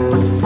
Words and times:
Thank 0.00 0.40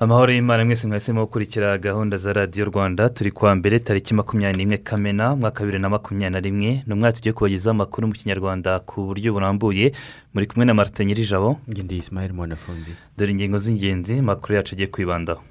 amahoro 0.00 0.32
y'imana 0.32 0.64
mwese 0.64 0.86
mwahisemo 0.86 1.20
gukurikira 1.24 1.78
gahunda 1.78 2.16
za 2.16 2.32
radiyo 2.32 2.64
rwanda 2.64 3.08
turi 3.08 3.30
kuwa 3.30 3.54
mbere 3.54 3.78
tariki 3.78 4.14
makumyabiri 4.14 4.58
n'imwe 4.58 4.78
kamena 4.78 5.32
umwaka 5.32 5.60
wa 5.60 5.66
bibiri 5.66 5.82
na 5.82 5.88
makumyabiri 5.88 6.30
na 6.30 6.40
rimwe. 6.40 6.82
Ni 6.86 6.92
umwaka 6.92 7.16
tugiye 7.16 7.32
kubagezaho 7.32 7.70
amakuru 7.70 8.06
mu 8.08 8.12
kinyarwanda 8.14 8.80
ku 8.80 9.06
buryo 9.06 9.32
burambuye. 9.32 9.92
Muri 10.34 10.46
kumwe 10.46 10.64
na 10.66 10.74
marite 10.74 11.04
nyirijabo. 11.04 11.58
Ngendeye 11.70 12.00
isimayeli 12.00 12.34
mwanafunzi. 12.34 12.92
Dore 13.18 13.30
ingingo 13.32 13.58
z'ingenzi 13.58 14.18
amakuru 14.18 14.54
yacu 14.54 14.74
agiye 14.74 14.88
kwibandaho. 14.88 15.42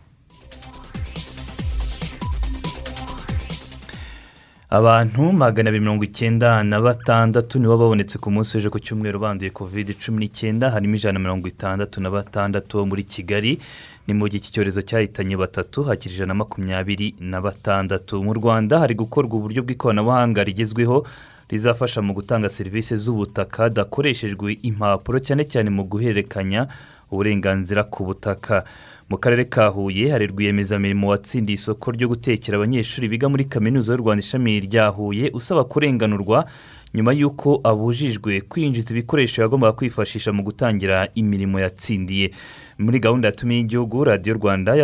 Abantu 4.69 5.31
magana 5.33 5.69
abiri 5.69 5.81
mirongo 5.81 6.03
icyenda 6.03 6.63
na 6.63 6.81
batandatu 6.81 7.59
nibo 7.59 7.77
babonetse 7.77 8.17
ku 8.17 8.31
munsi 8.31 8.57
w'ejo 8.57 8.69
ku 8.73 8.80
cyumweru 8.81 9.19
banduye 9.21 9.52
kovide 9.53 9.94
cumi 9.94 10.17
n'icyenda 10.25 10.71
harimo 10.73 10.95
ijana 10.97 11.14
na 11.14 11.19
mirongo 11.19 11.45
itandatu 11.47 12.02
na 12.02 12.09
batandatu 12.09 12.81
muri 12.86 13.03
kigali. 13.05 13.59
Ni 14.07 14.13
mu 14.13 14.27
gihe 14.27 14.37
iki 14.37 14.51
cyorezo 14.51 14.81
cyahitanye 14.81 15.37
batatu 15.37 15.83
hakiri 15.83 16.13
ijana 16.15 16.27
na 16.27 16.33
makumyabiri 16.33 17.15
na 17.19 17.41
batandatu. 17.41 18.23
Mu 18.23 18.33
rwanda 18.33 18.79
hari 18.79 18.95
gukorwa 18.95 19.35
uburyo 19.37 19.63
bw'ikoranabuhanga 19.63 20.43
rigezweho 20.43 21.07
rizafasha 21.49 22.01
mu 22.01 22.13
gutanga 22.13 22.49
serivisi 22.49 22.95
z'ubutaka 22.97 23.63
hadakoreshejwe 23.63 24.57
impapuro 24.61 25.19
cyane 25.19 25.43
cyane 25.47 25.69
mu 25.69 25.83
guhererekanya 25.83 26.67
uburenganzira 27.11 27.83
ku 27.83 28.03
butaka. 28.05 28.63
Mu 29.09 29.17
karere 29.17 29.45
ka 29.45 29.67
huye 29.67 30.11
hari 30.11 30.27
rwiyemezamirimo 30.27 31.07
watsindiye 31.07 31.55
isoko 31.55 31.91
ryo 31.91 32.07
gutekera 32.07 32.57
abanyeshuri 32.57 33.07
biga 33.07 33.29
muri 33.29 33.45
kaminuza 33.45 33.93
y'u 33.93 33.99
rwanda 34.03 34.19
ishami 34.23 34.59
rya 34.59 34.87
huye 34.87 35.31
usaba 35.33 35.63
kurenganurwa 35.63 36.45
nyuma 36.93 37.13
y'uko 37.13 37.61
abujijwe 37.63 38.41
kwinjiza 38.41 38.91
ibikoresho 38.91 39.41
yagombaga 39.41 39.73
kwifashisha 39.73 40.31
mu 40.33 40.43
gutangira 40.43 41.07
imirimo 41.15 41.59
yatsindiye. 41.59 42.31
Muri 42.77 42.99
gahunda 42.99 43.27
yatumye 43.27 43.55
y'igihugu 43.57 44.03
radiyo 44.03 44.33
rwanda 44.35 44.75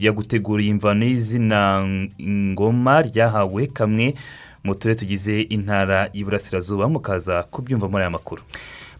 yaguteguriye 0.00 0.70
imvano 0.70 1.04
y'izina 1.04 1.84
ngoma 2.22 3.02
ryahawe 3.02 3.66
kamwe 3.66 4.14
mu 4.64 4.74
turere 4.74 4.98
tugize 4.98 5.40
intara 5.40 6.08
y'iburasirazuba 6.12 6.88
mukaza 6.88 7.42
kubyumva 7.42 7.88
muri 7.88 8.02
aya 8.02 8.10
makuru. 8.10 8.42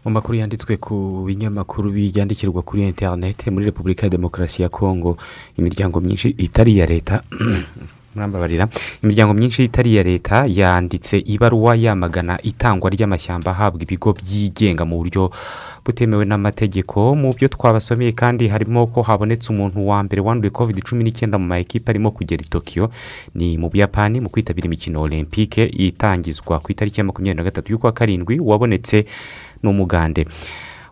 Mu 0.05 0.11
makuru 0.11 0.37
yanditswe 0.37 0.77
ku 0.77 1.25
binyamakuru 1.27 1.89
byandikirwa 1.89 2.61
kuri 2.61 2.85
interineti 2.85 3.49
muri 3.49 3.65
repubulika 3.65 4.05
ya 4.05 4.09
demokarasi 4.09 4.61
ya 4.61 4.69
kongo 4.69 5.17
imiryango 5.57 5.99
myinshi 5.99 6.29
itari 6.37 6.73
iya 6.73 6.85
leta. 6.85 7.21
murambabarira 8.15 8.67
imiryango 9.03 9.33
myinshi 9.33 9.63
itari 9.63 9.91
iya 9.93 10.03
leta 10.03 10.45
yanditse 10.47 11.19
ibaruwa 11.19 11.75
yamagana 11.75 12.39
itangwa 12.41 12.89
ry'amashyamba 12.89 13.51
ahabwa 13.51 13.81
ibigo 13.83 14.13
byigenga 14.13 14.85
mu 14.85 14.97
buryo 15.03 15.31
butemewe 15.85 16.25
n'amategeko. 16.25 17.13
Mu 17.15 17.29
byo 17.37 17.45
twabasomeye 17.47 18.11
kandi 18.17 18.47
harimo 18.49 18.87
ko 18.89 19.01
habonetse 19.05 19.53
umuntu 19.53 19.85
wa 19.87 20.01
mbere 20.03 20.21
wanduye 20.21 20.49
covid 20.49 20.81
cumi 20.81 21.03
n'icyenda 21.05 21.37
mu 21.37 21.45
ma 21.45 21.59
ekipa 21.61 21.91
arimo 21.93 22.09
kugera 22.11 22.41
i 22.41 22.49
tokiyo 22.49 22.89
ni 23.37 23.57
mu 23.61 23.69
buyapani 23.69 24.17
mu 24.23 24.29
kwitabira 24.33 24.65
imikino 24.65 25.01
olympique 25.05 25.61
itangizwa 25.69 26.57
ku 26.59 26.71
itariki 26.73 26.99
ya 26.99 27.05
makumyabiri 27.05 27.37
na 27.37 27.43
gatatu 27.45 27.69
y'ukwa 27.71 27.91
karindwi 27.93 28.39
wabonetse 28.41 29.05
n'umugande. 29.61 30.25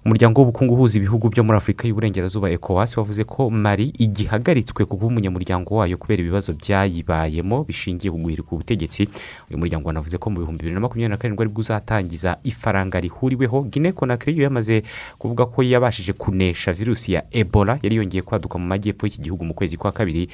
Umuryango 0.06 0.42
w'ubukungu 0.42 0.74
uhuza 0.74 0.98
ibihugu 0.98 1.30
byo 1.32 1.44
muri 1.44 1.58
afurika 1.58 1.88
y'uburengerazuba 1.88 2.52
ecowas 2.52 2.98
wavuze 2.98 3.24
ko 3.24 3.50
mari 3.50 3.86
igihagaritswe 4.06 4.86
kuba 4.86 5.06
umunyamuryango 5.08 5.76
wayo 5.80 5.96
kubera 5.98 6.20
ibibazo 6.22 6.52
byayibayemo 6.54 7.64
bishingiye 7.64 8.12
ku 8.12 8.20
guhirika 8.20 8.52
ubutegetsi. 8.52 9.08
Uyu 9.48 9.58
muryango 9.58 9.88
wanavuze 9.88 10.18
ko 10.20 10.28
mu 10.30 10.44
bihumbi 10.44 10.60
bibiri 10.60 10.76
na 10.76 10.84
makumyabiri 10.84 11.12
na 11.12 11.18
karindwi 11.18 11.42
ari 11.48 11.52
bwo 11.56 11.62
uzatangiza 11.64 12.36
ifaranga 12.44 13.00
rihuriweho. 13.00 13.64
Gine 13.72 13.92
konakiri 13.96 14.38
yo 14.38 14.44
yamaze 14.44 14.84
kuvuga 15.18 15.46
ko 15.48 15.64
yabashije 15.64 16.14
kunesha 16.14 16.74
virusi 16.76 17.14
ya 17.16 17.24
ebola. 17.32 17.80
Yari 17.82 17.96
yongeye 17.96 18.22
kwaduka 18.28 18.60
mu 18.60 18.68
majyepfo 18.68 19.08
y'iki 19.08 19.22
gihugu 19.24 19.46
mu 19.48 19.54
kwezi 19.56 19.78
kwa 19.80 19.92
kabiri 19.96 20.28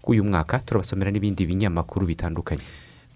k'uyu 0.00 0.24
mwaka. 0.24 0.64
Turabasomera 0.64 1.10
n'ibindi 1.12 1.44
binyamakuru 1.44 2.06
bitandukanye. 2.08 2.64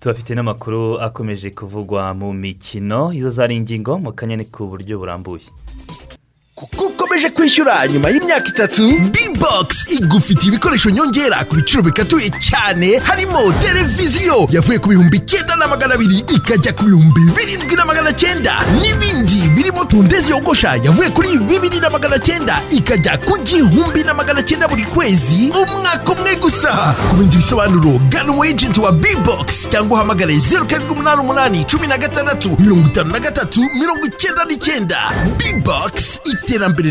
Tubafite 0.04 0.34
n'amakuru 0.34 1.00
akomeje 1.00 1.50
kuvugwa 1.50 2.12
mu 2.14 2.32
mikino. 2.32 3.12
Izo 3.12 3.30
zari 3.30 3.56
ingingo 3.56 3.96
mu 3.98 4.12
kanya 4.12 4.36
ku 4.52 4.68
buryo 4.68 5.00
burambuye. 5.00 5.48
Kuko 6.54 7.03
ukomeje 7.14 7.30
kwishyura 7.30 7.86
nyuma 7.88 8.08
y'imyaka 8.10 8.48
itatu 8.48 8.82
bibogisi 8.98 9.94
igufitiye 9.94 10.48
ibikoresho 10.48 10.90
nyongera 10.90 11.44
ku 11.44 11.54
biciro 11.56 11.82
bikatuye 11.82 12.30
cyane 12.42 12.98
harimo 12.98 13.52
televiziyo 13.62 14.48
yavuye 14.50 14.78
ku 14.82 14.88
bihumbi 14.88 15.16
icyenda 15.22 15.54
na 15.56 15.68
magana 15.70 15.94
abiri 15.94 16.18
ikajya 16.34 16.72
ku 16.74 16.82
bihumbi 16.84 17.20
birindwi 17.36 17.76
na 17.76 17.84
magana 17.86 18.10
cyenda 18.12 18.52
n'ibindi 18.82 19.46
birimo 19.54 19.84
tundezi 19.86 20.30
yogosha 20.34 20.74
yavuye 20.82 21.10
kuri 21.14 21.38
bibiri 21.38 21.78
na 21.80 21.86
magana 21.90 22.18
cyenda 22.18 22.58
ikajya 22.74 23.18
ku 23.22 23.38
gihumbi 23.46 24.02
na 24.02 24.14
magana 24.14 24.42
cyenda 24.42 24.66
buri 24.68 24.82
kwezi 24.84 25.52
umwaka 25.54 26.12
umwe 26.18 26.34
gusa. 26.42 26.94
Ku 27.10 27.16
bindi 27.16 27.36
bisobanuro 27.38 28.00
gana 28.10 28.32
umu 28.34 28.42
ejenti 28.44 28.80
wa 28.82 28.90
bibogisi 28.92 29.68
cyangwa 29.70 29.96
uhamagare 30.02 30.34
zeru 30.38 30.66
karindwi 30.66 30.92
umunani 30.98 31.20
umunani 31.22 31.64
cumi 31.70 31.86
na 31.86 31.94
gatandatu 31.98 32.56
mirongo 32.58 32.88
itanu 32.90 33.10
na 33.14 33.20
gatatu 33.22 33.60
mirongo 33.78 34.02
icyenda 34.06 34.42
n'icyenda. 34.44 34.98
Bibogisi 35.38 36.18
iterambere 36.24 36.90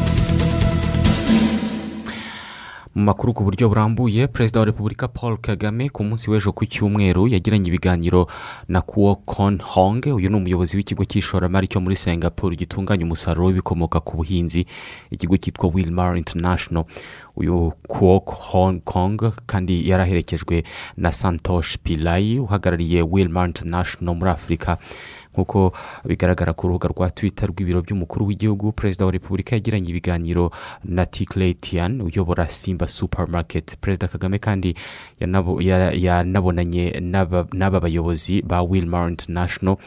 Mu 2.95 3.03
makuru 3.03 3.33
ku 3.33 3.43
buryo 3.43 3.69
burambuye 3.69 4.27
perezida 4.27 4.59
wa 4.59 4.65
repubulika 4.65 5.07
paul 5.07 5.37
kagame 5.37 5.89
ku 5.89 6.03
munsi 6.03 6.27
w'ejo 6.31 6.51
ku 6.51 6.65
cyumweru 6.65 7.27
yagiranye 7.27 7.67
ibiganiro 7.71 8.27
na 8.67 8.81
kuwo 8.81 9.15
kon 9.15 9.59
hong. 9.63 10.03
Uyu 10.11 10.29
ni 10.29 10.35
umuyobozi 10.35 10.75
w'ikigo 10.77 11.05
cy'ishoramari 11.07 11.67
cyo 11.71 11.79
muri 11.79 11.95
singapore 11.95 12.55
gitunganya 12.59 13.05
umusaruro 13.07 13.47
w'ibikomoka 13.47 13.99
ku 14.03 14.17
buhinzi 14.19 14.67
ikigo 15.11 15.37
cyitwa 15.39 15.71
wilmar 15.73 16.17
international. 16.17 16.83
Uyu 17.35 17.71
kuwo 17.87 18.19
hong 18.27 18.83
kong 18.83 19.31
kandi 19.47 19.87
yaraherekejwe 19.89 20.63
na 20.97 21.11
santosh 21.15 21.77
pilayi 21.79 22.39
uhagarariye 22.43 23.01
wilmar 23.07 23.47
international 23.47 24.15
muri 24.19 24.31
afurika 24.31 24.77
nk'uko 25.33 25.71
bigaragara 26.05 26.53
ku 26.53 26.67
rubuga 26.67 26.87
rwa 26.91 27.09
twita 27.09 27.47
rw'ibiro 27.47 27.81
by'umukuru 27.81 28.25
w'igihugu 28.27 28.71
perezida 28.71 29.05
wa 29.05 29.11
repubulika 29.11 29.55
yagiranye 29.55 29.89
ibiganiro 29.89 30.51
na 30.83 31.05
tikiretiyani 31.05 32.03
uyobora 32.03 32.47
simba 32.47 32.87
supamaketi 32.87 33.77
perezida 33.77 34.07
kagame 34.07 34.39
kandi 34.39 34.75
yanabonanye 35.19 36.99
n'aba 37.53 37.79
bayobozi 37.79 38.41
ba 38.41 38.61
wilmar 38.61 39.09
international 39.09 39.77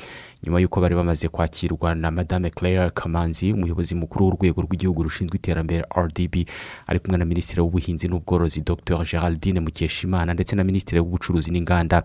nyuma 0.45 0.61
y'uko 0.61 0.81
bari 0.81 0.95
bamaze 0.95 1.29
kwakirwa 1.29 1.95
na 1.95 2.11
madame 2.11 2.51
claire 2.51 2.91
kamanzi 2.91 3.53
umuyobozi 3.53 3.95
mukuru 3.95 4.25
w'urwego 4.27 4.61
rw'igihugu 4.63 5.03
rushinzwe 5.03 5.37
iterambere 5.37 5.85
rdb 5.97 6.35
ari 6.87 6.99
kumwe 7.01 7.19
na 7.19 7.25
minisitiri 7.25 7.61
w'ubuhinzi 7.61 8.09
n'ubworozi 8.09 8.61
dr. 8.61 9.05
Geraldine 9.05 9.61
mukeshimana 9.61 10.35
ndetse 10.35 10.57
na 10.57 10.65
minisitiri 10.65 11.01
w'ubucuruzi 11.01 11.51
n'inganda 11.51 12.03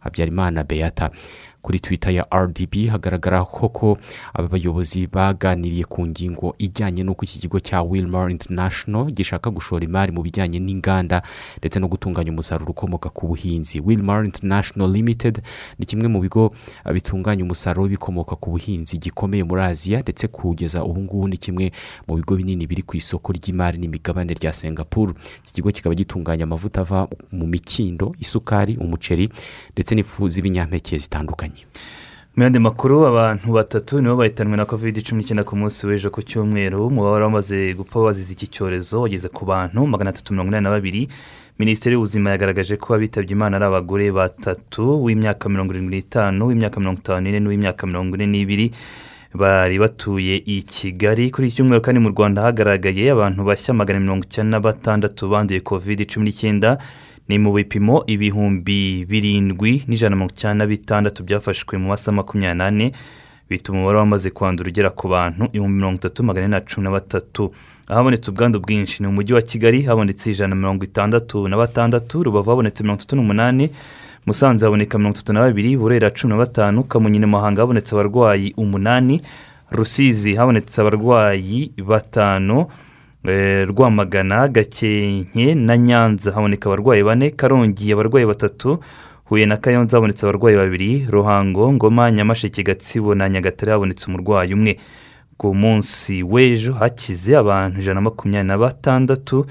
habyarimana 0.00 0.64
beata. 0.64 1.10
Kuri 1.62 1.80
twita 1.80 2.10
ya 2.10 2.26
rdb 2.34 2.88
hagaragara 2.90 3.44
ko 3.44 3.98
aba 4.34 4.48
bayobozi 4.48 5.06
baganiriye 5.06 5.84
ku 5.84 6.06
ngingo 6.06 6.54
ijyanye 6.58 7.02
n'uko 7.02 7.24
iki 7.24 7.38
kigo 7.38 7.60
cya 7.60 7.82
wilmar 7.82 8.30
international 8.30 9.10
gishaka 9.10 9.50
gushora 9.50 9.84
imari 9.84 10.12
mu 10.12 10.22
bijyanye 10.22 10.58
n'inganda 10.58 11.22
ndetse 11.58 11.80
no 11.80 11.88
gutunganya 11.88 12.30
umusaruro 12.32 12.70
ukomoka 12.70 13.10
ku 13.10 13.26
buhinzi. 13.28 13.80
Wilmar 13.80 14.24
international 14.24 14.90
limited 14.90 15.42
ni 15.78 15.86
kimwe 15.86 16.08
mu 16.08 16.20
bigo 16.20 16.54
bitunganya 16.94 17.44
umusaruro 17.44 17.82
w'ibikomoka 17.82 18.36
ku 18.36 18.50
buhinzi 18.50 18.98
gikomeye 18.98 19.44
muri 19.44 19.62
aziya 19.62 20.00
ndetse 20.00 20.28
kugeza 20.28 20.84
ubu 20.84 21.00
ngubu 21.00 21.28
ni 21.28 21.36
kimwe 21.36 21.72
mu 22.08 22.16
bigo 22.16 22.36
binini 22.36 22.66
biri 22.66 22.82
ku 22.82 22.96
isoko 22.96 23.32
ry'imari 23.32 23.78
n'imigabane 23.78 24.34
rya 24.34 24.52
singapore. 24.52 25.12
Iki 25.44 25.52
kigo 25.54 25.70
kikaba 25.70 25.94
gitunganya 25.94 26.44
amavuta 26.44 26.80
ava 26.80 27.08
mu 27.32 27.46
mikindo 27.46 28.14
isukari 28.20 28.76
umuceri 28.76 29.28
ndetse 29.72 29.94
n'ifu 29.94 30.28
z'ibinyampeke 30.28 30.98
zitandukanye. 30.98 31.47
Mu 32.36 32.42
yandi 32.42 32.58
makuru 32.58 33.06
abantu 33.06 33.52
batatu 33.52 34.00
nibo 34.00 34.16
bahitanwe 34.16 34.56
na 34.56 34.64
kovide 34.64 35.02
cumi 35.02 35.22
n'icyenda 35.22 35.44
ku 35.44 35.56
munsi 35.56 35.86
w'ejo 35.86 36.10
ku 36.10 36.22
cyumweru. 36.22 36.86
Umubare 36.86 37.24
wamaze 37.24 37.74
gupfa 37.74 38.00
bazize 38.00 38.32
iki 38.32 38.46
cyorezo 38.46 39.00
wageze 39.02 39.28
ku 39.28 39.44
bantu 39.44 39.86
magana 39.86 40.10
atatu 40.10 40.32
mirongo 40.32 40.48
inani 40.50 40.64
na 40.64 40.70
babiri. 40.70 41.08
Minisiteri 41.58 41.94
y'ubuzima 41.98 42.30
yagaragaje 42.30 42.76
ko 42.78 42.94
abitabye 42.94 43.34
imana 43.34 43.56
ari 43.58 43.64
abagore 43.66 44.12
batatu 44.14 45.02
w'imyaka 45.04 45.48
mirongo 45.50 45.74
irindwi 45.74 45.96
n'itanu 45.98 46.46
w'imyaka 46.46 46.78
mirongo 46.80 46.98
itanu 47.02 47.20
n'ine 47.26 47.40
n'uw'imyaka 47.42 47.82
mirongo 47.86 48.14
ine 48.14 48.26
n'ibiri. 48.30 48.70
Bari 49.34 49.78
batuye 49.78 50.36
i 50.46 50.62
kigali. 50.62 51.30
Kuri 51.34 51.48
iki 51.50 51.56
cyumweru 51.56 51.82
kandi 51.82 51.98
mu 52.00 52.08
rwanda 52.14 52.42
hagaragaye 52.46 53.10
abantu 53.10 53.42
bashya 53.44 53.74
magana 53.74 53.98
mirongo 54.00 54.24
icyenda 54.30 54.56
na 54.56 54.60
batandatu 54.62 55.26
banduye 55.28 55.60
kovide 55.60 56.06
cumi 56.06 56.30
n'icyenda. 56.30 56.78
Ni 57.28 57.38
mu 57.38 57.52
bipimo 57.52 58.04
ibihumbi 58.06 59.04
birindwi 59.04 59.84
n'ijana 59.88 60.10
na 60.10 60.16
mirongo 60.16 60.32
icyenda 60.34 60.64
na 60.64 60.66
bitandatu 60.66 61.22
byafashwe 61.24 61.78
mu 61.78 61.88
masaha 61.88 62.16
makumyabiri 62.16 62.58
n'ane 62.58 62.86
bituma 63.50 63.78
umubare 63.78 63.98
wamaze 63.98 64.30
kwandura 64.30 64.68
ugera 64.68 64.90
ku 64.90 65.08
bantu 65.08 65.44
ibihumbi 65.52 65.76
mirongo 65.76 65.96
itatu 65.96 66.24
magana 66.24 66.44
ane 66.46 66.54
na 66.56 66.60
cumi 66.60 66.84
na 66.84 66.90
batatu. 66.90 67.52
Ahabonetse 67.88 68.30
ubwandu 68.30 68.60
bwinshi. 68.60 69.00
Ni 69.02 69.08
mu 69.08 69.14
mujyi 69.14 69.32
wa 69.34 69.42
kigali 69.42 69.82
habonetse 69.82 70.30
ijana 70.30 70.48
na 70.48 70.54
mirongo 70.60 70.84
itandatu 70.84 71.48
na 71.48 71.56
batandatu 71.56 72.22
rubavu 72.22 72.50
habonetse 72.50 72.82
mirongo 72.82 73.00
itatu 73.00 73.16
n'umunani 73.16 73.70
musanze 74.26 74.64
haboneka 74.66 74.98
mirongo 74.98 75.16
itatu 75.16 75.32
na 75.32 75.40
babiri 75.40 75.76
burera 75.76 76.10
cumi 76.10 76.30
na 76.32 76.36
batanu 76.38 76.84
kamonyi 76.84 77.18
na 77.18 77.26
muhanga 77.26 77.60
habonetse 77.62 77.94
abarwayi 77.94 78.52
umunani 78.56 79.20
rusizi 79.70 80.34
habonetse 80.34 80.80
abarwayi 80.80 81.72
batanu 81.86 82.66
rwamagana 83.24 84.48
gakenke 84.48 85.54
na 85.54 85.76
nyanza. 85.78 86.32
Haboneka 86.32 86.66
abarwayi 86.70 87.02
bane 87.04 87.30
karongi 87.30 87.92
abarwayi 87.92 88.26
batatu 88.26 88.78
huye 89.24 89.46
na 89.46 89.56
kayonza 89.56 89.96
habonetse 89.96 90.26
abarwayi 90.26 90.56
babiri 90.56 91.06
ruhango 91.10 91.72
ngoma 91.72 92.10
nyamasheke 92.10 92.62
gatsibo 92.62 93.14
na 93.14 93.28
nyagatare 93.28 93.72
habonetse 93.72 94.06
umurwayi 94.08 94.54
umwe. 94.54 94.76
Ku 95.36 95.54
munsi 95.54 96.22
w'ejo 96.22 96.72
hakize 96.72 97.36
abantu 97.36 97.80
ijana 97.80 97.94
na 97.94 98.00
makumyabiri 98.00 98.48
na 98.48 98.58
batandatu 98.58 99.46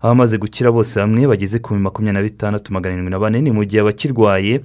abamaze 0.00 0.38
gukira 0.38 0.70
bose 0.72 1.00
hamwe 1.00 1.26
bageze 1.26 1.58
ku 1.58 1.74
makumyabiri 1.74 2.14
na 2.14 2.22
bitandatu 2.22 2.72
magana 2.72 2.94
arindwi 2.94 3.10
na 3.10 3.18
bane. 3.18 3.40
Ni 3.40 3.50
mu 3.50 3.64
gihe 3.64 3.80
abakirwaye 3.82 4.60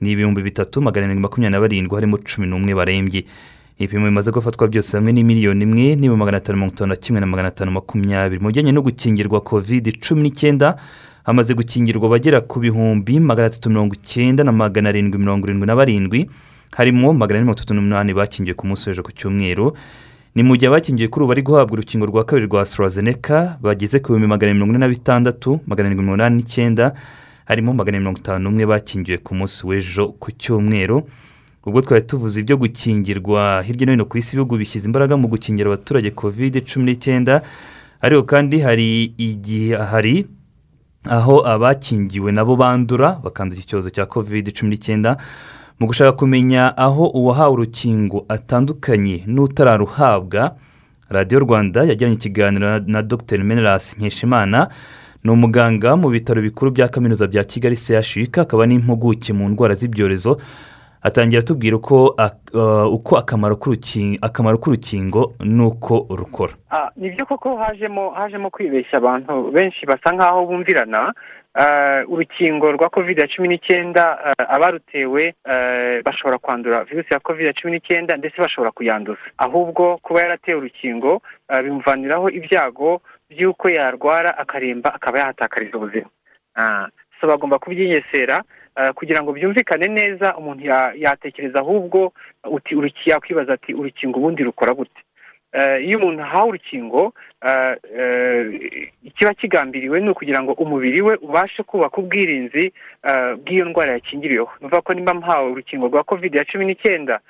ni 0.00 0.10
ibihumbi 0.10 0.42
bitatu 0.42 0.80
magana 0.82 1.06
arindwi 1.06 1.22
makumyabiri 1.22 1.52
na 1.52 1.60
barindwi 1.60 1.94
harimo 1.94 2.16
cumi 2.18 2.46
n'umwe 2.46 2.74
barembye. 2.74 3.24
Ibipimo 3.84 4.04
bimaze 4.06 4.30
gufatwa 4.30 4.68
byose 4.68 4.96
hamwe 4.96 5.12
ni 5.12 5.24
miliyoni 5.24 5.62
imwe 5.64 5.82
n'ibihumbi 5.96 6.18
magana 6.18 6.36
atanu 6.38 6.56
mirongo 6.58 6.74
itanu 6.74 6.88
na 6.88 6.96
kimwe 6.96 7.20
na 7.20 7.26
magana 7.26 7.48
atanu 7.48 7.70
makumyabiri. 7.72 8.40
Mu 8.42 8.48
bijyanye 8.48 8.72
no 8.72 8.82
gukingirwa 8.82 9.40
kovide 9.40 9.92
cumi 9.92 10.22
n'icyenda 10.22 10.76
hamaze 11.24 11.54
gukingirwa 11.54 12.06
abagera 12.06 12.40
ku 12.40 12.60
bihumbi 12.60 13.20
magana 13.20 13.46
atatu 13.46 13.70
mirongo 13.70 13.94
icyenda 13.94 14.44
na 14.44 14.52
magana 14.52 14.88
arindwi 14.88 15.18
mirongo 15.18 15.46
irindwi 15.46 15.66
na 15.66 15.74
barindwi. 15.76 16.30
Harimo 16.76 17.12
magana 17.12 17.38
ane 17.38 17.44
mirongo 17.44 17.58
itatu 17.58 17.74
n'umunani 17.74 18.14
bakingiwe 18.14 18.54
ku 18.54 18.66
munsi 18.66 18.88
w'ejo 18.88 19.02
ku 19.02 19.12
cyumweru. 19.12 19.74
Ni 20.34 20.42
mu 20.42 20.56
gihe 20.56 20.68
abakingiwe 20.70 21.08
kuri 21.08 21.22
ubu 21.24 21.28
bari 21.28 21.42
guhabwa 21.42 21.72
urukingo 21.74 22.06
rwa 22.06 22.24
kabiri 22.24 22.46
rwa 22.46 22.64
sitarazeneka 22.64 23.58
bageze 23.60 23.98
ku 23.98 24.12
bihumbi 24.14 24.26
magana 24.30 24.54
mirongo 24.54 24.70
ine 24.72 24.78
na 24.78 24.88
bitandatu 24.88 25.60
magana 25.66 25.86
arindwi 25.90 26.04
mirongo 26.06 26.22
inani 26.22 26.36
n'icyenda. 26.36 26.94
Harimo 27.44 27.74
magana 27.74 27.98
mirongo 27.98 28.18
itanu 28.22 28.38
n'umwe 28.46 28.66
bakingiwe 28.66 29.18
ku 29.18 29.34
munsi 29.34 29.66
w'ejo 29.66 30.14
ku 30.22 30.30
cyumweru. 30.32 31.02
Ubwo 31.66 31.80
twari 31.80 32.02
tuvuze 32.06 32.40
ibyo 32.40 32.56
gukingirwa 32.56 33.62
hirya 33.62 33.86
no 33.86 33.92
hino 33.92 34.04
ku 34.04 34.18
isi 34.18 34.34
ibihugu 34.36 34.56
bishyize 34.58 34.86
imbaraga 34.86 35.16
mu 35.16 35.28
gukingira 35.28 35.66
abaturage 35.70 36.10
kovide 36.10 36.60
cumi 36.60 36.84
n'icyenda. 36.86 37.42
Ariko 38.00 38.22
kandi 38.22 38.58
hari 38.60 39.14
igihe 39.18 39.76
hari 39.78 40.26
aho 41.06 41.46
abakingiwe 41.46 42.32
nabo 42.32 42.56
bandura 42.56 43.18
bakandura 43.22 43.58
iki 43.62 43.68
cyorezo 43.68 43.90
cya 43.94 44.06
kovide 44.06 44.50
cumi 44.50 44.70
n'icyenda 44.74 45.16
mu 45.78 45.86
gushaka 45.86 46.12
kumenya 46.12 46.74
aho 46.76 47.06
uwahawe 47.14 47.52
urukingo 47.54 48.26
atandukanye 48.28 49.22
n'utararuhabwa. 49.26 50.56
Radiyo 51.08 51.38
rwanda 51.40 51.84
yajyanye 51.84 52.14
ikiganiro 52.14 52.78
na 52.86 53.02
dr. 53.02 53.38
Menelasi 53.44 53.96
nkeshimana 53.98 54.68
ni 55.24 55.30
umuganga 55.30 55.96
mu 55.96 56.10
bitaro 56.10 56.42
bikuru 56.42 56.70
bya 56.70 56.88
kaminuza 56.88 57.26
bya 57.26 57.44
kigali 57.44 57.76
chuk 57.76 58.38
akaba 58.38 58.66
n'impuguke 58.66 59.32
mu 59.32 59.48
ndwara 59.48 59.74
z'ibyorezo. 59.74 60.40
Atangira 61.02 61.40
atubwira 61.42 61.76
uko 61.76 62.16
uko 62.92 63.12
akamaro 63.18 63.56
k'urukingo 64.58 65.34
n'uko 65.44 66.06
rukora. 66.10 66.52
Ni 66.96 67.10
byo 67.10 67.26
koko 67.26 67.56
hajemo 67.56 68.10
hajemo 68.10 68.50
kwibeshya 68.50 68.98
abantu 68.98 69.50
benshi 69.50 69.86
basa 69.86 70.12
nk'aho 70.12 70.46
bumvirana. 70.46 71.12
Urukingo 72.08 72.72
rwa 72.72 72.88
kovide 72.88 73.28
cumi 73.28 73.48
n'icyenda 73.48 74.34
abarutewe 74.48 75.34
bashobora 76.04 76.38
kwandura 76.38 76.84
virusi 76.84 77.12
ya 77.14 77.20
kovide 77.20 77.52
cumi 77.52 77.72
n'icyenda 77.72 78.16
ndetse 78.16 78.40
bashobora 78.40 78.70
kuyanduza. 78.70 79.20
Ahubwo 79.38 79.98
kuba 80.02 80.20
yaratewe 80.20 80.58
urukingo 80.58 81.22
bimuvaniraho 81.64 82.30
ibyago 82.30 83.00
by'uko 83.30 83.68
yarwara 83.68 84.38
akaremba 84.38 84.94
akaba 84.94 85.18
yahatakariza 85.18 85.76
ubuzima. 85.76 86.08
Bagomba 87.22 87.58
kubyinyesera 87.58 88.42
kugira 88.94 89.22
ngo 89.22 89.32
byumvikane 89.32 89.86
neza 89.88 90.36
umuntu 90.36 90.62
yatekereza 91.04 91.58
ahubwo 91.60 92.12
yakwibaza 93.06 93.52
ati 93.52 93.74
urukingo 93.74 94.18
ubundi 94.18 94.42
rukora 94.44 94.74
gute? 94.74 95.00
Iyo 95.84 95.98
umuntu 95.98 96.22
ahawe 96.22 96.48
urukingo 96.48 97.12
ikiba 99.02 99.34
kigambiriwe 99.34 100.00
ni 100.00 100.08
ukugira 100.10 100.42
ngo 100.42 100.52
umubiri 100.52 101.02
we 101.02 101.14
ubashe 101.20 101.62
kubaka 101.62 101.96
ubwirinzi 102.00 102.72
bw'iyo 103.42 103.64
ndwara 103.64 103.92
yakingiriweho 103.92 104.52
ni 104.60 104.68
ko 104.84 104.94
nimba 104.94 105.14
mpawe 105.14 105.50
urukingo 105.50 105.86
rwa 105.86 106.02
kovide 106.04 106.38
ya 106.38 106.44
cumi 106.44 106.64
n'icyenda 106.66 107.20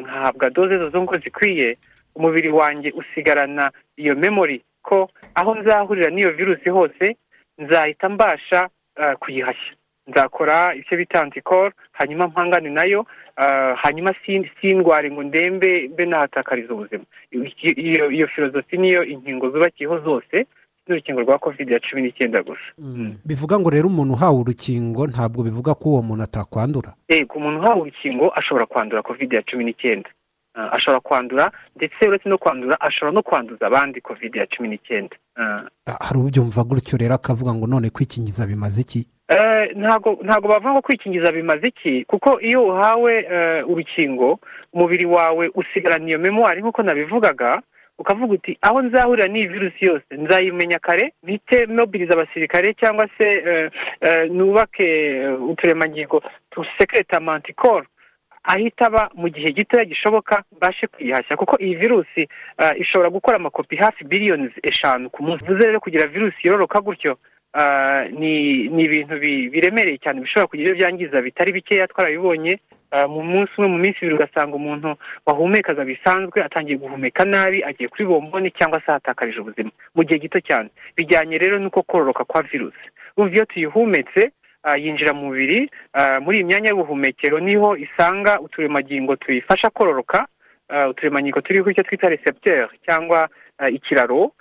nkahabwa 0.00 0.50
doze 0.50 0.78
zo 0.90 1.02
ngo 1.02 1.16
zikwiye 1.18 1.76
umubiri 2.14 2.48
wanjye 2.50 2.92
usigarana 2.92 3.70
iyo 3.96 4.14
memori 4.14 4.62
ko 4.82 5.10
aho 5.34 5.54
nzahurira 5.54 6.10
n'iyo 6.10 6.30
virusi 6.30 6.68
hose 6.70 7.16
nzahita 7.58 8.08
mbasha 8.08 8.68
kuyihashya. 9.20 9.72
Nzakora 10.06 10.74
icyo 10.74 10.96
bita 10.96 11.22
antikoro 11.22 11.72
hanyuma 11.92 12.26
mpangane 12.28 12.70
na 12.70 12.84
yo 12.84 13.06
hanyuma 13.82 14.14
sindware 14.60 15.10
ngo 15.10 15.22
ndembe 15.22 15.88
mbe 15.92 16.06
nahatakariza 16.06 16.74
ubuzima. 16.74 17.04
Iyo 18.10 18.28
filozofi 18.28 18.76
niyo 18.78 19.04
inkingo 19.04 19.50
zubakiyeho 19.50 19.98
zose 20.00 20.46
n'urukingo 20.88 21.20
rwa 21.20 21.38
kovide 21.38 21.74
ya 21.74 21.80
cumi 21.80 22.02
n'icyenda 22.02 22.42
gusa. 22.42 22.68
Bivuga 23.24 23.58
ngo 23.58 23.70
rero 23.70 23.86
umuntu 23.88 24.14
uhawe 24.14 24.38
urukingo 24.40 25.06
ntabwo 25.06 25.42
bivuga 25.42 25.74
ko 25.74 25.88
uwo 25.88 26.02
muntu 26.02 26.22
atakwandura? 26.24 26.92
Ku 27.28 27.40
muntu 27.40 27.58
uhawe 27.60 27.80
urukingo 27.80 28.32
ashobora 28.34 28.66
kwandura 28.66 29.02
kovide 29.02 29.36
ya 29.36 29.42
cumi 29.42 29.64
n'icyenda. 29.64 30.10
Ashobora 30.54 31.00
kwandura 31.00 31.52
ndetse 31.76 32.08
uretse 32.08 32.28
no 32.28 32.38
kwandura 32.38 32.80
ashobora 32.80 33.12
no 33.12 33.22
kwanduza 33.22 33.66
abandi 33.66 34.00
kovide 34.00 34.38
ya 34.38 34.46
cumi 34.46 34.68
n'icyenda. 34.68 35.16
Hari 36.00 36.18
ubyumva 36.18 36.64
gutyo 36.64 36.98
rero 36.98 37.14
akavuga 37.14 37.54
ngo 37.54 37.66
none 37.66 37.90
kwikingiza 37.90 38.46
bimaze 38.46 38.80
iki? 38.80 39.06
Ntabwo 39.74 40.18
ntabwo 40.22 40.48
bavuga 40.48 40.72
ngo 40.72 40.80
kwikingiza 40.82 41.32
bimaze 41.32 41.68
iki? 41.68 42.04
Kuko 42.04 42.40
iyo 42.40 42.62
uhawe 42.64 43.14
urukingo 43.66 44.38
umubiri 44.72 45.04
wawe 45.06 45.50
usigarana 45.54 46.08
iyo 46.08 46.18
memwari 46.18 46.60
nk'uko 46.60 46.82
nabivugaga 46.82 47.62
ukavuga 47.98 48.34
uti 48.34 48.58
aho 48.62 48.82
nzahurira 48.82 49.28
n'iyi 49.28 49.46
virusi 49.46 49.80
yose 49.86 50.04
nzayimenya 50.10 50.78
kare 50.78 51.12
mpite 51.22 51.66
mobiriza 51.66 52.14
abasirikare 52.14 52.74
cyangwa 52.74 53.08
se 53.18 53.26
nubake 54.30 54.88
uturemangingo 55.28 56.22
tusekireta 56.50 57.20
mantikoro 57.20 57.86
ahita 58.44 58.86
aba 58.86 59.10
mu 59.14 59.28
gihe 59.28 59.52
gitoya 59.52 59.84
gishoboka 59.84 60.42
mbashe 60.56 60.86
kwihashya 60.86 61.36
kuko 61.36 61.56
iyi 61.60 61.74
virusi 61.74 62.28
ishobora 62.76 63.10
gukora 63.10 63.36
amakopi 63.36 63.76
hafi 63.76 64.04
biliyoni 64.04 64.50
eshanu 64.62 65.10
ku 65.10 65.22
munsi. 65.22 65.44
Bivuze 65.44 65.66
rero 65.66 65.80
kugira 65.80 66.06
virusi 66.06 66.36
yororoka 66.48 66.80
gutyo. 66.80 67.16
Ni 68.18 68.82
ibintu 68.84 69.14
biremereye 69.52 69.98
cyane 69.98 70.20
bishobora 70.20 70.46
kugira 70.46 70.70
ibyo 70.70 70.78
byangiza 70.80 71.20
bitari 71.22 71.52
bikeya 71.52 71.86
twarabibonye 71.88 72.58
mu 73.08 73.22
munsi 73.24 73.52
umwe 73.56 73.68
mu 73.72 73.78
minsi 73.78 73.98
ibiri 74.00 74.14
ugasanga 74.16 74.56
umuntu 74.56 74.96
wahumekaga 75.26 75.84
bisanzwe 75.84 76.42
atangiye 76.44 76.76
guhumeka 76.78 77.24
nabi 77.24 77.64
agiye 77.64 77.88
kuri 77.88 78.04
bomboni 78.04 78.50
cyangwa 78.50 78.80
se 78.84 78.90
ahatakarije 78.90 79.40
ubuzima. 79.40 79.70
Mu 79.96 80.04
gihe 80.04 80.18
gito 80.20 80.40
cyane. 80.40 80.68
Bijyanye 80.96 81.38
rero 81.38 81.58
n'uko 81.58 81.82
kororoka 81.82 82.24
kwa 82.24 82.42
virusi 82.42 82.84
urumva 83.16 83.34
iyo 83.36 83.44
tuyihumetse 83.44 84.30
yinjira 84.78 85.12
mu 85.12 85.24
mubiri 85.32 85.68
muri 86.24 86.36
iyi 86.38 86.44
myanya 86.44 86.68
y'ubuhumekero 86.70 87.40
ni 87.40 87.56
ho 87.56 87.76
isanga 87.76 88.40
uturemangingo 88.40 89.16
tuyifasha 89.16 89.70
kororoka 89.70 90.26
uturemangingo 90.90 91.40
turiho 91.40 91.70
icyo 91.70 91.82
twita 91.84 92.08
recepteur 92.08 92.68
cyangwa 92.86 93.28
ikiraro 93.72 94.32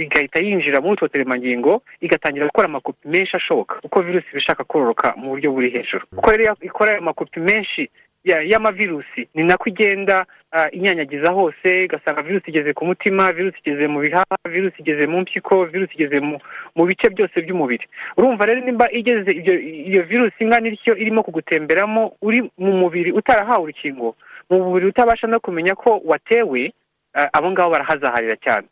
igahita 0.00 0.40
yinjira 0.40 0.80
muri 0.80 0.92
utwo 0.92 1.08
turemangingo 1.08 1.82
igatangira 2.00 2.46
gukora 2.46 2.68
amakopi 2.68 3.08
menshi 3.08 3.36
ashoboka. 3.36 3.74
Kuko 3.80 4.02
virusi 4.02 4.26
iba 4.30 4.38
ishaka 4.38 4.64
kororoka 4.64 5.14
mu 5.16 5.28
buryo 5.30 5.52
buri 5.52 5.70
hejuru. 5.70 6.06
Kuko 6.14 6.30
rero 6.30 6.56
ikora 6.60 6.92
ayo 6.92 7.02
makopi 7.02 7.40
menshi 7.40 7.90
ya- 8.24 8.42
y'amavirusi 8.42 9.28
ni 9.34 9.42
nako 9.44 9.68
igenda 9.68 10.26
ah, 10.52 10.68
inyanyagiza 10.70 11.32
hose 11.32 11.84
ugasanga 11.84 12.22
virusi 12.22 12.50
igeze 12.50 12.72
ku 12.72 12.84
mutima 12.86 13.32
virusi 13.32 13.58
igeze 13.64 13.86
mu 13.88 14.00
bihaha 14.00 14.36
virusi 14.48 14.76
igeze 14.78 15.06
mu 15.06 15.20
mpyiko 15.20 15.64
virusi 15.64 15.94
igeze 15.94 16.20
mu 16.76 16.84
bice 16.86 17.10
byose 17.10 17.40
by'umubiri. 17.42 17.86
Urumva 18.16 18.46
rero 18.46 18.60
nimba 18.60 18.86
igeze 18.92 19.30
iyo 19.90 20.02
virusi 20.02 20.38
ingana 20.44 20.68
ityo 20.68 20.96
irimo 20.96 21.22
kugutemberamo 21.22 22.12
uri 22.22 22.42
mu 22.58 22.72
mubiri 22.72 23.10
utarahawe 23.12 23.62
urukingo 23.64 24.14
mu 24.50 24.56
mubiri 24.64 24.86
utabasha 24.86 25.26
no 25.26 25.40
kumenya 25.40 25.74
ko 25.74 26.00
watewe 26.04 26.72
ah, 27.14 27.28
abo 27.32 27.50
ngabo 27.50 27.70
barahazaharira 27.70 28.36
cyane. 28.36 28.66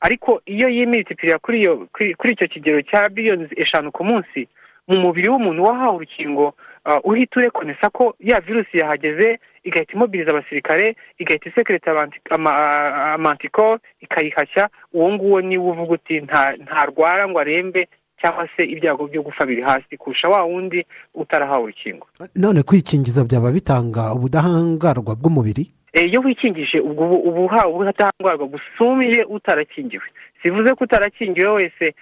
Ariko 0.00 0.40
iyo 0.46 0.68
yimitipirira 0.68 1.38
kuri 1.38 2.32
icyo 2.32 2.46
kigero 2.48 2.82
cya 2.82 3.08
biliyoni 3.08 3.48
eshanu 3.56 3.92
ku 3.92 4.04
munsi 4.04 4.48
mu 4.88 4.98
mubiri 5.00 5.28
w'umuntu 5.28 5.64
wahawe 5.64 5.96
urukingo 5.96 6.54
ah, 6.84 7.00
uhita 7.04 7.40
urekonesa 7.40 7.90
ko 7.90 8.14
ya 8.20 8.40
virusi 8.40 8.78
yahageze 8.78 9.38
igahita 9.64 9.92
imobiriza 9.92 10.30
abasirikare 10.30 10.96
igahita 11.18 11.48
isekereta 11.50 11.90
abanti- 11.90 12.20
ama- 12.30 12.54
ah, 12.56 13.14
amantikoro 13.14 13.78
ikayihashya 14.00 14.68
uwo 14.92 15.12
nguwo 15.12 15.40
ni 15.40 15.58
we 15.58 15.70
uvuga 15.70 15.92
uti 15.92 16.20
nta 16.20 16.52
ntarwara 16.56 17.28
ngo 17.28 17.38
arembe 17.40 17.88
cyangwa 18.20 18.48
se 18.56 18.64
ibyago 18.64 19.06
byo 19.06 19.22
gupfa 19.22 19.46
biri 19.46 19.62
hasi 19.62 19.96
kurusha 19.96 20.28
wa 20.28 20.42
wundi 20.44 20.86
utarahawe 21.14 21.62
urukingo. 21.64 22.06
None 22.34 22.62
kwikingiza 22.62 23.24
byaba 23.24 23.52
bitanga 23.52 24.14
ubudahangarwa 24.14 25.14
bw'umubiri? 25.20 25.66
Iyo 26.04 26.20
wikingije 26.20 26.80
ubwo 26.80 27.04
ubu- 27.04 27.22
uba 27.28 27.40
uhawe 27.40 27.72
ubudahangarwa 27.72 28.46
busumbye 28.48 29.24
utarakingiwe. 29.24 30.04
Sivuze 30.42 30.74
ko 30.74 30.84
utarakingiwe 30.84 31.48
wese 31.48 31.94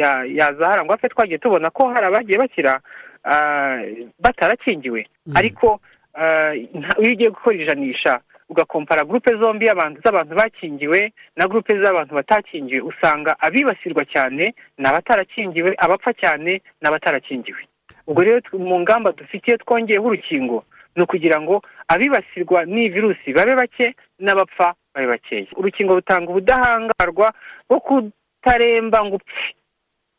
ya- 0.00 0.24
yazahara. 0.26 0.84
Ngo 0.84 0.92
apfe 0.92 1.08
twagiye 1.08 1.38
tubona 1.38 1.70
ko 1.70 1.88
hari 1.88 2.06
abagiye 2.06 2.38
bakira 2.38 2.80
ah, 3.24 3.78
batarakingiwe. 4.20 5.06
Ariko 5.34 5.80
ah, 6.14 6.52
nta- 6.54 6.98
iyo 7.02 7.12
ugiye 7.12 7.30
gukora 7.30 7.56
ijanisha 7.56 8.20
ugakompara 8.48 9.04
gurupe 9.04 9.36
zombi 9.36 9.66
z'abantu 10.04 10.34
bakingiwe 10.36 11.12
na 11.36 11.46
gurupe 11.48 11.80
z'abantu 11.80 12.14
batakingiwe 12.14 12.80
usanga 12.80 13.36
abibasirwa 13.40 14.04
cyane 14.04 14.54
ni 14.78 14.84
abatarakingiwe 14.86 15.74
abapfa 15.78 16.12
cyane 16.12 16.60
ni 16.80 16.88
abatarakingiwe 16.88 17.62
ubwo 18.06 18.20
rero 18.22 18.40
mu 18.58 18.80
ngamba 18.80 19.12
dufitiye 19.16 19.56
twongeyeho 19.58 20.04
urukingo 20.06 20.64
ni 20.96 21.02
ukugira 21.02 21.40
ngo 21.40 21.62
abibasirwa 21.88 22.64
n'iyi 22.64 22.88
virusi 22.88 23.32
babe 23.32 23.54
bake 23.54 23.94
n'abapfa 24.18 24.74
babe 24.94 25.06
bakeya. 25.06 25.46
Urukingo 25.56 25.94
rutanga 25.94 26.30
ubudahangarwa 26.30 27.34
bwo 27.68 27.80
kutaremba 27.80 29.04
ngo 29.04 29.16
upfe. 29.16 29.54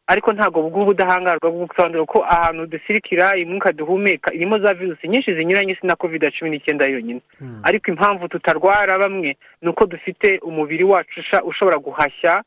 Ariko 0.08 0.34
ntabwo 0.34 0.62
bw'ubu 0.62 0.82
ubudahangarwa 0.82 1.50
bwo 1.52 1.66
gusobanura 1.66 2.06
ko 2.06 2.22
ahantu 2.24 2.66
dusirikira 2.70 3.38
imyuka 3.42 3.72
duhumeka 3.74 4.34
irimo 4.34 4.60
za 4.60 4.74
virusi 4.74 5.08
nyinshi 5.08 5.34
zinyuranye 5.34 5.76
si 5.76 5.88
na 5.88 5.96
kovide 5.96 6.30
cumi 6.32 6.50
n'icyenda 6.52 6.86
yonyine. 6.86 7.22
Ariko 7.64 7.92
impamvu 7.92 8.28
tutarwara 8.28 8.98
bamwe 9.00 9.38
ni 9.62 9.70
uko 9.70 9.86
dufite 9.86 10.38
umubiri 10.46 10.84
wacu 10.84 11.20
ushobora 11.44 11.78
guhashya 11.78 12.44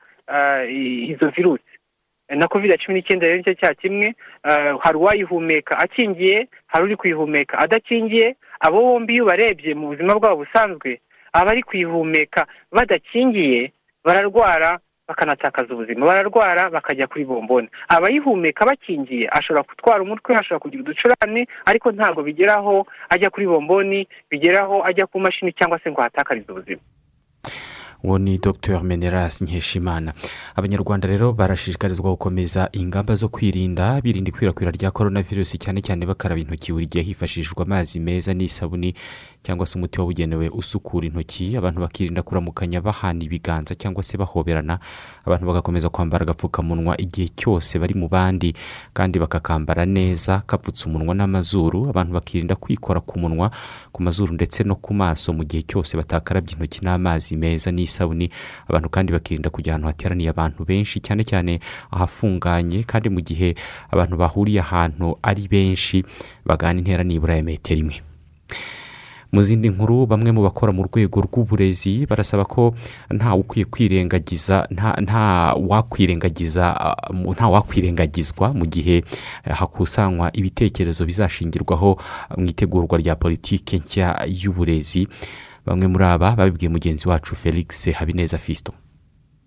i- 0.71 1.11
izo 1.11 1.29
virusi. 1.35 1.65
Na 2.29 2.49
kovide 2.49 2.77
cumi 2.79 2.95
n'icyenda 3.01 3.27
rero 3.27 3.39
ni 3.39 3.45
cyo 3.45 3.55
cyaha 3.55 3.75
kimwe 3.75 4.15
ah, 4.45 4.77
hari 4.85 4.97
uwayihumeka 4.99 5.79
akingiye 5.79 6.49
hari 6.67 6.85
uri 6.85 6.97
kuyihumeka 6.97 7.59
adakingiye 7.59 8.37
abo 8.61 8.81
bombi 8.81 9.15
iyo 9.15 9.25
ubarebye 9.25 9.75
mu 9.75 9.87
buzima 9.89 10.15
bwabo 10.15 10.37
busanzwe 10.45 11.01
abari 11.33 11.63
kuyihumeka 11.63 12.47
badakingiye 12.73 13.73
bararwara 14.05 14.79
bakanatakaza 15.09 15.75
ubuzima 15.75 16.07
bararwara 16.07 16.71
bakajya 16.71 17.07
kuri 17.07 17.25
bomboni 17.25 17.69
abayihumeka 17.89 18.65
bakingiye 18.67 19.29
ashobora 19.33 19.65
gutwara 19.69 20.03
umutwe 20.03 20.37
ashobora 20.37 20.61
kugira 20.61 20.83
uducurane 20.83 21.49
ariko 21.65 21.93
ntabwo 21.93 22.23
bigeraho 22.23 22.87
ajya 23.09 23.31
kuri 23.31 23.47
bomboni 23.47 24.09
bigeraho 24.31 24.85
ajya 24.85 25.07
ku 25.07 25.21
mashini 25.21 25.53
cyangwa 25.53 25.79
se 25.81 25.91
ngo 25.91 26.01
ahatakarize 26.01 26.53
ubuzima. 26.53 26.81
Uwo 28.05 28.19
ni 28.19 28.39
dr. 28.39 28.83
Meneras 28.83 29.43
nkeshimana 29.43 30.13
abanyarwanda 30.55 31.09
rero 31.09 31.33
barashishikarizwa 31.33 32.11
gukomeza 32.11 32.69
ingamba 32.73 33.15
zo 33.15 33.29
kwirinda 33.29 34.01
birinda 34.01 34.29
ikwirakwira 34.29 34.71
rya 34.71 34.91
korona 34.91 35.23
virusi 35.23 35.59
cyane 35.59 35.81
cyane 35.81 36.07
bakaraba 36.07 36.41
intoki 36.41 36.73
buri 36.73 36.87
gihe 36.87 37.05
hifashishijwe 37.05 37.63
amazi 37.63 38.01
meza 38.01 38.35
n'isabuni 38.35 38.95
cyangwa 39.43 39.67
se 39.67 39.79
umuti 39.79 40.01
wabugenewe 40.01 40.49
usukura 40.49 41.07
intoki. 41.07 41.57
Abantu 41.57 41.81
bakirinda 41.81 42.23
kuramukanya 42.23 42.81
bahana 42.81 43.25
ibiganza 43.25 43.75
cyangwa 43.75 44.03
se 44.03 44.19
bahoberana. 44.19 44.79
Abantu 45.25 45.47
bagakomeza 45.47 45.89
kwambara 45.89 46.23
agapfukamunwa 46.23 47.01
igihe 47.01 47.29
cyose 47.29 47.79
bari 47.79 47.95
mu 47.95 48.09
bandi 48.09 48.55
kandi 48.93 49.19
bakakambara 49.19 49.87
neza 49.87 50.43
kapfutse 50.47 50.87
umunwa 50.89 51.15
n'amazuru. 51.15 51.89
Abantu 51.91 52.13
bakirinda 52.13 52.57
kwikora 52.57 53.01
ku 53.01 53.19
munwa 53.19 53.51
ku 53.93 54.03
mazuru 54.03 54.35
ndetse 54.35 54.65
no 54.65 54.75
ku 54.75 54.95
maso 54.95 55.33
mu 55.33 55.45
gihe 55.45 55.63
cyose 55.63 55.97
batakarabye 55.97 56.53
intoki 56.55 56.85
n'amazi 56.85 57.37
meza 57.37 57.71
n'isabuni. 57.71 57.88
Abantu 58.69 58.89
kandi 58.93 59.13
bakirinda 59.13 59.51
kujya 59.51 59.73
ahantu 59.73 59.87
hateraniye 59.89 60.29
abantu 60.31 60.65
benshi 60.65 61.01
cyane 61.01 61.25
cyane 61.25 61.61
ahafunganye 61.91 62.85
kandi 62.85 63.09
mu 63.09 63.21
gihe 63.25 63.55
abantu 63.91 64.17
bahuriye 64.17 64.61
ahantu 64.61 65.17
ari 65.23 65.49
benshi 65.49 66.05
bagana 66.45 66.79
intera 66.79 67.05
nibura 67.05 67.37
ya 67.37 67.43
metero 67.43 67.81
imwe. 67.81 67.99
Mu 69.33 69.43
zindi 69.45 69.69
nkuru 69.69 70.07
bamwe 70.09 70.33
mu 70.33 70.41
bakora 70.41 70.73
mu 70.73 70.89
rwego 70.89 71.21
rw'uburezi 71.21 72.09
barasaba 72.09 72.49
ko 72.49 72.73
ntawe 73.13 73.41
ukwiye 73.45 73.65
kwirengagiza 73.69 74.65
nta 74.73 75.53
wakwirengagiza 75.69 76.65
nta 77.37 77.47
wakwirengagizwa 77.53 78.57
mu 78.57 78.65
gihe 78.65 79.05
hakusanywa 79.45 80.33
ibitekerezo 80.33 81.05
bizashingirwaho 81.05 82.01
mu 82.41 82.47
itegurwa 82.49 82.97
rya 82.99 83.21
politiki 83.21 83.77
nshya 83.85 84.17
y'uburezi. 84.33 85.05
Bamwe 85.69 85.87
muri 85.87 86.05
aba 86.05 86.37
babibwiye 86.37 86.69
mugenzi 86.69 87.09
wacu 87.09 87.37
felix 87.37 87.89
habineza 87.93 88.39
fisito 88.39 88.73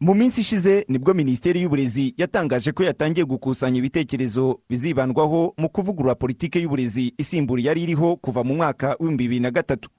mu 0.01 0.13
minsi 0.13 0.41
ishize 0.41 0.85
ni 0.89 0.97
bwo 0.99 1.13
minisiteri 1.13 1.61
y'uburezi 1.61 2.13
yatangaje 2.17 2.71
ko 2.71 2.83
yatangiye 2.83 3.25
gukusanya 3.25 3.77
ibitekerezo 3.77 4.59
bizibandwaho 4.69 5.53
mu 5.57 5.69
kuvugurura 5.69 6.15
politiki 6.15 6.57
y'uburezi 6.61 7.13
isimbura 7.17 7.61
yari 7.61 7.83
iriho 7.83 8.15
kuva 8.17 8.43
mu 8.43 8.55
mwaka 8.55 8.87
w'ibihumbi 8.99 9.23
bibiri 9.23 9.39
na 9.39 9.51
gatatu. 9.51 9.89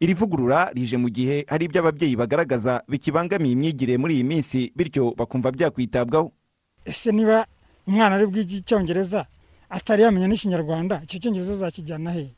Iri 0.00 0.14
vugurura 0.14 0.70
rije 0.72 0.96
mu 0.96 1.08
gihe 1.08 1.44
hari 1.48 1.64
ibyo 1.68 1.80
ababyeyi 1.80 2.16
bagaragaza 2.16 2.82
bikibangamiye 2.88 3.52
imyigire 3.52 3.96
muri 4.00 4.14
iyi 4.14 4.24
minsi 4.24 4.72
bityo 4.76 5.12
bakumva 5.16 5.52
byakwitabwaho 5.52 6.32
ese 6.84 7.12
niba 7.12 7.44
umwana 7.86 8.14
ari 8.16 8.26
bwige 8.26 8.56
icyongereza 8.64 9.26
atari 9.68 10.02
yamenya 10.08 10.28
n'ikinyarwanda? 10.28 11.00
Icyo 11.04 11.18
cyongereza 11.20 11.52
azakijyana 11.52 12.12
he? 12.16 12.32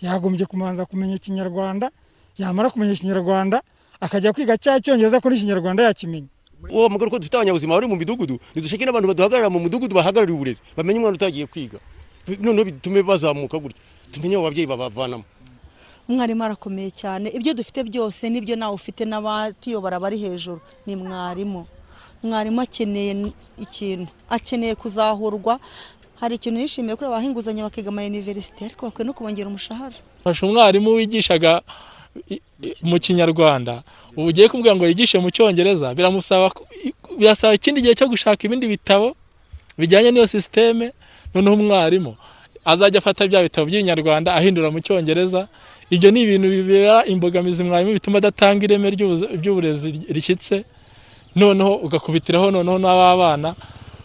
Yagombye 0.00 0.46
kumanza 0.46 0.84
kumenya 0.88 1.14
ikinyarwanda? 1.20 1.90
Yamara 2.38 2.70
kumenya 2.70 2.92
ikinyarwanda 2.92 3.62
akajya 4.00 4.32
kwiga 4.32 4.56
cya 4.58 4.80
cyongereza 4.80 5.20
ko 5.20 5.30
n'ikinyarwanda 5.30 5.82
yakimenya 5.88 6.28
uwo 6.70 6.88
mugore 6.88 7.10
ko 7.10 7.18
dufite 7.18 7.36
abanyabuzima 7.36 7.74
bari 7.76 7.86
mu 7.86 7.96
midugudu 7.96 8.40
nidushake 8.54 8.84
n'abantu 8.88 9.08
baduhagarara 9.12 9.50
mu 9.52 9.60
mudugudu 9.60 9.92
bahagarariye 9.94 10.32
uburezi 10.36 10.60
bamenye 10.76 10.98
umwana 10.98 11.16
utagiye 11.20 11.46
kwiga. 11.46 11.78
Noneho 12.40 12.64
bitume 12.64 13.02
bazamuka 13.04 13.58
gutya. 13.60 13.76
Tumenye 14.12 14.36
abo 14.40 14.44
babyeyi 14.48 14.64
babavanamo. 14.66 15.24
Umwarimu 16.08 16.40
arakomeye 16.44 16.88
cyane. 16.90 17.28
Ibyo 17.28 17.52
dufite 17.52 17.84
byose 17.84 18.32
n'ibyo 18.32 18.56
nawe 18.56 18.72
ufite 18.72 19.04
n'abatuyobora 19.04 20.00
bari 20.00 20.16
hejuru 20.16 20.60
ni 20.88 20.96
mwarimu. 20.96 21.66
Mwarimu 22.24 22.60
akeneye 22.64 23.32
ikintu. 23.60 24.08
Akeneye 24.32 24.72
kuzahurwa. 24.74 25.60
Hari 26.20 26.34
ikintu 26.40 26.60
yishimiye 26.64 26.96
kuri 26.96 27.08
abaha 27.12 27.28
inguzanyo 27.28 27.68
bakiga 27.68 27.92
amayuniverisite 27.92 28.64
ariko 28.64 28.86
bakwiye 28.88 29.04
no 29.06 29.12
kubongera 29.12 29.48
umushahara. 29.52 29.96
Fasha 30.24 30.46
umwarimu 30.48 30.96
wigishaga 30.96 31.60
mu 32.82 32.96
kinyarwanda. 32.98 33.82
Ubu 34.16 34.26
ugiye 34.30 34.48
kumubwira 34.48 34.76
ngo 34.76 34.86
yigishe 34.86 35.18
mu 35.18 35.30
cyongereza 35.30 35.94
biramusaba 35.94 36.50
birasaba 37.18 37.54
ikindi 37.54 37.82
gihe 37.82 37.94
cyo 37.94 38.06
gushaka 38.08 38.40
ibindi 38.46 38.66
bitabo 38.66 39.16
bijyanye 39.78 40.10
n'iyo 40.10 40.26
sisiteme 40.26 40.92
noneho 41.34 41.54
umwarimu 41.56 42.12
azajya 42.64 42.98
afata 43.02 43.26
bya 43.28 43.42
bitabo 43.42 43.66
by'inyarwanda 43.68 44.34
ahindura 44.34 44.70
mu 44.70 44.78
cyongereza. 44.80 45.48
Ibyo 45.90 46.08
ni 46.10 46.20
ibintu 46.24 46.48
bibera 46.48 47.04
imbogamizi 47.04 47.62
mwarimu 47.64 47.92
bituma 47.98 48.18
adatanga 48.18 48.64
ireme 48.64 48.88
ry'uburezi 49.36 49.88
rishyitse. 50.08 50.64
Noneho 51.36 51.74
ugakubitiraho 51.84 52.50
noneho 52.50 52.78
n'aba 52.78 53.16
bana 53.16 53.50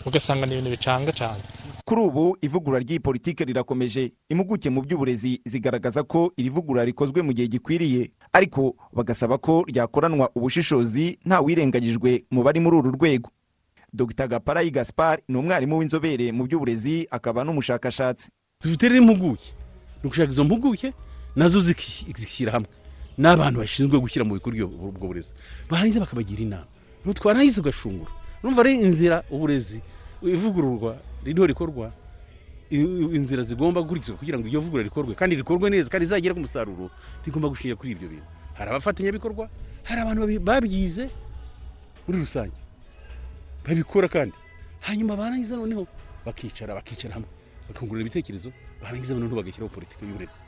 ugasanga 0.06 0.46
ni 0.46 0.54
ibintu 0.58 0.70
bicangacanze 0.76 1.48
kuri 1.90 2.02
ubu 2.02 2.38
ivugurura 2.42 2.80
ry'iyi 2.80 3.00
politiki 3.00 3.46
rirakomeje. 3.46 4.12
Impuguke 4.30 4.70
mu 4.70 4.82
by'uburezi 4.82 5.42
zigaragaza 5.46 6.04
ko 6.04 6.30
iri 6.38 6.50
vugurura 6.50 6.86
rikozwe 6.86 7.22
mu 7.26 7.34
gihe 7.34 7.48
gikwiriye. 7.48 8.12
Ariko 8.34 8.76
bagasaba 8.94 9.38
ko 9.38 9.66
ryakoranwa 9.68 10.30
ubushishozi 10.38 11.18
nta 11.26 11.42
wirengagijwe 11.42 12.24
mu 12.32 12.44
bari 12.44 12.60
muri 12.60 12.78
uru 12.78 12.92
rwego. 12.94 13.30
Dr. 13.94 14.28
Gaparayi 14.28 14.70
gaspar 14.72 15.18
ni 15.28 15.38
umwarimu 15.38 15.78
w'inzobere 15.82 16.30
mu 16.32 16.46
by'uburezi 16.46 17.08
akaba 17.12 17.42
n'umushakashatsi. 17.44 18.30
Dufite 18.62 18.90
rero 18.90 19.02
impuguke. 19.02 19.50
Ni 20.04 20.08
ugushaka 20.08 20.30
izo 20.32 20.44
mpuguke 20.44 20.94
na 21.36 21.48
zo 21.50 21.60
ziki- 21.60 22.06
zishyira 22.18 22.52
hamwe. 22.52 22.70
N'abantu 23.18 23.60
bashinzwe 23.66 23.98
gushyira 24.00 24.22
mu 24.26 24.34
bikorwa 24.38 24.66
ubwo 24.70 25.08
burezi. 25.10 25.34
Barangiza 25.70 26.00
bakabagira 26.06 26.42
inama. 26.42 26.68
Nuko 27.06 27.18
twarangiza 27.20 27.62
ugashungura 27.66 28.12
urumva 28.44 28.62
ari 28.62 28.78
inzira 28.78 29.24
uburezi 29.34 29.82
ivugururwa 30.22 30.96
ririho 31.26 31.46
rikorwa 31.48 31.92
inzira 32.70 33.42
zigomba 33.44 33.82
gukurikizwa 33.82 34.18
kugira 34.18 34.38
ngo 34.40 34.48
iyo 34.48 34.60
vugurura 34.62 34.84
rikorwe. 34.84 35.16
Kandi 35.16 35.36
rikorwe 35.36 35.70
neza 35.70 35.90
kandi 35.90 36.06
rizagere 36.06 36.34
ku 36.34 36.40
musaruro 36.40 36.90
rigomba 37.26 37.50
gushingira 37.50 37.76
kuri 37.76 37.92
ibyo 37.98 38.08
bintu. 38.10 38.26
Hari 38.54 38.70
abafatanyabikorwa 38.70 39.50
hari 39.84 40.02
abantu 40.02 40.22
babyize 40.44 41.10
muri 42.08 42.20
rusange. 42.22 42.60
Babikora 43.66 44.08
kandi. 44.08 44.36
Hanyuma 44.86 45.16
barangiza 45.18 45.56
noneho 45.58 45.88
bakicara 46.26 46.76
bakicara 46.78 47.14
hamwe 47.18 47.28
bakungurana 47.68 48.02
ibitekerezo 48.06 48.52
barangiza 48.82 49.14
noneho 49.18 49.36
bagashyiraho 49.36 49.70
politiki 49.74 50.06
y'uburezi. 50.06 50.42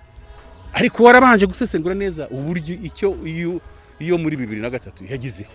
Ariko 0.73 1.03
warabanje 1.03 1.45
gusesengura 1.49 1.95
neza 1.97 2.29
uburyo 2.29 2.75
icyo 2.85 3.17
iyo 3.27 3.59
iyo 3.99 4.17
muri 4.17 4.37
bibiri 4.37 4.61
na 4.61 4.69
gatatu 4.69 5.03
yagizeho. 5.09 5.51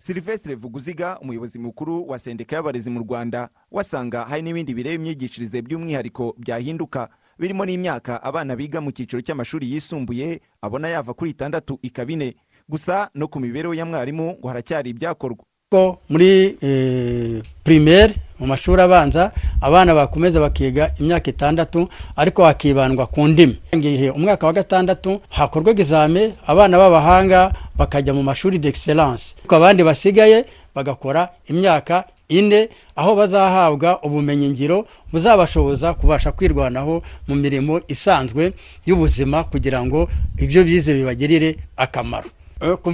Silvestre 0.00 0.54
vuguziga 0.54 1.18
umuyobozi 1.20 1.58
mukuru 1.58 2.08
wa 2.08 2.18
sendika 2.18 2.56
y'abarezi 2.56 2.90
mu 2.90 3.00
rwanda 3.00 3.48
wasanga 3.70 4.24
hari 4.24 4.42
n'ibindi 4.42 4.74
bireba 4.74 4.94
imyigishirize 4.94 5.62
by'umwihariko 5.62 6.34
byahinduka. 6.38 7.08
Birimo 7.38 7.64
n'imyaka 7.64 8.22
abana 8.22 8.56
biga 8.56 8.80
mu 8.80 8.92
cyiciro 8.92 9.20
cy'amashuri 9.22 9.72
yisumbuye 9.72 10.40
abona 10.62 10.88
yava 10.88 11.14
kuri 11.14 11.30
itandatu 11.30 11.78
ikaba 11.82 12.12
ine 12.12 12.34
gusa 12.68 13.10
no 13.14 13.28
ku 13.28 13.40
mibereho 13.40 13.74
ya 13.74 13.84
mwarimu 13.84 14.36
ngo 14.40 14.48
haracyari 14.48 14.90
ibyakorwa. 14.90 15.44
Ko 15.70 16.00
muri 16.08 16.56
eh, 16.60 17.42
primaire 17.64 18.14
mu 18.40 18.46
mashuri 18.46 18.82
abanza 18.82 19.32
abana 19.60 19.94
bakomeza 19.94 20.40
bakiga 20.40 20.90
imyaka 21.00 21.30
itandatu 21.30 21.88
ariko 22.16 22.44
hakibandwa 22.44 23.06
ku 23.06 23.28
ndimi 23.28 23.58
ngihe 23.76 24.10
umwaka 24.10 24.46
wa 24.46 24.52
gatandatu 24.52 25.20
hakorwa 25.28 25.70
egizame 25.70 26.32
abana 26.46 26.78
b'abahanga 26.78 27.52
bakajya 27.76 28.14
mu 28.14 28.22
mashuri 28.22 28.58
d'excellence 28.58 29.34
abandi 29.56 29.82
basigaye 29.84 30.44
bagakora 30.74 31.28
imyaka 31.46 32.04
ine 32.28 32.68
aho 32.96 33.16
bazahabwa 33.16 33.98
ubumenyingiro 34.02 34.86
buzabashoboza 35.12 35.94
kubasha 35.94 36.32
kwirwanaho 36.32 37.02
mu 37.28 37.34
mirimo 37.34 37.80
isanzwe 37.88 38.52
y'ubuzima 38.86 39.44
kugira 39.44 39.82
ngo 39.84 40.08
ibyo 40.38 40.64
bize 40.64 40.94
bibagirire 40.94 41.56
akamaro 41.76 42.28
Eh, 42.62 42.76
ku 42.82 42.92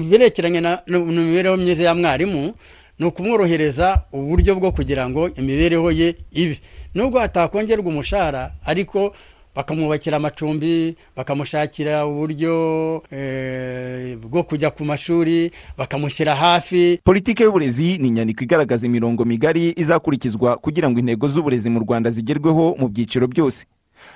na- 0.61 0.79
n'imibereho 0.87 1.57
myiza 1.57 1.83
ya 1.85 1.95
mwarimu 1.95 2.55
ni 2.99 3.07
ukumworohereza 3.07 4.03
uburyo 4.13 4.55
bwo 4.55 4.73
kugira 4.73 5.09
ngo 5.11 5.29
imibereho 5.29 5.91
ye 5.93 6.15
ibe. 6.33 6.61
Nubwo 6.95 7.19
hatakongerwa 7.19 7.87
umushahara 7.89 8.53
ariko 8.65 9.13
bakamwubakira 9.57 10.17
amacumbi 10.17 10.97
bakamushakira 11.17 12.07
uburyo 12.07 13.03
eh, 13.11 14.17
bwo 14.19 14.43
kujya 14.43 14.71
ku 14.71 14.85
mashuri 14.85 15.51
bakamushyira 15.79 16.35
hafi. 16.35 17.01
Politiki 17.05 17.43
y'uburezi 17.43 17.99
ni 17.99 18.09
inyandiko 18.09 18.45
igaragaza 18.45 18.87
imirongo 18.87 19.25
migari 19.25 19.73
izakurikizwa 19.77 20.57
kugira 20.57 20.91
ngo 20.91 20.99
intego 21.01 21.29
z'uburezi 21.29 21.71
mu 21.71 21.81
rwanda 21.81 22.11
zigerweho 22.11 22.77
mu 22.79 22.89
byiciro 22.89 23.27
byose. 23.29 23.65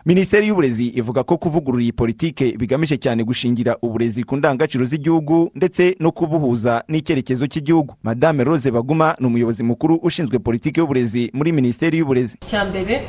Minisiteri 0.07 0.47
y'uburezi 0.49 0.87
ivuga 0.89 1.23
ko 1.25 1.37
kuvugurura 1.39 1.83
iyi 1.83 1.93
politike 1.93 2.57
bigamije 2.59 2.97
cyane 2.97 3.25
gushingira 3.25 3.77
uburezi 3.83 4.25
ku 4.25 4.37
ndangagaciro 4.37 4.85
z'igihugu 4.85 5.51
ndetse 5.55 5.97
no 6.01 6.13
kubuhuza 6.13 6.85
n'icyerekezo 6.89 7.47
cy'igihugu. 7.47 7.95
Madame 8.03 8.45
rose 8.45 8.71
baguma 8.71 9.17
ni 9.21 9.27
umuyobozi 9.27 9.63
mukuru 9.63 9.95
ushinzwe 10.03 10.39
politiki 10.39 10.81
y'uburezi 10.81 11.31
muri 11.35 11.53
minisiteri 11.53 11.99
y'uburezi. 11.99 12.39
Icya 12.43 12.65
mbere 12.65 13.03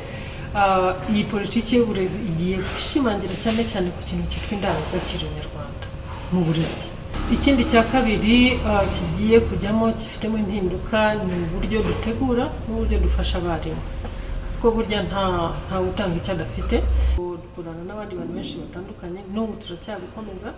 ah, 0.54 0.94
iyi 1.12 1.24
politiki 1.24 1.76
y'uburezi 1.76 2.18
igiye 2.28 2.56
gushimangira 2.74 3.34
cyane 3.42 3.64
cyane 3.70 3.88
ku 3.90 4.00
kintu 4.08 4.24
cyitwa 4.30 4.52
indangagaciro 4.56 5.24
nyarwanda 5.36 5.86
mu 6.32 6.40
burezi. 6.44 6.86
Ikindi 7.32 7.64
cya 7.70 7.82
kabiri 7.92 8.58
ah, 8.66 8.84
kigiye 8.94 9.40
kujyamo 9.40 9.92
gifitemo 9.92 10.38
impinduka 10.38 11.14
ni 11.14 11.32
uburyo 11.44 11.82
dutegura 11.82 12.44
n'uburyo 12.68 12.98
dufasha 12.98 13.38
abarimu. 13.38 13.80
Kuko 14.62 14.74
burya 14.78 15.02
nta 15.02 15.80
utanga 15.90 16.14
icyo 16.22 16.32
adafite. 16.38 16.76
Dukorana 17.42 17.82
n'abandi 17.86 18.14
bantu 18.14 18.32
benshi 18.38 18.54
batandukanye 18.62 19.20
n'ubu 19.34 19.52
turacyabikomeza 19.62 20.48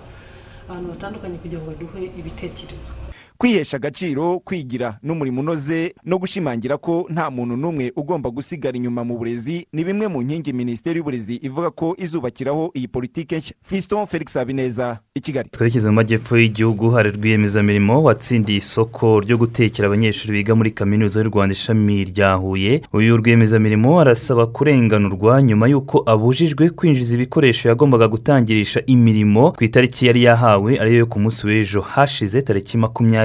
abantu 0.68 0.86
batandukanye 0.92 1.36
kugira 1.42 1.60
ngo 1.64 1.68
baduhe 1.72 2.02
ibitekerezo. 2.20 2.92
Kwihesha 3.38 3.76
agaciro 3.76 4.38
kwigira 4.38 4.98
n'umurimo 5.02 5.40
unoze 5.40 5.94
no 6.04 6.18
gushimangira 6.18 6.76
ko 6.78 7.06
nta 7.10 7.30
muntu 7.30 7.56
n'umwe 7.56 7.92
ugomba 7.96 8.30
gusigara 8.30 8.76
inyuma 8.76 9.04
mu 9.04 9.18
burezi 9.18 9.66
ni 9.72 9.84
bimwe 9.84 10.08
mu 10.08 10.22
nkingi 10.22 10.52
minisiteri 10.52 10.98
y'uburezi 10.98 11.34
ivuga 11.42 11.70
ko 11.70 11.94
izubakiraho 11.98 12.70
iyi 12.74 12.88
politike 12.88 13.36
nshya. 13.38 13.54
Fiston 13.62 14.06
felix 14.06 14.34
habineza 14.34 14.98
i 15.14 15.20
kigali. 15.20 15.48
Twerekeza 15.50 15.88
mu 15.88 15.94
majyepfo 15.94 16.36
y'igihugu 16.38 16.90
hari 16.90 17.10
rwiyemezamirimo 17.10 18.02
watsindiye 18.02 18.58
isoko 18.58 19.20
ryo 19.20 19.36
gutekera 19.36 19.88
abanyeshuri 19.88 20.32
biga 20.32 20.54
muri 20.54 20.70
kaminuza 20.70 21.20
y'u 21.20 21.28
rwanda 21.30 21.52
ishami 21.52 22.04
rya 22.04 22.34
huye. 22.34 22.82
Uyu 22.92 23.16
rwiyemezamirimo 23.16 24.00
arasaba 24.00 24.46
kurenganurwa 24.46 25.42
nyuma 25.42 25.68
y'uko 25.68 26.02
abujijwe 26.06 26.70
kwinjiza 26.70 27.14
ibikoresho 27.14 27.68
yagombaga 27.68 28.08
gutangirisha 28.08 28.82
imirimo 28.86 29.52
ku 29.52 29.64
itariki 29.64 30.06
yari 30.06 30.22
yahawe 30.22 30.78
ariyo 30.78 30.98
yo 30.98 31.06
ku 31.06 31.20
munsi 31.20 31.46
w'ejo. 31.46 31.80
Hashize 31.80 32.42
tariki 32.42 32.78
makumyabiri 32.78 33.23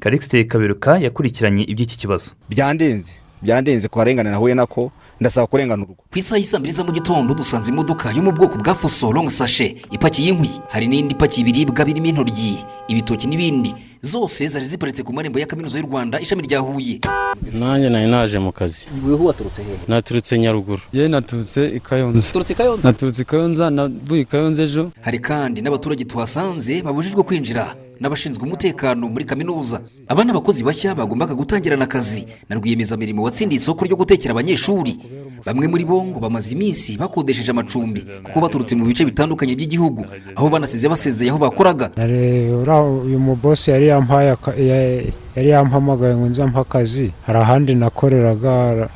karikisite 0.00 0.44
kaberuka 0.44 0.98
yakurikiranye 0.98 1.62
iby'iki 1.64 1.98
kibazo. 1.98 2.30
Byandenze. 2.48 3.20
Byandenze 3.42 3.88
ku 3.88 3.98
karengane 3.98 4.30
nahuye 4.30 4.54
nako. 4.54 4.92
Ndasaba 5.20 5.46
kurenganurwa 5.46 5.94
ku 6.10 6.18
isaha 6.18 6.38
y'i 6.38 6.44
saa 6.44 6.58
mbiri 6.58 6.72
za 6.74 6.84
mu 6.84 6.92
gitondo 6.92 7.34
dusanze 7.34 7.72
imodoka 7.72 8.10
yo 8.12 8.22
mu 8.22 8.32
bwoko 8.32 8.58
bwa 8.58 8.74
fuso 8.74 9.12
longue 9.12 9.30
sashe 9.30 9.76
ipakiye 9.90 10.28
inkwi. 10.30 10.50
Hari 10.68 10.86
n'indi 10.88 11.14
ipakiye 11.14 11.42
ibiribwa 11.46 11.84
birimo 11.84 12.06
intoryi 12.06 12.58
ibitoki 12.88 13.26
n'ibindi. 13.26 13.74
Zose 14.02 14.46
zari 14.48 14.64
ziparitse 14.64 15.02
ku 15.02 15.12
marembo 15.12 15.38
ya 15.38 15.46
kaminuza 15.46 15.78
y'u 15.78 15.86
rwanda 15.86 16.20
ishami 16.20 16.42
rya 16.42 16.58
huye. 16.58 17.00
Nanjye 17.52 17.88
nari 17.90 18.06
naje 18.10 18.38
mu 18.38 18.52
kazi. 18.52 18.88
Weho 19.06 19.24
waturutse 19.24 19.62
hehe 19.62 19.76
naturutse 19.88 20.38
nyaruguru. 20.38 20.80
Yewe 20.92 21.08
naturutse 21.08 21.68
i 21.76 21.80
kayonza. 21.80 22.28
Uturutse 22.28 22.52
i 22.52 22.56
Kayonza? 22.56 22.88
naturutse 22.88 23.22
i 23.22 23.24
kayonza 23.24 23.70
navuye 23.70 24.22
i 24.22 24.24
kayonza 24.24 24.62
ejo. 24.62 24.90
Hari 25.00 25.18
kandi 25.18 25.60
n'abaturage 25.62 26.04
tuhasanze 26.04 26.82
babujijwe 26.82 27.22
kwinjira 27.22 27.76
n'abashinzwe 28.00 28.44
umutekano 28.44 29.08
muri 29.08 29.24
kaminuza. 29.24 29.80
Aba 30.08 30.24
ni 30.24 30.30
abakozi 30.30 30.64
bashya 30.64 30.94
bagombaga 30.94 31.34
gutangirana 31.34 31.84
akazi. 31.84 32.24
Na 32.48 32.56
rwiyemezamirimo 32.56 33.22
watsindiye 33.22 33.60
isoko 33.60 33.84
ryo 33.84 33.96
gutekera 33.96 34.32
abanyeshuri. 34.32 34.96
Bamwe 35.46 35.66
muri 35.68 35.84
bo 35.84 36.04
ngo 36.04 36.20
bamaze 36.20 36.54
iminsi 36.56 36.96
bakodesheje 36.96 37.50
amacumbi 37.50 38.00
kuko 38.24 38.40
baturutse 38.40 38.74
mu 38.76 38.84
bice 38.84 39.04
bitandukanye 39.04 39.54
by'igihugu 39.56 40.04
aho 40.36 40.46
banasize 40.48 40.88
basezeye 40.88 41.30
aho 41.30 41.38
bakoraga. 41.38 41.90
Uyu 43.06 43.18
mubosi 43.18 43.70
yari 43.70 43.86
yampaye 43.88 44.36
yari 45.36 45.48
yampamagaye 45.50 46.14
ngo 46.16 46.26
nze 46.26 46.44
mpa 46.44 46.60
akazi. 46.60 47.10
Hari 47.26 47.38
ahandi 47.38 47.74
nakoreraga 47.74 48.88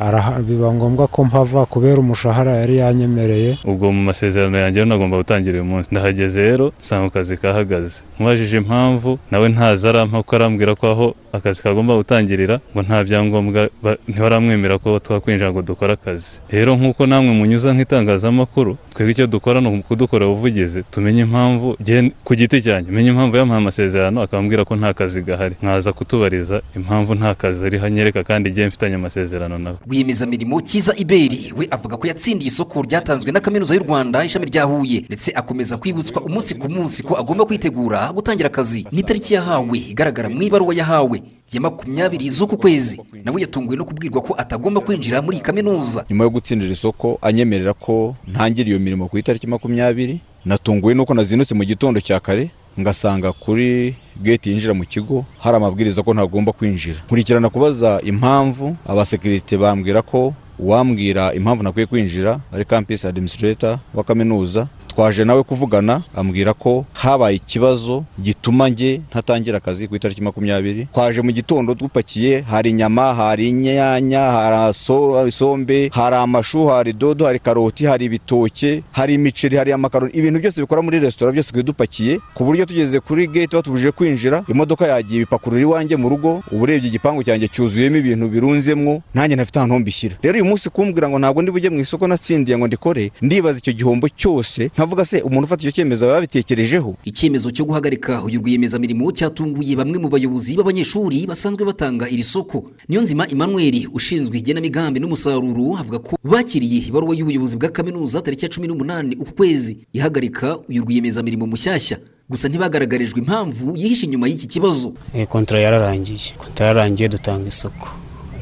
biba 0.46 0.74
ngombwa 0.74 1.07
ko 1.07 1.24
mpava 1.24 1.66
kubera 1.66 1.98
umushahara 1.98 2.53
yari 2.62 2.77
yanyemereye. 2.77 3.59
Ubwo 3.64 3.92
mu 3.92 4.03
masezerano 4.03 4.59
yanjye 4.59 4.79
rero 4.81 4.88
nagomba 4.88 5.16
gutangira 5.16 5.55
uyu 5.55 5.64
munsi. 5.64 5.88
Ndahageze 5.92 6.40
rero 6.42 6.72
nsanga 6.81 7.07
akazi 7.07 7.37
kahagaze. 7.37 8.03
Mubajije 8.18 8.57
impamvu 8.57 9.18
nawe 9.31 9.48
ntazi 9.48 9.88
arampa 9.88 10.22
ko 10.22 10.37
arambwira 10.37 10.74
ko 10.74 10.87
aho 10.90 11.07
akazi 11.35 11.62
kagomba 11.62 11.99
gutangirira 11.99 12.61
ngo 12.73 12.81
nta 12.87 13.03
byangombwa 13.05 13.68
ba- 13.83 13.99
ntibaramwemera 14.09 14.79
ko 14.79 14.99
twakwinjira 15.03 15.51
ngo 15.53 15.62
dukore 15.62 15.92
akazi. 15.99 16.38
Rero 16.51 16.77
nk'uko 16.79 17.07
namwe 17.07 17.33
munyuza 17.35 17.75
nk'itangazamakuru 17.75 18.79
twebwe 18.94 19.12
icyo 19.12 19.27
dukora 19.27 19.59
ni 19.61 19.68
ukudukorera 19.68 20.31
ubuvugizi. 20.31 20.83
Tumenye 20.90 21.23
impamvu 21.27 21.77
ku 22.25 22.33
giti 22.38 22.62
cyanjye 22.62 22.90
menye 22.94 23.11
impamvu 23.11 23.37
yampaye 23.37 23.59
amasezerano 23.59 24.23
akambwira 24.23 24.64
ko 24.64 24.77
nta 24.77 24.94
kazi 24.94 25.23
gahari. 25.23 25.55
Nkaza 25.62 25.92
kutubariza 25.92 26.62
impamvu 26.77 27.14
nta 27.14 27.35
kazi 27.35 27.66
ari 27.66 27.79
hanyereka 27.79 28.23
kandi 28.25 28.51
igihe 28.51 28.66
mfitanye 28.70 28.94
amasezerano 28.94 29.59
nawe. 29.59 29.77
Rwiyemezamirimo 29.87 30.61
cyiza 30.62 30.94
iberi 30.97 31.53
we 31.57 31.66
avuga 31.70 31.97
ko 31.97 32.07
yatsindiye 32.07 32.49
isoko 32.49 32.83
ryatanzwe 32.87 33.33
na 33.33 33.40
kaminuza 33.40 33.75
y'u 33.75 33.83
rwanda 33.83 34.25
ishami 34.25 34.47
rya 34.47 34.64
huye 34.64 35.03
ndetse 35.09 35.33
akomeza 35.35 35.77
kwibutswa 35.77 36.23
umunsi 36.23 36.55
ku 36.55 36.70
munsi 36.70 37.03
ko 37.03 37.18
agomba 37.18 37.44
kwitegura 37.44 38.12
gutangira 38.14 38.47
akazi 38.53 38.87
n'itariki 38.92 39.35
yahawe 39.35 39.79
igaragara 39.90 40.29
mu 40.29 40.42
ibaruwa 40.42 40.75
yahawe. 40.75 41.18
Ya 41.52 41.60
makumyabiri 41.60 42.30
z'uku 42.30 42.56
kwezi. 42.56 43.00
Nawe 43.24 43.40
yatunguwe 43.40 43.76
no 43.76 43.84
kubwirwa 43.84 44.22
ko 44.22 44.34
atagomba 44.38 44.80
kwinjira 44.80 45.22
muri 45.22 45.37
iyi 45.37 45.42
kaminuza. 45.44 46.04
Nyuma 46.10 46.24
yo 46.24 46.30
gutsindira 46.30 46.72
isoko 46.72 47.18
anyemerera 47.22 47.72
ko 47.72 48.16
ntangira 48.28 48.68
iyo 48.68 48.78
mirimo 48.80 49.08
ku 49.08 49.18
itariki 49.18 49.46
makumyabiri. 49.46 50.20
Natunguwe 50.44 50.94
nuko 50.94 51.14
nazinutse 51.14 51.54
mu 51.54 51.64
gitondo 51.64 52.00
cya 52.00 52.20
kare 52.20 52.50
ngasanga 52.80 53.32
kuri 53.32 53.94
gate 54.22 54.50
yinjira 54.50 54.74
mu 54.74 54.84
kigo 54.84 55.24
hari 55.38 55.56
amabwiriza 55.56 56.02
ko 56.02 56.14
ntagomba 56.14 56.52
kwinjira. 56.52 56.98
Nkurikirana 57.06 57.48
kubaza 57.50 58.00
impamvu 58.04 58.76
abasekirite 58.87 59.56
bambwira 59.56 60.02
ko 60.02 60.34
uwambwira 60.58 61.34
impamvu 61.34 61.62
nakwiye 61.62 61.87
kwinjira 61.87 62.40
ari 62.52 62.64
campus 62.64 63.04
administrator 63.04 63.78
wa 63.94 64.04
kaminuza. 64.04 64.66
Twaje 64.94 65.24
nawe 65.24 65.42
kuvugana 65.42 66.02
ambwira 66.14 66.52
ko 66.54 66.85
habaye 66.92 67.37
ikibazo 67.37 68.04
gituma 68.22 68.70
nge 68.70 69.00
ntatangira 69.11 69.59
akazi 69.59 69.88
ku 69.88 69.96
itariki 69.96 70.22
makumyabiri. 70.22 70.87
Twaje 70.92 71.22
mu 71.22 71.33
gitondo 71.33 71.74
dupakiye 71.74 72.40
hari 72.40 72.70
inyama 72.70 73.14
hari 73.14 73.48
inyanya 73.48 74.20
hari 74.20 74.74
so- 74.74 75.26
isombe 75.28 75.90
hari 75.92 76.16
amashu 76.16 76.66
hari 76.66 76.92
dodo 76.92 77.24
hari 77.26 77.38
karoti 77.38 77.87
hari 77.87 78.04
ibitoke 78.04 78.83
hari 78.92 79.14
imiceri 79.14 79.57
hari 79.57 79.72
amakaroni. 79.72 80.12
Ibintu 80.14 80.40
byose 80.40 80.61
bikora 80.61 80.83
muri 80.83 81.00
resitora 81.00 81.33
byose 81.33 81.50
twari 81.50 81.64
dupakiye 81.66 82.18
ku 82.35 82.44
buryo 82.44 82.64
tugeze 82.66 83.00
kuri 83.00 83.26
gate 83.26 83.57
batubujije 83.57 83.90
kwinjira 83.92 84.44
imodoka 84.48 84.87
yagiye 84.87 85.16
ibipakurura 85.26 85.62
iwanjye 85.62 85.96
mu 85.96 86.09
rugo 86.09 86.42
uba 86.52 86.62
urebye 86.62 86.88
igipangu 86.88 87.22
cyanjye 87.24 87.48
cyuzuyemo 87.48 87.96
ibintu 87.96 88.28
birunzemwo 88.28 89.02
nanjye 89.14 89.35
ntafite 89.37 89.57
ahantu 89.59 89.78
mbishyira. 89.78 90.14
Rero 90.22 90.35
uyu 90.35 90.44
munsi 90.44 90.70
kumbwira 90.70 91.09
ngo 91.09 91.18
ntabwo 91.18 91.42
ndi 91.42 91.50
bujye 91.50 91.70
mu 91.70 91.80
isoko 91.80 92.07
natsindiye 92.07 92.59
ngo 92.59 92.66
ndikore 92.66 93.11
ndibaza 93.22 93.59
icyo 93.59 93.72
gihombo 93.72 94.09
cyose 94.09 94.70
nkavuga 94.85 95.05
se 95.05 95.20
umuntu 95.25 95.44
ufata 95.44 95.62
icyo 95.62 95.73
cyemezo 95.73 96.05
aba 96.05 96.14
yabitekerejeho 96.14 96.94
icyemezo 97.09 97.49
cyo 97.51 97.64
guhagarika 97.64 98.20
uyu 98.23 98.40
rwiyemezamirimo 98.40 99.09
cyatunguye 99.16 99.73
bamwe 99.77 99.97
mu 99.99 100.09
bayobozi 100.12 100.57
b'abanyeshuri 100.61 101.25
basanzwe 101.27 101.64
batanga 101.64 102.05
iri 102.09 102.20
soko. 102.23 102.68
Niyo 102.88 103.01
nzima 103.03 103.25
emmanuel 103.33 103.88
ushinzwe 103.97 104.37
igenamigambi 104.38 105.01
n'umusaruro 105.01 105.81
avuga 105.81 105.99
ko 106.05 106.12
bakiriye 106.25 106.88
ibaruwa 106.92 107.16
y'ubuyobozi 107.16 107.57
bwa 107.57 107.68
kaminuza 107.73 108.20
tariki 108.20 108.44
ya 108.44 108.51
cumi 108.53 108.68
n'umunani 108.68 109.16
uku 109.16 109.33
kwezi. 109.33 109.73
Ihagarika 109.97 110.59
uyu 110.68 110.83
rwiyemezamirimo 110.85 111.47
mushyashya. 111.49 111.97
Gusa 112.29 112.49
ntibagaragarijwe 112.49 113.18
impamvu 113.25 113.77
yihishe 113.77 114.05
inyuma 114.07 114.29
y'iki 114.29 114.47
kibazo. 114.47 114.92
Eh, 115.16 115.27
kontara 115.29 115.61
yararangiye. 115.61 116.37
Kontara 116.37 116.68
yararangiye 116.68 117.09
dutanga 117.09 117.49
isoko. 117.49 117.88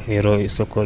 Rero 0.07 0.39
isoko 0.43 0.83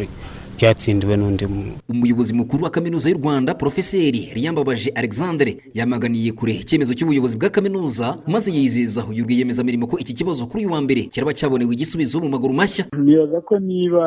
ryatsindiwe 0.57 1.17
n'undi 1.17 1.45
umuyobozi 1.89 2.33
mukuru 2.33 2.63
wa 2.63 2.69
kaminuza 2.69 3.09
y'u 3.09 3.17
rwanda 3.21 3.53
porofeseri 3.55 4.21
riyambabaje 4.35 4.89
alexandre 4.95 5.51
yamaganiye 5.73 6.31
kure 6.31 6.53
icyemezo 6.53 6.93
cy'ubuyobozi 6.97 7.37
bwa 7.37 7.49
kaminuza 7.49 8.17
maze 8.27 8.49
yizeza 8.51 9.05
uyu 9.11 9.23
rwiyemezamirimo 9.25 9.87
ko 9.87 9.95
iki 9.99 10.13
kibazo 10.13 10.47
kuri 10.49 10.65
uyu 10.65 10.73
wa 10.73 10.81
mbere 10.81 11.01
kiraba 11.11 11.33
cyabonewe 11.37 11.73
igisubizo 11.73 12.19
mu 12.19 12.29
maguru 12.29 12.53
mashya. 12.53 12.85
Nibaza 12.97 13.41
ko 13.41 13.59
niba 13.59 14.05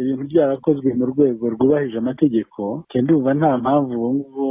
ibintu 0.00 0.24
byarakozwe 0.32 0.88
mu 0.98 1.04
rwego 1.12 1.44
rwubahije 1.54 1.98
amategeko 1.98 2.84
ndumva 3.02 3.34
nta 3.34 3.58
mpamvu 3.58 3.92
ubu 3.92 4.08
ngubu 4.14 4.46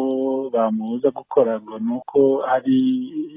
bamubuza 0.54 1.10
gukora 1.12 1.62
ngo 1.62 1.80
ni 1.80 1.92
uko 1.98 2.20
hari 2.50 2.78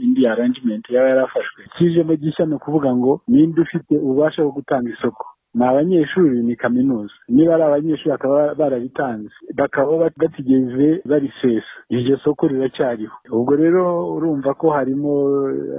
indi 0.05 0.27
arrangement 0.27 0.85
yaba 0.90 1.09
yarafashwe. 1.09 1.61
Kijemo 1.79 2.17
gishya 2.17 2.47
ni 2.47 2.55
ukuvuga 2.55 2.97
ngo 2.97 3.21
ninde 3.29 3.61
ufite 3.62 3.95
ububasha 3.97 4.43
bwo 4.43 4.53
gutanga 4.53 4.90
isoko. 4.90 5.25
Ni 5.55 5.64
abanyeshuri 5.64 6.43
ni 6.43 6.57
kaminuza. 6.57 7.12
Niba 7.29 7.55
ari 7.55 7.62
abanyeshuri 7.62 8.11
bakaba 8.11 8.55
barabitanze. 8.55 9.31
Bakaba 9.57 10.11
batigeze 10.19 11.03
barisesa 11.05 11.67
iryo 11.90 12.17
soko 12.19 12.47
riracyariho. 12.49 13.14
Ubwo 13.33 13.57
rero 13.57 13.83
urumva 14.14 14.55
ko 14.55 14.71
harimo 14.71 15.12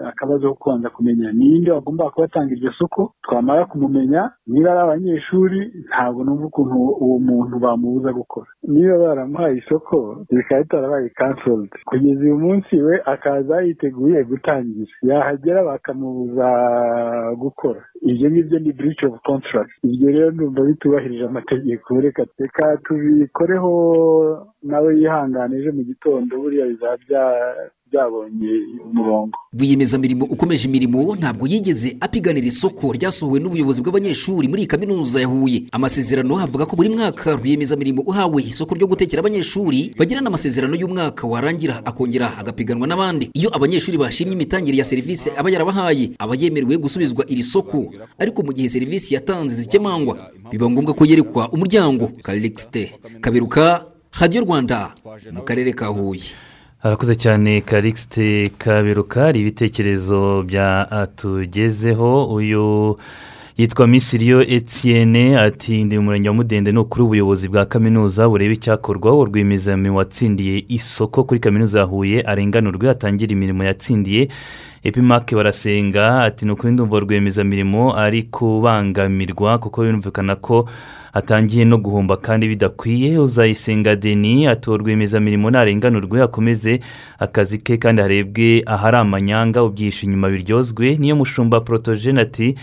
akabazo 0.10 0.50
ko 0.50 0.56
kubanza 0.56 0.90
kumenya 0.90 1.32
ninde 1.32 1.72
wagomba 1.72 2.10
kuba 2.12 2.26
atanga 2.26 2.54
iryo 2.54 2.72
soko 2.72 3.14
twamara 3.24 3.66
kumumenya. 3.66 4.32
Niba 4.48 4.72
ari 4.72 4.80
abanyeshuri 4.80 5.60
ntabwo 5.90 6.24
numva 6.24 6.46
ukuntu 6.46 6.76
uwo 7.04 7.20
muntu 7.20 7.60
bamubuza 7.60 8.14
gukora. 8.14 8.48
Niba 8.64 8.98
baramuhaye 8.98 9.58
isoko 9.58 10.26
bikaba 10.32 10.62
bitarabaye 10.64 11.10
cancelled. 11.10 11.70
Kugeza 11.86 12.22
uyu 12.22 12.38
munsi 12.40 12.76
we 12.82 13.02
akaza 13.06 13.62
yiteguye 13.62 14.24
gutangira 14.24 14.92
yahagera 15.04 15.64
bakamubuza 15.64 16.48
gukora. 17.38 17.82
Ibyo 18.02 18.28
ngibyo 18.32 18.60
ni 18.60 18.72
breach 18.74 19.04
of 19.04 19.16
contract. 19.24 19.72
Ibyo 19.84 20.10
rero 20.12 20.32
ndumva 20.32 20.62
bitubahirije 20.64 21.26
amategeko 21.26 22.02
reka 22.02 22.24
reka 22.40 22.78
tubikoreho 22.84 23.72
nawe 24.64 24.90
yihangane 25.00 25.58
ejo 25.58 25.72
mu 25.74 25.84
gitondo 25.84 26.32
buriya 26.42 26.66
bizaba 26.68 26.98
byabonye 27.92 28.52
umurongo. 28.86 29.38
Rwiyemezamirimo 29.54 30.26
ukomeje 30.26 30.68
imirimo 30.68 31.16
ntabwo 31.16 31.48
yigeze 31.48 31.98
apiganira 32.02 32.48
isoko 32.48 32.92
ryasohowe 32.98 33.40
n'ubuyobozi 33.40 33.80
bw'abanyeshuri 33.82 34.48
muri 34.52 34.66
kaminuza 34.68 35.22
ya 35.22 35.28
huye. 35.28 35.60
Amasezerano 35.72 36.34
avuga 36.42 36.66
ko 36.66 36.76
buri 36.76 36.90
mwaka 36.90 37.38
rwiyemezamirimo 37.40 38.02
uhawe 38.02 38.42
isoko 38.44 38.76
ryo 38.76 38.88
gutekera 38.90 39.20
abanyeshuri 39.22 39.94
bagirana 40.00 40.28
amasezerano 40.28 40.76
y'umwaka 40.76 41.28
warangira 41.28 41.86
akongera 41.86 42.38
agapiganwa 42.38 42.88
n'abandi. 42.88 43.30
Iyo 43.38 43.50
abanyeshuri 43.56 43.98
bashimye 43.98 44.34
imitangire 44.34 44.78
ya 44.78 44.86
serivisi 44.86 45.30
aba 45.38 45.50
yarabahaye 45.54 46.12
aba 46.20 46.34
yemerewe 46.36 46.78
gusubizwa 46.78 47.24
iri 47.30 47.44
soko. 47.44 47.94
Ariko 48.20 48.44
mu 48.44 48.52
gihe 48.54 48.68
serivisi 48.70 49.14
yatanze 49.14 49.56
zikemangwa 49.56 50.18
biba 50.52 50.70
ngombwa 50.70 50.94
ko 50.98 51.06
yerekwa 51.06 51.48
umuryango. 51.54 52.12
Karikisite 52.26 52.98
kaberuka 53.22 53.86
radiyo 54.20 54.42
rwanda 54.44 54.96
mu 55.32 55.42
karere 55.48 55.72
ka 55.72 55.88
huye. 55.88 56.34
Harakoze 56.86 57.16
cyane 57.16 57.62
karikisite 57.62 58.52
kaberuka 58.58 59.22
hari 59.22 59.40
ibitekerezo 59.40 60.44
byatugezeho 60.44 62.26
uyu 62.34 62.98
yitwa 63.58 63.88
misiriyo 63.88 64.42
etienne 64.42 65.40
ati 65.40 65.84
ndi 65.84 65.98
mu 65.98 66.04
murenge 66.04 66.30
wa 66.30 66.36
mudende 66.36 66.72
ni 66.72 66.80
ukuri 66.80 67.04
ubuyobozi 67.04 67.48
bwa 67.50 67.66
kaminuza 67.66 68.30
bureba 68.30 68.54
icyakorwa. 68.54 69.12
Uwo 69.14 69.26
rwiyemezamirimo 69.26 69.98
watsindiye 69.98 70.66
isoko 70.68 71.24
kuri 71.24 71.40
kaminuza 71.40 71.80
ya 71.80 71.86
huye 71.86 72.22
arenganurwe 72.22 72.90
atangira 72.90 73.32
imirimo 73.34 73.64
yatsindiye. 73.64 74.28
Epimake 74.86 75.36
barasenga 75.36 76.24
ati 76.24 76.46
ni 76.46 76.52
ukuri 76.52 76.74
ndumva 76.74 77.00
rwiyemezamirimo 77.00 77.96
ari 77.98 78.24
kubangamirwa 78.24 79.58
kuko 79.58 79.82
birumvikana 79.84 80.36
ko 80.36 80.70
atangiye 81.14 81.66
no 81.66 81.78
guhomba 81.78 82.18
kandi 82.18 82.48
bidakwiye. 82.48 83.18
Uzayisenga 83.18 83.96
deni 83.96 84.48
uwo 84.68 84.78
rwiyemezamirimo 84.78 85.52
narenganurwe 85.52 86.22
akomeze 86.22 86.80
akazi 87.20 87.58
ke 87.58 87.78
kandi 87.78 88.02
harebwe 88.02 88.64
ahari 88.66 88.98
amanyanga 88.98 89.64
ubyishe 89.64 90.06
inyuma 90.06 90.30
biryozwe. 90.30 90.98
Niyo 90.98 91.16
mushumba 91.16 91.60
porotogene 91.62 92.22
ati 92.22 92.56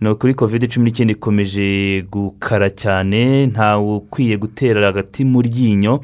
ni 0.00 0.08
ukuri 0.08 0.34
kovide 0.34 0.66
cumi 0.66 0.84
n'icyenda 0.90 1.12
ikomeje 1.12 2.02
gukara 2.10 2.70
cyane 2.70 3.46
ntawe 3.46 3.94
ukwiye 3.96 4.36
gutera 4.36 4.86
hagati 4.86 5.24
mu 5.24 5.42
ryinyo. 5.42 6.00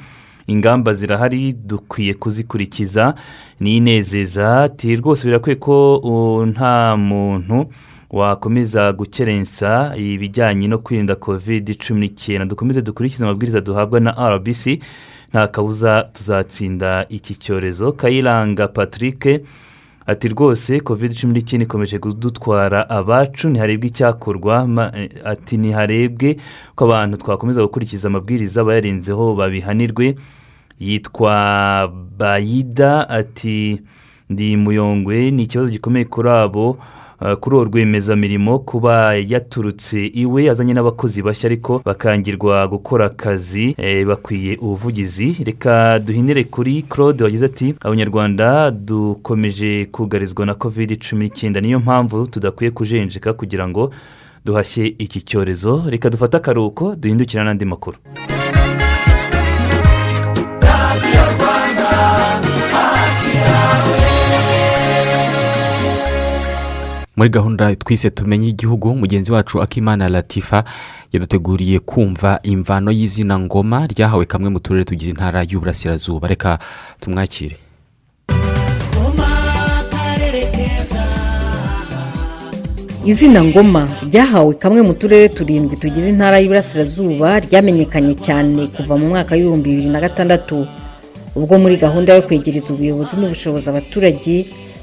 Ingamba 0.47 0.95
zirahari 0.95 1.53
dukwiye 1.53 2.15
kuzikurikiza. 2.15 3.15
N'inezeza 3.61 4.63
ati 4.65 4.97
rwose 4.97 5.25
birakwiye 5.27 5.57
ko 5.57 6.45
nta 6.51 6.97
muntu 6.97 7.67
wakomeza 8.11 8.93
gukerensa 8.93 9.93
ibijyanye 9.97 10.69
no 10.69 10.79
kwirinda 10.79 11.15
kovide 11.15 11.75
cumi 11.75 12.01
n'icyenda. 12.01 12.45
Dukomeze 12.47 12.83
dukurikize 12.83 13.25
amabwiriza 13.25 13.61
duhabwa 13.61 14.01
na 14.01 14.13
rbc 14.37 14.79
nta 15.31 15.49
kabuza 15.49 16.03
tuzatsinda 16.13 17.07
iki 17.09 17.35
cyorezo. 17.35 17.93
Kayiranga 17.93 18.69
patrick 18.69 19.41
ati 20.07 20.29
rwose 20.29 20.81
kovide 20.81 21.14
cumi 21.14 21.33
n'icyenda 21.33 21.64
ikomeje 21.64 21.99
kudutwara 21.99 22.90
abacu 22.90 23.49
ntiharebwe 23.49 23.87
icyakorwa 23.88 24.69
eh, 24.95 25.11
ati 25.25 25.57
ntiharebwe 25.59 26.37
ko 26.75 26.85
abantu 26.85 27.16
twakomeza 27.16 27.62
gukurikiza 27.62 28.09
amabwiriza 28.09 28.64
bayarenzeho 28.64 29.35
babihanirwe. 29.35 30.14
Yitwa 30.79 31.35
bayida 32.19 33.09
ati 33.09 33.81
ndi 34.31 34.57
muyongwe 34.57 35.31
ni 35.31 35.42
ikibazo 35.42 35.71
gikomeye 35.71 36.05
kuri 36.05 36.31
abo. 36.31 36.79
Kuri 37.41 37.57
uwo 37.57 37.65
rwiyemezamirimo 37.65 38.59
kuba 38.59 39.15
yaturutse 39.15 40.07
iwe 40.07 40.51
azanye 40.51 40.75
n'abakozi 40.75 41.23
bashya 41.23 41.47
ariko 41.49 41.83
bakangirwa 41.85 42.69
gukora 42.69 43.07
akazi 43.07 43.75
eh, 43.79 44.07
bakwiye 44.07 44.57
ubuvugizi. 44.57 45.37
Reka 45.45 45.99
duhinire 45.99 46.45
kuri 46.45 46.83
claude 46.83 47.25
wagize 47.25 47.47
ati 47.47 47.75
abanyarwanda 47.81 48.71
dukomeje 48.71 49.85
kugarizwa 49.93 50.47
na 50.47 50.55
covid 50.55 50.99
cumi 51.09 51.25
n'icyenda. 51.25 51.61
Niyo 51.61 51.81
mpamvu 51.81 52.27
tudakwiye 52.27 52.71
kujenjeka 52.71 53.33
kugira 53.33 53.69
ngo 53.69 53.91
duhashye 54.45 54.87
iki 54.99 55.21
cyorezo. 55.21 55.83
Reka 55.89 56.11
dufate 56.11 56.37
akaruhuko 56.37 56.97
duhindukire 56.97 57.45
n'andi 57.45 57.65
makuru. 57.65 57.97
Muri 67.17 67.29
gahunda 67.37 67.65
twise 67.83 68.11
tumenye 68.11 68.47
igihugu 68.55 68.87
mugenzi 69.01 69.31
wacu 69.33 69.63
akimana 69.65 70.05
latifa 70.15 70.59
yaduteguriye 71.13 71.79
kumva 71.91 72.31
imvano 72.53 72.89
y'izina 72.99 73.35
ngoma 73.45 73.79
ryahawe 73.93 74.25
kamwe 74.33 74.49
mu 74.55 74.59
turere 74.65 74.85
tugize 74.89 75.11
intara 75.15 75.41
y'uburasirazuba. 75.51 76.25
Reka 76.33 76.51
tumwakire. 77.01 77.57
Izina 83.07 83.45
ngoma 83.45 83.89
ryahawe 84.11 84.55
kamwe 84.55 84.83
mu 84.83 84.95
turere 84.95 85.29
turindwi 85.29 85.77
tugize 85.77 86.09
intara 86.11 86.39
y'iburasirazuba 86.41 87.39
ryamenyekanye 87.47 88.15
cyane 88.27 88.67
kuva 88.75 88.95
mu 88.99 89.07
mwaka 89.15 89.35
w'ibihumbi 89.35 89.69
bibiri 89.71 89.89
na 89.95 90.01
gatandatu. 90.01 90.67
Ubwo 91.39 91.55
muri 91.59 91.77
gahunda 91.77 92.15
yo 92.17 92.23
kwegereza 92.27 92.73
ubuyobozi 92.75 93.15
n'ubushobozi 93.17 93.67
abaturage 93.71 94.35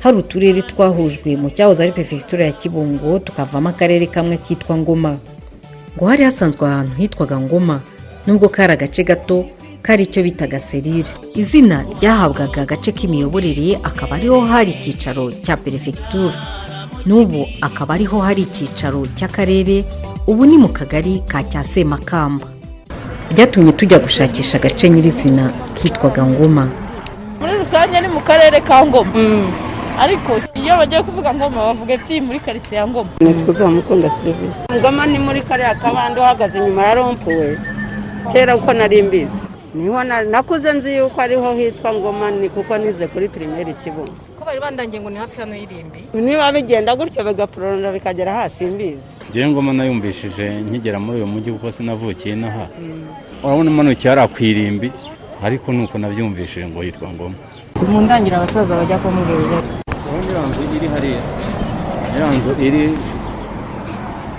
hari 0.03 0.17
uturere 0.17 0.61
twahujwe 0.61 1.35
mu 1.41 1.49
cyahoze 1.49 1.83
ari 1.83 1.91
perefegitura 1.91 2.45
ya 2.45 2.51
kibungo 2.51 3.19
tukavamo 3.19 3.69
akarere 3.69 4.05
kamwe 4.07 4.37
kitwa 4.37 4.77
ngoma. 4.77 5.17
Ngo 5.97 6.05
hari 6.07 6.23
hasanzwe 6.23 6.67
ahantu 6.67 6.93
hitwaga 6.97 7.39
ngoma 7.39 7.79
nubwo 8.27 8.49
kari 8.49 8.73
agace 8.73 9.03
gato 9.03 9.45
kari 9.81 10.03
icyo 10.03 10.23
bitaga 10.23 10.59
serire 10.59 11.09
izina 11.35 11.83
ryahabwaga 11.99 12.61
agace 12.61 12.91
k'imiyoborere 12.91 13.77
akaba 13.83 14.15
ariho 14.15 14.41
hari 14.41 14.71
icyicaro 14.71 15.31
cya 15.43 15.57
perefegitura 15.57 16.33
n'ubu 17.05 17.45
akaba 17.61 17.93
ariho 17.95 18.19
hari 18.19 18.41
icyicaro 18.41 19.05
cy'akarere 19.15 19.83
ubu 20.27 20.45
ni 20.45 20.57
mu 20.57 20.67
kagari 20.67 21.21
ka 21.27 21.43
cya 21.43 21.63
semakamba. 21.63 22.47
Byatumye 23.31 23.71
tujya 23.71 23.99
gushakisha 23.99 24.57
agace 24.57 24.89
nyirizina 24.89 25.51
kitwaga 25.75 26.25
ngoma. 26.25 26.67
Muri 27.39 27.53
rusange 27.59 28.01
ni 28.01 28.07
mu 28.07 28.19
karere 28.21 28.59
ka 28.61 28.85
ngoma. 28.85 29.11
Ariko 29.99 30.31
iyo 30.55 30.73
bagiye 30.77 31.03
kuvuga 31.03 31.33
ngoma 31.33 31.57
bavuga 31.67 31.93
epfi 31.93 32.21
muri 32.21 32.39
karitsiye 32.39 32.77
ya 32.81 32.87
ngoma. 32.87 33.09
Nitwa 33.21 33.47
uzamukunda 33.49 34.09
sirivi 34.09 34.47
ngoma 34.79 35.05
ni 35.05 35.19
muri 35.19 35.41
kariya 35.41 35.75
kabande 35.75 36.19
uhagaze 36.19 36.57
inyuma 36.59 36.81
ya 36.85 36.93
rompuwe 36.95 37.57
kera 38.31 38.55
uko 38.55 38.73
nari 38.73 39.01
mbizi. 39.01 39.41
Niho 39.75 40.03
na- 40.03 40.23
nakuze 40.23 40.73
nzi 40.73 40.95
yuko 40.97 41.21
ariho 41.21 41.53
hitwa 41.53 41.93
ngoma 41.93 42.31
ni 42.31 42.49
kuko 42.49 42.77
nize 42.77 43.07
kuri 43.07 43.29
pirimeri 43.29 43.73
kibungo 43.73 44.13
ko 44.39 44.45
bari 44.45 44.59
bandangiye 44.59 45.01
ngo 45.01 45.09
ni 45.09 45.17
hafi 45.17 45.39
hano 45.41 45.55
y'irimbi? 45.55 45.99
Niba 46.13 46.51
bigenda 46.51 46.95
gutyo 46.95 47.23
bigaporonda 47.23 47.91
bikagera 47.91 48.33
hasi 48.33 48.65
mbizi. 48.65 49.09
Ngewe 49.29 49.47
ngoma 49.49 49.73
nayumvishije 49.73 50.45
nkigera 50.67 50.99
muri 50.99 51.17
uyu 51.17 51.27
mujyi 51.27 51.51
kuko 51.51 51.71
sinavukiye 51.71 52.33
inaha. 52.35 52.67
Urabona 53.43 53.71
umanukiye 53.71 54.09
hariya 54.09 54.27
ku 54.27 54.39
irimbi 54.43 54.91
ariko 55.43 55.71
nuko 55.73 55.97
nabyumvishije 55.97 56.67
ngo 56.67 56.83
yitwa 56.83 57.09
ngoma. 57.09 57.35
Mu 57.91 58.01
ndangira 58.01 58.37
abasaza 58.37 58.75
bajya 58.79 58.97
kumubwira 58.97 59.39
urabona 59.39 59.71
iriya 60.23 60.41
nzu 60.47 60.61
iri 60.75 60.87
hariya 60.93 61.21
iriya 62.13 62.29
nzu 62.37 62.51
iri 62.67 62.83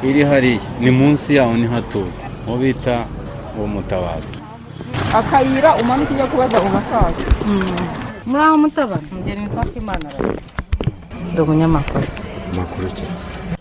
iri 0.08 0.22
hariya 0.30 0.60
ni 0.80 0.90
munsi 0.90 1.34
yaho 1.36 1.54
ni 1.56 1.66
hatuye 1.66 2.10
uwo 2.48 2.56
bita 2.56 3.04
uwo 3.58 3.66
mutabazi 3.66 4.36
akayira 5.14 5.70
umanuka 5.76 6.12
ujya 6.14 6.26
kubaza 6.26 6.56
mu 6.64 6.70
basaza 6.76 7.22
muri 8.26 8.42
aho 8.44 8.56
mutabana 8.58 9.08
ngeni 9.20 9.40
nitwa 9.44 9.64
imana 9.80 10.08
ndi 11.32 11.40
umunyamakuru 11.40 12.06
amakuru 12.52 12.86
ki 12.96 13.04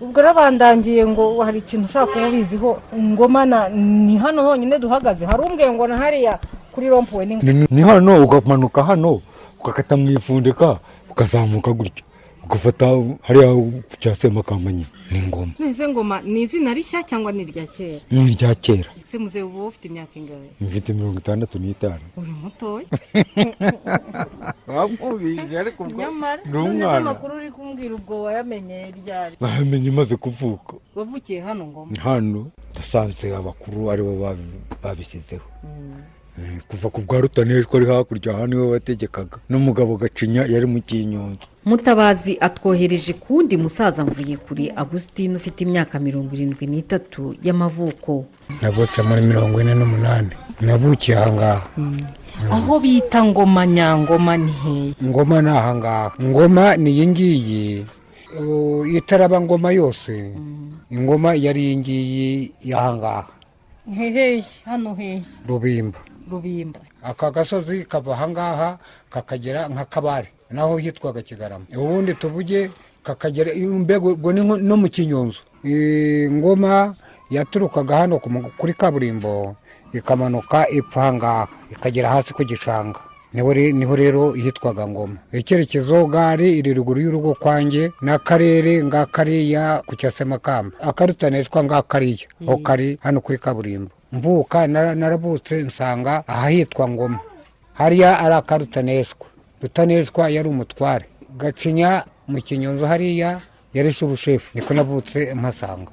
ubwo 0.04 0.20
rero 0.22 0.34
bandangiye 0.34 1.04
ngo 1.08 1.24
hari 1.44 1.60
ikintu 1.60 1.86
ushaka 1.86 2.06
kuba 2.12 2.28
ubiziho 2.28 2.72
ngoma 2.96 3.46
na 3.46 3.70
ni 3.70 4.18
hano 4.18 4.44
honyine 4.44 4.80
duhagaze 4.80 5.26
hari 5.26 5.42
umbwiye 5.44 5.72
ngo 5.72 5.88
na 5.88 5.98
hariya 5.98 6.40
kuri 6.72 6.90
rompuwe 6.90 7.26
ni 7.72 7.82
hano 7.82 8.24
ukamanuka 8.24 8.84
hano 8.84 9.22
ugakata 9.64 9.96
mu 9.98 10.12
ifundika 10.12 10.80
ukazamuka 11.10 11.72
gutyo 11.74 12.04
ugafata 12.44 12.86
hariya 13.22 13.56
cya 14.00 14.16
semakamba 14.16 14.72
nyine 14.72 14.88
ni 15.12 15.22
ngoma. 15.22 15.54
Nese 15.60 15.88
ngoma 15.88 16.22
ni 16.22 16.42
izina 16.42 16.74
rishya 16.74 17.04
cyangwa 17.04 17.32
ni 17.32 17.42
irya 17.48 17.68
kera 17.68 18.00
ni 18.12 18.20
irya 18.32 18.56
kera 18.56 18.92
ese 19.00 19.18
muzehe 19.18 19.44
uba 19.46 19.64
ufite 19.72 19.86
imyaka 19.88 20.20
ingahe 20.20 20.50
mfite 20.62 20.94
mirongo 20.94 21.20
itandatu 21.20 21.60
n'itanu 21.60 22.04
uri 22.18 22.32
mutoya 22.44 22.86
wamubije 24.68 25.60
ariko 25.60 25.84
ubwo 25.84 26.02
ni 26.52 26.58
umwana 26.58 26.98
amakuru 26.98 27.36
uri 27.36 27.52
kumbwira 27.52 27.96
ubwo 27.96 28.24
wayamenye 28.24 28.92
ryari 29.06 29.36
bamenye 29.40 29.88
imaze 29.88 30.16
kuvuka. 30.16 30.74
Wavukiye 30.96 31.40
hano 31.42 31.66
ngoma. 31.68 31.92
Hano 32.04 32.48
ndasanze 32.74 33.36
abakuru 33.36 33.92
ari 33.92 34.04
bo 34.04 34.14
babi- 34.20 34.60
babishyizeho 34.84 35.46
Eh, 35.64 36.04
kuva 36.68 36.90
ku 36.90 37.02
bwa 37.02 37.22
rutanejwe 37.22 37.78
ari 37.78 37.86
hakurya 37.86 38.34
aha 38.34 38.48
ni 38.48 38.56
we 38.56 38.66
wategekaga. 38.74 39.38
N'umugabo 39.50 39.98
gacinya 39.98 40.46
yari 40.50 40.66
mu 40.66 40.82
kinyonzo 40.82 41.46
mutabazi 41.66 42.36
atwohereje 42.42 43.14
ku 43.14 43.34
wundi 43.40 43.56
musaza 43.58 44.04
mvuye 44.04 44.36
kuri 44.38 44.68
agusitine 44.76 45.36
ufite 45.40 45.64
imyaka 45.64 46.00
mirongo 46.00 46.36
irindwi 46.36 46.68
n'itatu 46.68 47.36
y'amavuko. 47.44 48.26
Navutse 48.62 49.02
muri 49.02 49.22
mirongo 49.22 49.62
ine 49.62 49.74
n'umunani. 49.76 50.34
Navukiye 50.62 51.18
ahangaha 51.18 51.64
aho 52.52 52.80
bita 52.80 53.24
ngoma 53.24 53.68
nyangoma 53.68 54.38
ni 54.38 54.52
hehe 54.52 54.94
ngoma 55.06 55.42
ni 55.42 55.50
ahangaha 55.50 56.12
ngoma 56.22 56.76
ni 56.78 56.90
iyi 56.92 57.08
ngiyi 57.08 57.86
itaraba 58.98 59.42
ngoma 59.42 59.72
yose. 59.72 60.34
Ingoma 60.92 61.36
yari 61.36 61.62
iyi 61.64 61.78
ngiyi 61.78 62.52
y'ahangaha 62.66 63.28
hehe 63.96 64.44
hano 64.66 64.96
hehe 64.96 65.22
rubimba. 65.48 66.00
Rubimba. 66.32 66.80
Aka 67.04 67.32
gasozi 67.32 67.86
kava 67.86 68.14
ahangaha 68.14 68.78
kakagera 69.10 69.68
nka 69.68 69.86
kabare. 69.86 70.30
Naho 70.52 70.78
hitwaga 70.78 71.22
kigarama. 71.22 71.66
Ubundi 71.76 72.14
tuvuge 72.14 72.70
kakagera 73.04 73.52
nko- 73.54 74.62
no 74.62 74.78
mu 74.78 74.88
kinyonzo 74.90 75.40
Eh, 75.64 76.28
ngoma 76.32 76.96
yaturukaga 77.32 77.98
hano 77.98 78.20
kuri 78.20 78.74
kaburimbo 78.74 79.56
ikamanuka 79.94 80.68
ipfa 80.70 81.02
ahangaha 81.02 81.48
ikagera 81.72 82.10
hasi 82.10 82.34
ku 82.34 82.44
gishanga 82.44 83.00
ni 83.34 83.42
ho 83.42 83.54
re- 83.54 83.72
ni 83.72 83.86
ho 83.86 83.96
rero 83.96 84.32
hitwaga 84.38 84.88
ngoma. 84.88 85.18
Icyerekezo 85.32 86.06
gare 86.08 86.50
iri 86.52 86.74
ruguru 86.74 87.02
y'urugo 87.02 87.34
kwanjye 87.34 87.92
n'akarere 88.02 88.84
ngakariya 88.84 89.82
ku 89.88 89.96
cyasemakamba. 89.96 90.78
Akarutanishwa 90.84 91.64
ngakariya 91.64 92.28
aho 92.46 92.58
kari 92.62 92.98
hano 93.02 93.22
kuri 93.26 93.38
kaburimbo. 93.40 93.90
Mvuka 94.14 94.68
nara- 94.68 94.96
naravutse 94.96 95.56
nsanga 95.62 96.24
ahahitwa 96.28 96.90
ngoma. 96.90 97.20
Hariya 97.74 98.20
ari 98.20 98.36
akarutaneshwa 98.36 99.26
rutaneshwa 99.62 100.30
yari 100.30 100.50
umutware. 100.50 101.06
Gacinya 101.38 102.06
mu 102.28 102.38
kinyonzo 102.42 102.86
hariya 102.88 103.40
yari 103.74 103.92
shurushefu 103.94 104.50
niko 104.54 104.74
navutse 104.74 105.34
mpasanga. 105.34 105.92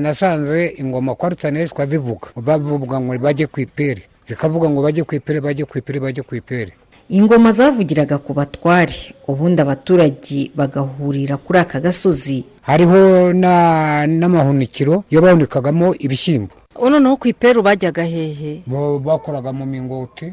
Nasanze 0.00 0.74
ingoma 0.78 1.14
kwa 1.14 1.28
rutaneshwa 1.28 1.86
zivuga 1.86 2.28
bavuga 2.36 3.00
ngo 3.00 3.18
bajye 3.18 3.46
ku 3.46 3.60
ipere. 3.60 4.02
Zikavuga 4.28 4.68
ngo 4.70 4.82
bajye 4.82 5.02
ku 5.04 5.14
ipere 5.14 5.40
bajye 5.40 5.64
ku 5.64 5.78
ipere 5.78 6.00
bajye 6.00 6.22
ku 6.22 6.34
ipere. 6.36 6.72
Ingoma 7.08 7.52
zavugiraga 7.52 8.18
ku 8.18 8.32
batware. 8.34 9.14
Ubundi 9.28 9.60
abaturage 9.62 10.50
bagahurira 10.56 11.36
kuri 11.36 11.58
aka 11.58 11.80
gasozi. 11.80 12.44
Hariho 12.62 13.32
na- 13.32 14.06
n'amahunikiro 14.06 15.04
yo 15.10 15.20
bahunikagamo 15.20 15.94
ibishyimbo. 15.98 16.52
Noneho 16.86 17.16
ku 17.16 17.28
iperu 17.28 17.62
bajyaga 17.62 18.04
hehe? 18.04 18.62
Bakoraga 19.04 19.52
mu 19.52 19.66
mingoti 19.66 20.32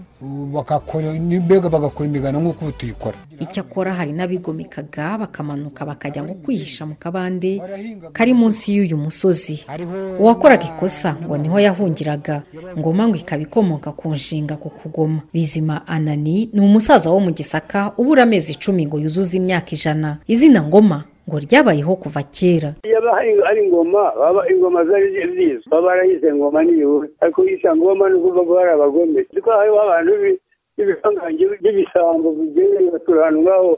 bagakora 0.54 1.14
mbega 1.14 1.70
bagakora 1.70 2.10
imigano 2.10 2.40
nk'uko 2.42 2.66
ubu 2.66 2.72
tuyikora 2.72 3.18
icyakora 3.40 3.94
hari 3.94 4.12
n'abigomekaga 4.14 5.18
bakamanuka 5.18 5.86
bakajya 5.86 6.24
ngo 6.24 6.34
kwihisha 6.34 6.86
mu 6.86 6.96
kabande 6.96 7.62
kari 8.14 8.34
munsi 8.34 8.76
y'uyu 8.76 8.98
musozi. 8.98 9.66
Uwakoraga 10.20 10.66
ikosa 10.66 11.16
ngo 11.24 11.38
ni 11.38 11.48
ho 11.50 11.60
yahungiraga 11.60 12.44
ngoma 12.78 13.08
ngo 13.08 13.16
ikaba 13.16 13.44
ikomoka 13.44 13.92
ku 13.92 14.14
nshinga 14.16 14.56
ku 14.56 14.70
kugoma. 14.70 15.22
Bizima 15.34 15.88
anani 15.88 16.50
ni 16.54 16.62
umusaza 16.62 17.10
wo 17.10 17.20
mu 17.20 17.32
gisaka 17.32 17.92
ubura 17.98 18.24
amezi 18.24 18.52
icumi 18.56 18.86
ngo 18.88 19.00
yuzuze 19.00 19.38
imyaka 19.38 19.72
ijana. 19.76 20.18
Izina 20.28 20.64
ngoma 20.64 21.04
ngo 21.28 21.40
ryabayeho 21.40 21.96
kuva 21.96 22.22
kera. 22.24 22.70
Yaba 22.86 23.12
hari 23.46 23.66
ingoma 23.66 24.12
baba 24.20 24.42
ingoma 24.50 24.86
zari 24.86 25.10
zizwi. 25.14 25.60
Baba 25.72 25.88
barayize 25.88 26.34
ngoma 26.34 26.64
niyuwe 26.64 27.08
ariko 27.22 27.44
yisa 27.44 27.76
ngoma 27.76 28.10
ni 28.10 28.16
ukuvuga 28.16 28.42
ko 28.46 28.54
hari 28.58 28.72
abagome. 28.72 29.26
Ariko 29.34 29.50
hariho 29.52 29.82
abantu 29.82 30.12
bi- 30.78 30.84
b'ibihangange 30.86 31.46
by'ibisambo 31.62 32.28
bigendera 32.38 32.92
batura 32.92 33.22
ahantu 33.22 33.42
ngaho 33.42 33.70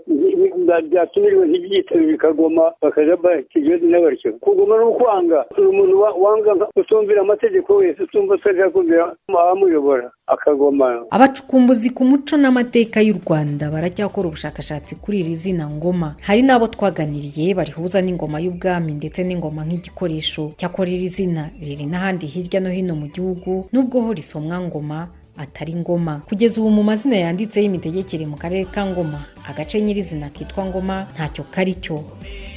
byatumiriwe 0.89 1.45
ntibyitebe 1.47 2.05
bikagoma 2.12 2.63
bakajya 2.81 3.15
bakijwe 3.17 3.75
n'abatyo 3.89 4.31
kugoma 4.43 4.77
ni 4.77 4.86
ukwanga. 4.86 5.45
Uri 5.57 5.67
umuntu 5.67 6.01
wa- 6.01 6.13
wanga 6.13 6.51
utumvira 6.75 7.21
amategeko 7.21 7.75
wese 7.75 8.03
utumva 8.03 8.33
utajya 8.36 8.69
kumvira 8.69 9.15
abamuyobora 9.29 10.12
akagoma. 10.27 11.05
Abacukumbuzi 11.10 11.89
ku 11.89 12.03
muco 12.05 12.36
n'amateka 12.38 13.01
y'u 13.01 13.15
rwanda 13.21 13.69
baracyakora 13.71 14.27
ubushakashatsi 14.27 14.95
kuri 14.95 15.19
iri 15.19 15.36
zina 15.36 15.69
ngoma. 15.69 16.15
Hari 16.27 16.41
n'abo 16.41 16.67
twaganiriye 16.67 17.53
barihuza 17.53 18.01
n'ingoma 18.01 18.39
y'ubwami 18.39 18.91
ndetse 18.99 19.23
n'ingoma 19.23 19.62
nk'igikoresho 19.65 20.51
cyakora 20.60 20.89
iri 20.89 21.07
zina. 21.07 21.49
Riri 21.62 21.86
n'ahandi 21.86 22.25
hirya 22.25 22.60
no 22.60 22.69
hino 22.69 22.95
mu 22.95 23.07
gihugu 23.07 23.69
nubwo 23.71 24.01
ho 24.01 24.13
risomwa 24.13 24.60
ngoma 24.62 25.07
atari 25.38 25.76
ngoma. 25.76 26.21
Kugeza 26.30 26.62
ubu 26.62 26.69
mu 26.69 26.84
mazina 26.84 27.15
yanditseho 27.17 27.65
imitegekere 27.65 28.26
mu 28.26 28.38
karere 28.38 28.65
ka 28.65 28.86
ngoma 28.86 29.26
agace 29.50 29.82
nyirizina 29.82 30.30
kitwa 30.30 30.65
ngoma 30.65 31.08
ntacyo 31.13 31.43
kari 31.52 31.76
cyo. 31.76 32.04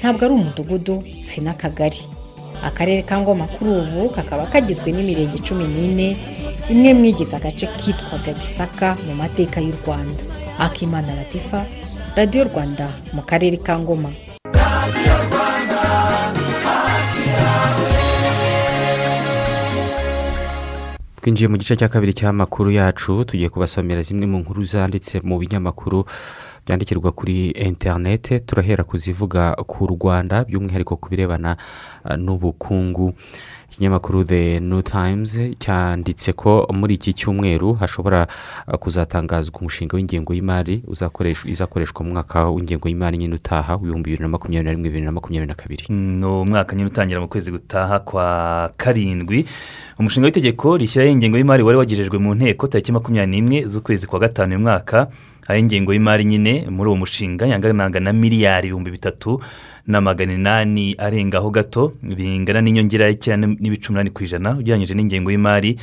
Ntabwo 0.01 0.25
ari 0.25 0.35
umudugudu 0.35 1.03
si 1.23 1.41
n'akagari. 1.41 2.01
Akarere 2.63 3.03
ka 3.03 3.21
ngoma 3.21 3.47
kuri 3.47 3.71
ubu 3.71 4.09
kakaba 4.13 4.47
kagizwe 4.47 4.93
n'imirenge 4.93 5.39
cumi 5.45 5.65
n'ine 5.65 6.17
imwe 6.71 6.95
mwigize 6.95 7.37
agace 7.37 7.67
kitwaga 7.81 8.33
gisaka 8.33 8.97
mu 9.07 9.15
mateka 9.15 9.61
y'u 9.61 9.73
rwanda. 9.85 10.23
Akimana 10.59 11.15
latifa 11.15 11.65
radiyo 12.17 12.45
rwanda 12.45 12.89
mu 13.13 13.23
karere 13.23 13.57
ka 13.57 13.79
ngoma. 13.79 14.13
Twinjiye 21.21 21.49
mu 21.49 21.57
gice 21.57 21.77
cya 21.77 21.89
kabiri 21.89 22.13
cy'amakuru 22.15 22.71
yacu 22.71 23.25
tugiye 23.25 23.49
kubasomera 23.49 24.03
zimwe 24.03 24.27
mu 24.27 24.39
nkuru 24.41 24.65
zanditse 24.65 25.21
mu 25.25 25.39
binyamakuru 25.39 26.05
byandikirwa 26.67 27.13
kuri 27.13 27.51
interinete 27.51 28.41
turahera 28.41 28.85
ku 28.85 28.97
zivuga 28.99 29.53
ku 29.67 29.87
rwanda 29.87 30.45
by'umwihariko 30.45 30.97
ku 30.97 31.09
birebana 31.09 31.57
n'ubukungu. 32.17 33.13
Ikinyamakuru 33.71 34.25
the 34.25 34.61
new 34.61 34.83
times 34.83 35.39
cyanditse 35.59 36.33
ko 36.33 36.67
muri 36.73 36.95
iki 36.95 37.15
cyumweru 37.15 37.73
hashobora 37.75 38.27
uh, 38.69 38.75
kuzatangazwa 38.75 39.61
umushinga 39.61 39.97
w'ingengo 39.97 40.35
y'imari 40.35 40.83
izakoreshwa 41.47 42.05
mu 42.05 42.11
mwaka 42.13 42.51
w'ingengo 42.51 42.89
y'imari 42.89 43.19
nyine 43.19 43.35
utaha 43.35 43.77
w'ibihumbi 43.77 44.11
bibiri 44.11 44.23
na 44.23 44.29
makumyabiri 44.29 44.65
na 44.65 44.71
rimwe 44.71 44.89
bibiri 44.89 45.05
na 45.05 45.13
makumyabiri 45.13 45.49
na 45.49 45.55
kabiri. 45.55 45.85
Ni 45.89 46.25
umwaka 46.27 46.77
nyine 46.77 46.87
utangira 46.89 47.21
mu 47.21 47.29
kwezi 47.29 47.51
gutaha 47.51 47.99
kwa 48.01 48.71
karindwi. 48.77 49.47
Umushinga 49.99 50.25
w'itegeko 50.27 50.77
rishyiraho 50.77 51.13
ingengo 51.13 51.37
y'imari 51.39 51.63
wari 51.63 51.79
wagejejwe 51.79 52.19
mu 52.19 52.35
nteko 52.35 52.67
tariki 52.67 52.93
makumyabiri 52.93 53.31
n'imwe 53.41 53.67
z'ukwezi 53.67 54.07
kwa 54.07 54.19
gatanu 54.19 54.51
uyu 54.57 54.61
mwaka. 54.61 55.07
Aho 55.49 55.59
ingengo 55.59 55.93
y'imari 55.93 56.25
nyine 56.25 56.67
muri 56.71 56.89
uwo 56.91 56.97
mushinga 56.97 57.47
yanganaga 57.47 58.01
na 58.01 58.13
miliyari 58.13 58.67
ibihumbi 58.69 58.91
bitatu 58.91 59.41
na 59.87 60.01
magana 60.01 60.33
inani 60.33 60.95
arengaho 60.99 61.51
gato 61.51 61.93
bingana 62.03 62.61
n'inyongera 62.61 63.09
y'icyenda 63.09 63.47
n'ibice 63.47 63.89
umunani 63.89 64.11
ku 64.11 64.25
ijana 64.25 64.55
ugereranyije 64.59 64.95
n'ingengo 64.95 65.31
y'imari 65.31 65.77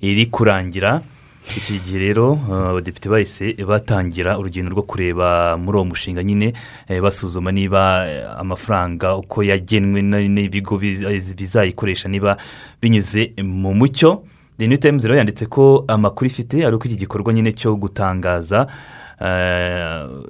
iri 0.00 0.26
kurangira. 0.26 1.00
Iki 1.42 1.78
gihe 1.82 1.98
rero 1.98 2.32
uh, 2.38 2.70
abadepite 2.70 3.10
bahise 3.10 3.54
batangira 3.66 4.38
urugendo 4.38 4.70
rwo 4.70 4.82
kureba 4.86 5.56
muri 5.58 5.74
uwo 5.78 5.84
mushinga 5.84 6.22
nyine 6.22 6.52
eh, 6.88 7.02
basuzuma 7.02 7.50
niba 7.52 8.06
eh, 8.06 8.22
amafaranga 8.38 9.16
uko 9.18 9.42
yagenwe 9.42 10.02
n'ibigo 10.02 10.78
biz- 10.78 11.34
bizayikoresha 11.34 12.08
niba 12.08 12.36
binyuze 12.82 13.34
mu 13.42 13.74
mucyo. 13.74 14.22
New 14.58 14.76
times 14.78 15.02
rero 15.02 15.16
yanditse 15.18 15.46
ko 15.50 15.84
amakuru 15.88 16.26
ifite 16.30 16.62
ari 16.66 16.76
uko 16.76 16.86
iki 16.86 16.96
gikorwa 16.96 17.32
nyine 17.34 17.50
cyo 17.52 17.74
gutangaza 17.74 18.66
eh, 18.66 18.76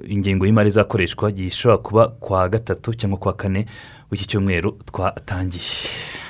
ingengo 0.07 0.45
y'imari 0.45 0.69
izakoreshwa 0.69 1.31
gishobora 1.31 1.77
kuba 1.77 2.07
kwa 2.07 2.49
gatatu 2.49 2.93
cyangwa 2.93 3.19
kwa 3.19 3.33
kane 3.33 3.65
w'iki 4.11 4.25
cyumweru 4.27 4.71
twatangiye 4.85 5.63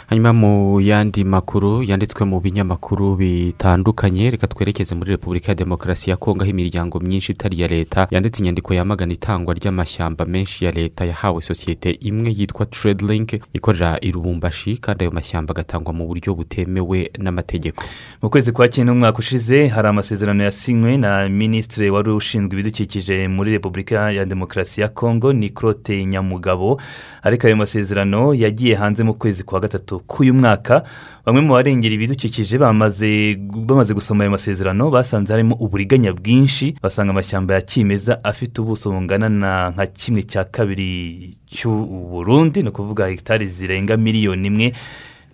hanyuma 0.08 0.34
mu 0.34 0.82
yandi 0.82 1.24
makuru 1.24 1.84
yanditswe 1.84 2.26
mu 2.26 2.40
binyamakuru 2.40 3.16
bitandukanye 3.16 4.30
reka 4.32 4.48
twerekeze 4.48 4.96
muri 4.96 5.12
repubulika 5.12 5.52
ya 5.52 5.56
demokarasi 5.56 6.10
ya 6.10 6.18
kongo 6.18 6.44
aho 6.44 6.52
imiryango 6.52 7.00
myinshi 7.00 7.32
itari 7.32 7.58
iya 7.58 7.68
leta 7.68 8.08
yanditse 8.12 8.40
inyandiko 8.44 8.74
yamagana 8.74 9.14
itangwa 9.14 9.54
ry'amashyamba 9.54 10.26
menshi 10.26 10.66
ya 10.66 10.72
leta 10.72 11.06
yahawe 11.06 11.42
sosiyete 11.42 11.92
imwe 11.92 12.34
yitwa 12.38 12.66
tradelink 12.66 13.34
ikorera 13.54 13.98
i 14.02 14.12
rubumbashi 14.12 14.78
kandi 14.78 15.04
ayo 15.04 15.12
mashyamba 15.12 15.52
agatangwa 15.52 15.94
mu 15.94 16.08
buryo 16.08 16.36
butemewe 16.36 17.12
n'amategeko. 17.20 17.84
Mu 18.22 18.30
kwezi 18.30 18.52
kwa 18.52 18.68
cyenda 18.68 18.92
umwaka 18.94 19.20
ushize 19.20 19.68
hari 19.68 19.88
amasezerano 19.88 20.44
yasinywe 20.44 20.98
na 20.98 21.30
minisitiri 21.30 21.90
wari 21.90 22.12
ushinzwe 22.12 22.54
ibidukikije 22.54 23.28
muri 23.28 23.52
repubulika 23.52 24.12
ya 24.12 24.26
demokarasi 24.26 24.82
ya 24.82 24.88
kongo 24.88 25.34
nikorote 25.34 26.06
nyamugabo. 26.06 26.82
Ariko 27.24 27.48
ayo 27.48 27.56
masezerano 27.56 28.34
yagiye 28.34 28.76
hanze 28.76 29.04
mu 29.04 29.14
kwezi 29.14 29.44
kwa 29.44 29.60
gatatu. 29.60 29.93
K'uyu 30.00 30.34
mwaka 30.34 30.84
bamwe 31.26 31.42
mu 31.42 31.54
barengera 31.54 31.96
ibidukikije 31.96 32.58
bamaze 32.58 33.94
gusoma 33.94 34.24
ayo 34.24 34.32
masezerano 34.32 34.90
basanze 34.92 35.34
harimo 35.34 35.56
uburiganya 35.56 36.14
bwinshi 36.14 36.76
basanga 36.82 37.12
amashyamba 37.12 37.54
ya 37.54 37.62
kimeza 37.62 38.24
afite 38.24 38.62
ubuso 38.62 38.92
bungana 38.92 39.30
na 39.30 39.70
nka 39.70 39.86
kimwe 39.86 40.24
cya 40.24 40.44
kabiri 40.44 41.38
cy'u 41.48 41.72
Burundi 42.12 42.64
ni 42.64 42.70
ukuvuga 42.70 43.08
hegitari 43.08 43.48
zirenga 43.48 43.98
miliyoni 43.98 44.48
imwe 44.48 44.74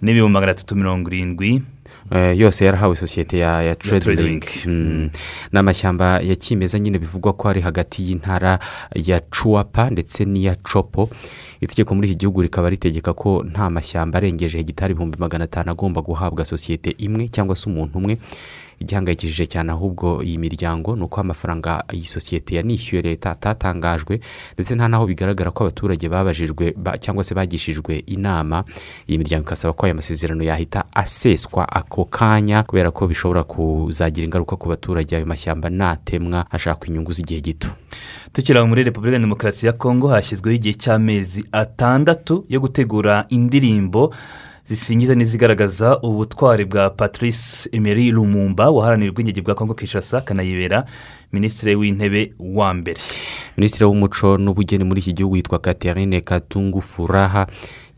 n'ibihumbi 0.02 0.34
magana 0.34 0.52
atatu 0.52 0.76
mirongo 0.76 1.10
irindwi. 1.12 1.62
Eh, 2.12 2.40
yose 2.40 2.66
yarahawe 2.66 2.96
sosiyete 2.96 3.38
ya, 3.38 3.76
mm. 4.66 5.10
ni 5.52 5.60
amashyamba 5.60 6.20
ya 6.20 6.36
kimeza 6.36 6.80
nyine 6.80 7.00
bivugwa 7.00 7.34
ko 7.34 7.50
ari 7.50 7.62
hagati 7.62 8.04
y'intara 8.04 8.60
ya 8.96 9.20
cuwapa 9.20 9.90
ndetse 9.90 10.26
n'iya 10.26 10.56
copo 10.56 11.10
itegeko 11.62 11.96
muri 11.96 12.08
iki 12.08 12.18
gihugu 12.18 12.42
rikaba 12.42 12.70
ritegeka 12.70 13.14
ko 13.14 13.44
nta 13.52 13.70
mashyamba 13.70 14.18
arengeje 14.18 14.58
hegitari 14.58 14.92
ibihumbi 14.94 15.18
magana 15.20 15.44
atanu 15.44 15.72
agomba 15.72 16.02
guhabwa 16.02 16.46
sosiyete 16.46 16.96
imwe 16.98 17.28
cyangwa 17.28 17.56
se 17.56 17.70
umuntu 17.70 17.98
umwe 17.98 18.18
igihangayikishije 18.80 19.46
cyane 19.46 19.72
ahubwo 19.76 20.24
iyi 20.24 20.38
miryango 20.40 20.96
ni 20.96 21.04
uko 21.04 21.20
amafaranga 21.22 21.84
iyi 21.94 22.06
sosiyete 22.08 22.56
yanishyuye 22.56 23.02
leta 23.02 23.32
atatangajwe 23.32 24.20
ndetse 24.56 24.76
nta 24.76 24.88
n'aho 24.88 25.04
bigaragara 25.06 25.52
ko 25.52 25.64
abaturage 25.68 26.08
babajijwe 26.10 26.74
ba- 26.80 26.96
cyangwa 26.98 27.24
se 27.24 27.36
bagishijwe 27.36 28.04
inama. 28.08 28.64
Iyi 29.08 29.18
miryango 29.20 29.46
ikasaba 29.52 29.74
ko 29.76 29.84
aya 29.86 29.94
masezerano 30.00 30.44
yahita 30.44 30.86
aseswa 30.96 31.68
ako 31.68 32.06
kanya 32.08 32.64
kubera 32.64 32.92
ko 32.96 33.08
bishobora 33.08 33.44
kuzagira 33.44 34.24
ingaruka 34.26 34.56
ku 34.56 34.70
baturage 34.72 35.12
ayo 35.16 35.26
mashyamba 35.28 35.68
natemwa 35.70 36.46
hashakwa 36.50 36.88
inyungu 36.88 37.12
z'igihe 37.12 37.42
gito. 37.42 37.68
Tukiri 38.34 38.58
aho 38.60 38.68
muri 38.68 38.84
repubulika 38.84 39.14
ya 39.16 39.20
demokarasi 39.20 39.66
ya 39.66 39.74
kongo 39.74 40.08
hashyizweho 40.08 40.56
igihe 40.56 40.74
cy'amezi 40.74 41.46
atandatu 41.52 42.46
yo 42.50 42.60
gutegura 42.60 43.26
indirimbo 43.30 44.14
zisingiza 44.66 45.16
n'izigaragaza 45.16 46.00
ubutwari 46.02 46.66
bwa 46.66 46.90
patrice 46.90 47.70
emery 47.72 48.12
lumumba 48.12 48.70
waharanira 48.70 49.12
ubwigenge 49.12 49.42
bwa 49.42 49.56
kongo 49.56 49.74
kishasa 49.74 50.18
akanayibera 50.18 50.86
minisitiri 51.34 51.76
w'intebe 51.76 52.34
wa 52.40 52.74
mbere. 52.74 53.02
Minisitiri 53.58 53.86
w'umuco 53.86 54.38
n'ubugeni 54.38 54.84
muri 54.84 55.00
iki 55.02 55.14
gihugu 55.14 55.36
yitwa 55.36 55.60
catherine 55.60 56.22
katungu 56.22 56.82
furaha 56.82 57.48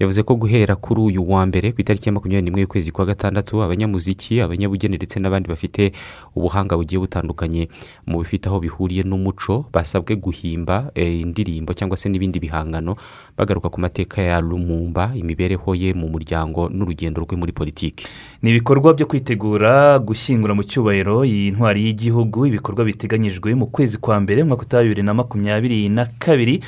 yavuze 0.01 0.23
ko 0.25 0.33
guhera 0.35 0.73
kuri 0.75 1.01
uyu 1.13 1.21
wa 1.29 1.45
mbere 1.45 1.71
ku 1.71 1.81
itariki 1.81 2.09
ya 2.09 2.13
makumyabiri 2.17 2.41
n'imwe 2.49 2.61
y'ukwezi 2.65 2.89
kwa 2.91 3.05
gatandatu 3.05 3.61
abanyamuziki 3.61 4.41
abanyabugeni 4.41 4.97
ndetse 4.97 5.19
n'abandi 5.21 5.45
bafite 5.49 5.93
ubuhanga 6.35 6.73
bugiye 6.73 6.97
butandukanye. 6.99 7.69
Mu 8.09 8.17
bifite 8.25 8.49
aho 8.49 8.57
bihuriye 8.59 9.03
n'umuco 9.05 9.69
basabwe 9.73 10.15
guhimba 10.17 10.89
eh, 10.97 11.21
indirimbo 11.21 11.73
cyangwa 11.77 11.97
se 11.97 12.09
n'ibindi 12.09 12.41
bihangano 12.41 12.97
bagaruka 13.37 13.69
ku 13.69 13.77
mateka 13.77 14.21
ya 14.25 14.41
lumumba 14.41 15.13
imibereho 15.13 15.69
ye 15.77 15.93
mu 15.93 16.09
muryango 16.09 16.65
n'urugendo 16.73 17.21
rwe 17.21 17.37
muri 17.37 17.53
politiki. 17.53 18.07
Ni 18.41 18.49
ibikorwa 18.57 18.97
byo 18.97 19.05
kwitegura 19.05 19.99
gushyingura 20.01 20.57
mu 20.57 20.63
cyubahiro 20.65 21.21
iyi 21.29 21.51
ntwari 21.53 21.85
y'igihugu 21.85 22.49
ibikorwa 22.49 22.89
biteganyijwe 22.89 23.53
mu 23.53 23.69
kwezi 23.69 24.01
kwa 24.01 24.17
mbere 24.19 24.41
umwaka 24.41 24.65
utaha 24.65 24.83
bibiri 24.83 25.03
na 25.05 25.13
makumyabiri 25.13 25.89
na 25.93 26.09
kabiri. 26.17 26.63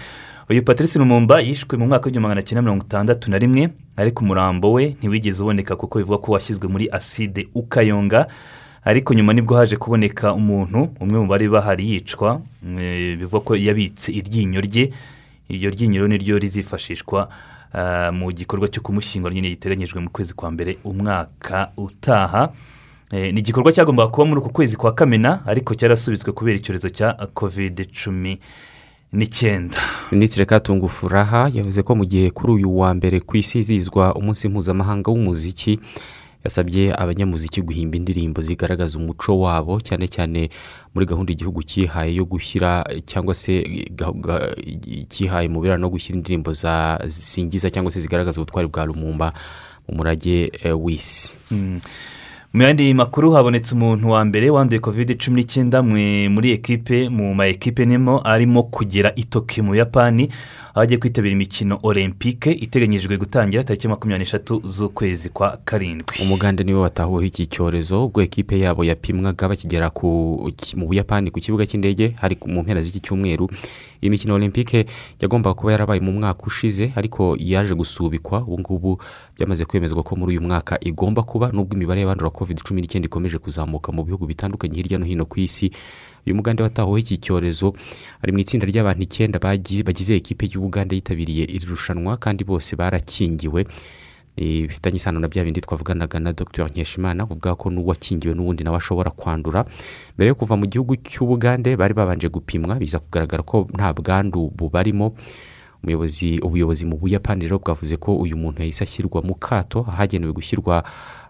Uyu 0.50 0.64
patrice 0.64 1.00
lumumba 1.00 1.40
yishwe 1.42 1.78
mu 1.78 1.88
mwaka 1.88 2.06
w'igihumbi 2.06 2.24
magana 2.28 2.42
cyenda 2.42 2.62
mirongo 2.62 2.86
itandatu 2.86 3.32
na 3.32 3.38
rimwe 3.38 3.70
ariko 3.98 4.24
umurambo 4.26 4.72
we 4.74 4.96
ntiwigeze 5.00 5.44
uboneka 5.44 5.76
kuko 5.76 5.98
bivugwa 6.00 6.18
ko 6.18 6.32
washyizwe 6.32 6.68
muri 6.68 6.90
aside 6.92 7.48
ukayonga 7.56 8.28
ariko 8.84 9.14
nyuma 9.14 9.34
ni 9.34 9.42
bwo 9.42 9.58
haje 9.58 9.76
kuboneka 9.78 10.34
umuntu 10.34 10.90
umwe 11.00 11.20
mu 11.20 11.28
bari 11.28 11.50
bahari 11.50 11.90
yicwa 11.92 12.42
eh, 12.80 13.18
bivugwa 13.18 13.40
ko 13.42 13.56
yabitse 13.56 14.12
iryinyo 14.12 14.62
rye 14.62 14.92
iryo 15.50 15.70
ryinyo 15.70 16.08
niryo 16.08 16.40
rizifashishwa 16.40 17.30
ah, 17.74 18.12
mu 18.12 18.32
gikorwa 18.32 18.68
cyo 18.68 18.82
kumushyingura 18.82 19.34
nyine 19.34 19.50
giteganyijwe 19.50 20.00
mu 20.02 20.10
kwezi 20.10 20.34
kwa 20.34 20.52
mbere 20.52 20.78
umwaka 20.84 21.72
utaha. 21.78 22.52
Eh, 23.12 23.34
ni 23.34 23.40
igikorwa 23.40 23.72
cyagombaga 23.72 24.12
kuba 24.12 24.26
muri 24.26 24.42
uku 24.42 24.50
kwezi 24.50 24.76
kwa 24.78 24.92
kamena 24.92 25.46
ariko 25.46 25.76
cyarasubitswe 25.76 26.32
kubera 26.34 26.58
icyorezo 26.58 26.90
cya 26.90 27.14
kovide 27.34 27.86
cumi 27.86 28.40
n'icyenda. 29.14 29.78
Minisitiri 30.12 30.46
katungu 30.46 30.88
furaha 30.90 31.50
yavuze 31.54 31.84
ko 31.84 31.96
mu 31.96 32.06
gihe 32.06 32.30
kuri 32.30 32.54
uyu 32.54 32.78
wa 32.78 32.94
mbere 32.94 33.20
ku 33.20 33.38
isi 33.38 33.58
hizihizwa 33.58 34.16
umunsi 34.16 34.50
mpuzamahanga 34.50 35.12
w'umuziki 35.12 35.80
yasabye 36.44 36.94
abanyamuziki 36.96 37.62
guhimba 37.62 37.98
indirimbo 37.98 38.42
zigaragaza 38.42 39.00
umuco 39.00 39.40
wabo 39.40 39.80
cyane 39.82 40.08
cyane 40.08 40.50
muri 40.94 41.06
gahunda 41.06 41.32
igihugu 41.34 41.64
cyihaye 41.64 42.16
yo 42.16 42.26
gushyira 42.26 42.84
cyangwa 43.06 43.34
se 43.34 43.64
cyihaye 45.10 45.48
mu 45.48 45.62
biraro 45.62 45.80
no 45.82 45.90
gushyira 45.90 46.18
indirimbo 46.20 46.54
za 46.54 47.00
zisingiza 47.08 47.70
cyangwa 47.70 47.92
se 47.92 48.00
zigaragaza 48.00 48.42
ubutwari 48.42 48.68
bwa 48.68 48.86
lumumba 48.86 49.34
mu 49.88 49.96
murage 49.98 50.52
eh, 50.64 50.76
w'isi 50.84 51.38
Mm. 51.52 51.80
Mu 52.54 52.64
yandi 52.64 52.94
makuru 52.94 53.32
habonetse 53.32 53.76
umuntu 53.76 54.10
wa 54.10 54.26
mbere 54.26 54.50
wanduye 54.50 54.80
kovide 54.80 55.14
cumi 55.16 55.36
n'icyenda 55.42 55.82
muri 55.84 56.52
ekipe 56.52 57.10
mu 57.10 57.34
ma 57.36 57.48
ekipe 57.48 57.86
nimo 57.86 58.22
arimo 58.24 58.64
kugera 58.64 59.12
i 59.16 59.24
tokiyo 59.24 59.64
mu 59.64 59.70
buyapani 59.72 60.30
aho 60.74 60.82
agiye 60.82 60.98
kwitabira 60.98 61.34
imikino 61.34 61.80
olympique 61.84 62.52
iteganyijwe 62.52 63.18
gutangira 63.18 63.64
tariki 63.64 63.88
makumyabiri 63.88 64.24
n'eshatu 64.24 64.62
z'ukwezi 64.66 65.30
kwa 65.30 65.58
karindwi. 65.66 66.18
Umugande 66.22 66.64
ni 66.64 66.74
we 66.74 66.80
watahuweho 66.80 67.26
iki 67.26 67.48
cyorezo 67.48 68.06
ubwo 68.06 68.22
ekipe 68.22 68.60
yabo 68.60 68.84
yapimwaga 68.86 69.50
bakigera 69.50 69.92
mu 70.76 70.88
buyapani 70.88 71.32
ku 71.32 71.40
kibuga 71.40 71.66
cy'indege 71.66 72.14
hari 72.22 72.38
mu 72.46 72.62
mpera 72.62 72.82
z'iki 72.82 73.00
cyumweru 73.00 73.50
iyi 74.04 74.10
mikino 74.12 74.36
olympique 74.36 74.86
yagombaga 75.24 75.54
kuba 75.56 75.72
yarabaye 75.72 76.00
mu 76.04 76.12
mwaka 76.12 76.44
ushize 76.44 76.92
ariko 76.96 77.38
yaje 77.40 77.72
gusubikwa. 77.76 78.44
Ubu 78.44 78.60
ngubu 78.60 78.92
byamaze 79.40 79.64
kwemezwa 79.66 80.04
ko 80.04 80.16
muri 80.20 80.36
uyu 80.36 80.42
mwaka 80.44 80.76
igomba 80.84 81.24
kuba 81.24 81.52
nubwo 81.56 81.76
imibare 81.80 82.02
y'abandura 82.04 82.30
covid 82.30 82.60
cumi 82.68 82.82
n'icyenda 82.84 83.06
ikomeje 83.08 83.38
kuzamuka 83.40 83.92
mu 83.96 84.04
bihugu 84.04 84.28
bitandukanye 84.28 84.76
hirya 84.76 85.00
no 85.00 85.06
hino 85.08 85.24
ku 85.26 85.40
isi. 85.40 85.72
Uyu 86.28 86.36
mugande 86.36 86.64
watahuweho 86.64 86.98
iki 87.00 87.18
cyorezo 87.18 87.72
ari 88.22 88.32
mu 88.36 88.40
itsinda 88.44 88.68
ry'abantu 88.68 89.02
icyenda 89.08 89.40
bagi- 89.40 89.84
bagize 89.88 90.16
ekipe 90.16 90.52
y'ubugande 90.52 90.96
yitabiriye 91.00 91.44
iri 91.48 91.64
rushanwa 91.66 92.18
kandi 92.20 92.44
bose 92.44 92.76
barakingiwe. 92.76 93.64
Bifitanye 94.38 94.98
isano 94.98 95.20
na 95.20 95.28
bya 95.28 95.44
bindi 95.44 95.62
twavuganaga 95.62 96.20
na 96.20 96.34
dr. 96.34 96.66
Nkeshimana 96.68 97.24
uvuga 97.24 97.56
ko 97.56 97.70
n'uwakingiwe 97.70 98.34
n'ubundi 98.34 98.64
nawe 98.64 98.78
ashobora 98.78 99.12
kwandura. 99.12 99.66
Mbere 100.16 100.28
yo 100.28 100.36
kuva 100.36 100.58
mu 100.58 100.66
gihugu 100.66 100.96
cy'ubugande 100.96 101.76
bari 101.78 101.94
babanje 101.94 102.30
gupimwa 102.30 102.76
biza 102.76 103.00
kugaragara 103.00 103.44
ko 103.44 103.68
nta 103.74 103.94
bwandu 103.94 104.50
bubarimo. 104.56 105.14
Umuyobozi 105.84 106.40
ubuyobozi 106.40 106.86
mu 106.88 106.96
buyapani 106.98 107.44
rero 107.44 107.60
bwavuze 107.60 107.96
ko 108.00 108.16
uyu 108.16 108.38
muntu 108.38 108.62
yahise 108.64 108.84
ashyirwa 108.88 109.22
mu 109.22 109.36
kato 109.36 109.84
ahagenewe 109.84 110.32
gushyirwa 110.34 110.84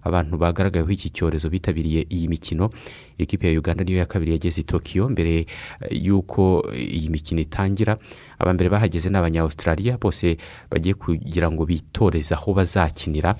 abantu 0.03 0.37
bagaragayeho 0.37 0.91
iki 0.91 1.09
cyorezo 1.09 1.49
bitabiriye 1.49 2.05
iyi 2.09 2.27
mikino. 2.27 2.69
Ikipe 3.17 3.47
ya 3.53 3.59
uganda 3.59 3.83
niyo 3.83 3.97
ya 3.97 4.05
kabiri 4.05 4.31
yageze 4.31 4.61
i 4.61 4.63
tokiyo 4.63 5.09
mbere 5.09 5.39
eh, 5.39 5.45
y'uko 5.91 6.63
iyi 6.75 7.09
mikino 7.09 7.41
itangira. 7.41 7.97
Abambere 8.39 8.69
bahageze 8.69 9.09
ni 9.09 9.17
abanya-australia 9.17 9.97
bose 9.97 10.37
bagiye 10.71 10.93
kugira 10.93 11.51
ngo 11.51 11.65
bitoreze 11.65 12.33
aho 12.35 12.53
bazakinira. 12.53 13.35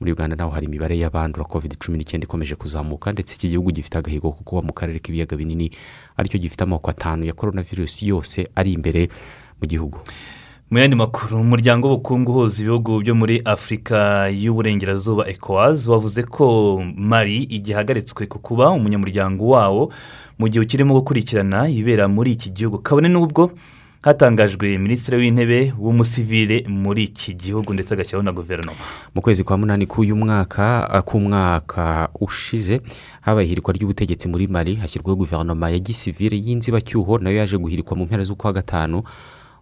Muri 0.00 0.12
uganda 0.12 0.36
naho 0.36 0.50
hari 0.50 0.66
imibare 0.66 0.94
y'abandura 0.98 1.44
covid 1.44 1.74
cumi 1.76 1.98
n'icyenda 1.98 2.24
ikomeje 2.24 2.54
kuzamuka 2.54 3.12
ndetse 3.12 3.34
iki 3.34 3.48
gihugu 3.48 3.70
gifite 3.74 3.98
agahigo 3.98 4.30
ko 4.30 4.40
kuba 4.44 4.62
mu 4.62 4.72
karere 4.72 5.02
k'ibiyaga 5.02 5.34
binini 5.36 5.74
ari 6.16 6.28
cyo 6.30 6.38
gifite 6.38 6.62
amoko 6.62 6.90
atanu 6.90 7.26
ya 7.26 7.34
korona 7.34 7.62
virusi 7.66 8.06
yose 8.06 8.46
ari 8.54 8.72
imbere 8.78 9.10
mu 9.58 9.66
gihugu. 9.66 9.98
Mu 10.70 10.78
yandi 10.78 10.96
makuru 10.96 11.40
umuryango 11.40 11.88
w'ubukungu 11.88 12.30
uhuza 12.32 12.62
ibihugu 12.62 13.00
byo 13.00 13.14
muri 13.14 13.40
afurika 13.44 14.28
y'uburengerazuba 14.28 15.28
ecowas 15.28 15.86
wavuze 15.88 16.22
ko 16.22 16.46
mari 16.96 17.42
igihagaritswe 17.42 18.26
ku 18.26 18.38
kuba 18.38 18.70
umunyamuryango 18.70 19.48
wawo 19.48 19.92
mu 20.38 20.48
gihe 20.48 20.60
ukirimo 20.64 20.94
gukurikirana 20.94 21.68
ibibera 21.68 22.08
muri 22.08 22.32
iki 22.36 22.50
gihugu. 22.50 22.78
Kabone 22.78 23.08
n'ubwo 23.08 23.50
hatangajwe 24.04 24.78
minisitiri 24.78 25.16
w'intebe 25.16 25.72
w'umusivire 25.80 26.64
muri 26.68 27.02
iki 27.08 27.34
gihugu 27.34 27.72
ndetse 27.74 27.94
agashyiraho 27.94 28.22
na 28.22 28.32
guverinoma. 28.32 28.78
Mu 29.14 29.20
kwezi 29.22 29.44
kwa 29.44 29.58
munani 29.58 29.86
k'uyu 29.86 30.16
mwaka 30.16 30.90
ah, 30.90 31.02
k'umwaka 31.02 32.08
ushize 32.20 32.80
habaye 33.20 33.46
ihirikwa 33.46 33.72
ry'ubutegetsi 33.74 34.28
muri 34.28 34.46
mari 34.46 34.74
hashyirwaho 34.76 35.16
guverinoma 35.16 35.70
ya 35.70 35.78
gisivire 35.78 36.36
y'inzibacyuho 36.36 37.18
na 37.18 37.30
yo 37.30 37.36
yaje 37.40 37.56
guhirikwa 37.58 37.96
mu 37.96 38.04
mpera 38.04 38.24
z'ukwa 38.24 38.52
gatanu 38.52 39.02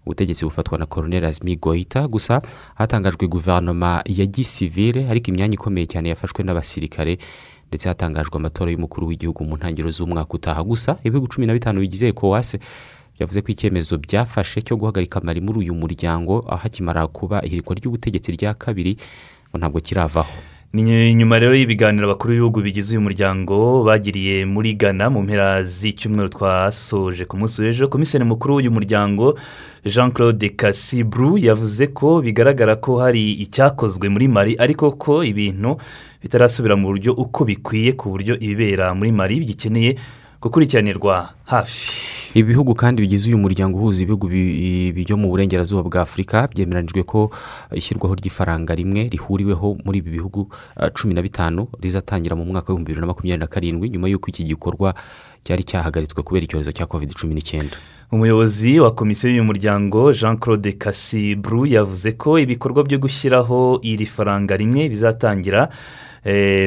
ubutegetsi 0.06 0.44
bufatwa 0.44 0.78
na 0.78 0.86
koroneri 0.86 1.26
azimi 1.26 1.56
gohita 1.56 2.08
gusa 2.08 2.42
hatangajwe 2.74 3.26
guverinoma 3.28 4.02
ya 4.06 4.26
gisivire 4.26 5.10
ariko 5.10 5.30
imyanya 5.30 5.54
ikomeye 5.54 5.86
cyane 5.86 6.08
yafashwe 6.08 6.44
n'abasirikare 6.44 7.18
ndetse 7.68 7.88
hatangajwe 7.88 8.36
amatora 8.38 8.70
y'umukuru 8.70 9.06
w'igihugu 9.10 9.44
mu 9.44 9.56
ntangiriro 9.56 9.90
z'umwaka 9.90 10.34
utaha. 10.34 10.62
Gusa 10.64 10.96
ibihugu 11.04 11.26
cumi 11.28 11.46
na 11.46 11.52
bitanu 11.52 11.80
bigize 11.82 12.08
ekowase 12.08 12.60
byavuze 13.18 13.42
ko 13.42 13.48
icyemezo 13.52 13.98
byafashe 13.98 14.62
cyo 14.62 14.76
guhagarika 14.78 15.20
mari 15.20 15.40
muri 15.40 15.58
uyu 15.66 15.74
muryango 15.74 16.40
hakimara 16.46 17.06
kuba 17.10 17.42
ihirikwa 17.42 17.74
ry'ubutegetsi 17.76 18.32
rya 18.38 18.54
kabiri 18.54 18.96
ntabwo 19.58 19.80
kiravaho. 19.80 20.30
Ni 20.72 21.14
nyuma 21.14 21.38
rero 21.38 21.54
y'ibiganiro 21.54 22.04
abakuru 22.06 22.30
b'ibihugu 22.32 22.60
bigize 22.62 22.90
uyu 22.92 23.00
muryango 23.00 23.84
bagiriye 23.84 24.44
muri 24.44 24.74
ghana 24.74 25.10
mu 25.10 25.22
mpera 25.22 25.64
z'icyumweru 25.64 26.28
twasoje 26.28 27.24
ku 27.24 27.36
munsi 27.36 27.62
w'ejo 27.62 27.88
komiseri 27.88 28.24
mukuru 28.24 28.54
w'uyu 28.54 28.70
muryango 28.70 29.38
jean 29.84 30.10
claude 30.12 30.48
kasiburu 30.48 31.38
yavuze 31.38 31.86
ko 31.86 32.20
bigaragara 32.20 32.76
ko 32.76 33.00
hari 33.00 33.32
icyakozwe 33.32 34.08
muri 34.08 34.28
mari 34.28 34.52
ariko 34.58 34.90
ko 34.92 35.24
ibintu 35.24 35.76
bitarasubira 36.22 36.76
mu 36.76 36.92
buryo 36.92 37.12
uko 37.16 37.44
bikwiye 37.44 37.92
ku 37.96 38.10
buryo 38.12 38.36
ibibera 38.36 38.92
muri 38.94 39.12
mari 39.12 39.40
bigikeneye 39.40 39.96
gukurikiranirwa 40.42 41.30
hafi. 41.44 41.90
Ibihugu 42.34 42.74
kandi 42.74 43.02
bigize 43.02 43.28
uyu 43.28 43.38
muryango 43.38 43.78
uhuza 43.78 44.02
ibihugu 44.02 44.28
bi- 44.28 44.92
byo 44.92 45.16
mu 45.16 45.28
burengerazuba 45.32 45.82
bwa 45.82 46.02
afurika 46.04 46.48
byemeranyijwe 46.52 47.02
ko 47.02 47.30
ishyirwaho 47.72 48.14
ry'ifaranga 48.14 48.74
rimwe 48.76 49.08
rihuriweho 49.08 49.76
muri 49.84 49.98
ibi 50.04 50.10
bihugu 50.20 50.52
cumi 50.92 51.14
na 51.14 51.22
bitanu 51.24 51.68
rizatangira 51.80 52.36
mu 52.36 52.44
mwaka 52.44 52.72
w'ibihumbi 52.72 52.92
bibiri 52.92 53.00
na 53.00 53.06
makumyabiri 53.06 53.40
na 53.40 53.46
karindwi 53.48 53.88
nyuma 53.88 54.08
y'uko 54.08 54.28
iki 54.28 54.44
gikorwa 54.44 54.92
cyari 55.48 55.64
cyahagaritswe 55.64 56.22
kubera 56.22 56.44
icyorezo 56.44 56.72
cya 56.76 56.84
covid 56.86 57.14
cumi 57.16 57.34
n'icyenda. 57.34 57.76
Umuyobozi 58.12 58.80
wa 58.80 58.92
komisiyo 58.94 59.30
y'uyu 59.32 59.44
muryango 59.44 60.12
jean 60.12 60.36
claude 60.36 60.72
kasiburu 60.76 61.66
yavuze 61.66 62.12
ko 62.20 62.38
ibikorwa 62.38 62.84
byo 62.84 62.98
gushyiraho 63.00 63.80
iri 63.82 64.06
faranga 64.06 64.56
rimwe 64.56 64.88
bizatangira 64.92 65.68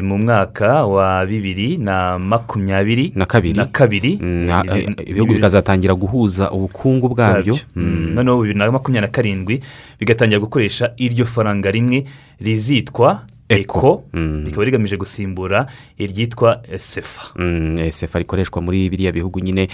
mu 0.04 0.18
mwaka 0.18 0.86
wa 0.86 1.26
bibiri 1.26 1.78
na 1.78 2.20
makumyabiri 2.20 3.12
na 3.58 3.66
kabiri. 3.66 4.16
Ibi- 4.64 4.80
eh, 4.80 5.10
ibihugu 5.12 5.34
bikazatangira 5.36 5.94
guhuza 5.96 6.52
ubukungu 6.52 7.10
bwabyo. 7.12 7.60
Mm. 7.76 8.14
noneho 8.16 8.38
bibiri 8.42 8.60
na 8.60 8.72
makumyabiri 8.72 9.08
na 9.08 9.12
karindwi 9.12 9.56
bigatangira 10.00 10.40
gukoresha 10.40 10.92
iryo 10.98 11.26
faranga 11.26 11.72
rimwe 11.72 12.06
rizitwa 12.40 13.22
eko 13.50 14.04
rikaba 14.14 14.64
rigamije 14.66 14.98
gusimbura 14.98 15.66
iryitwa 15.98 16.62
sefa. 16.78 17.22
Mm, 17.36 17.92
sefa 17.92 18.20
rikoreshwa 18.20 18.62
muri 18.62 18.90
biriya 18.90 19.12
bihugu 19.12 19.40
nyine 19.40 19.68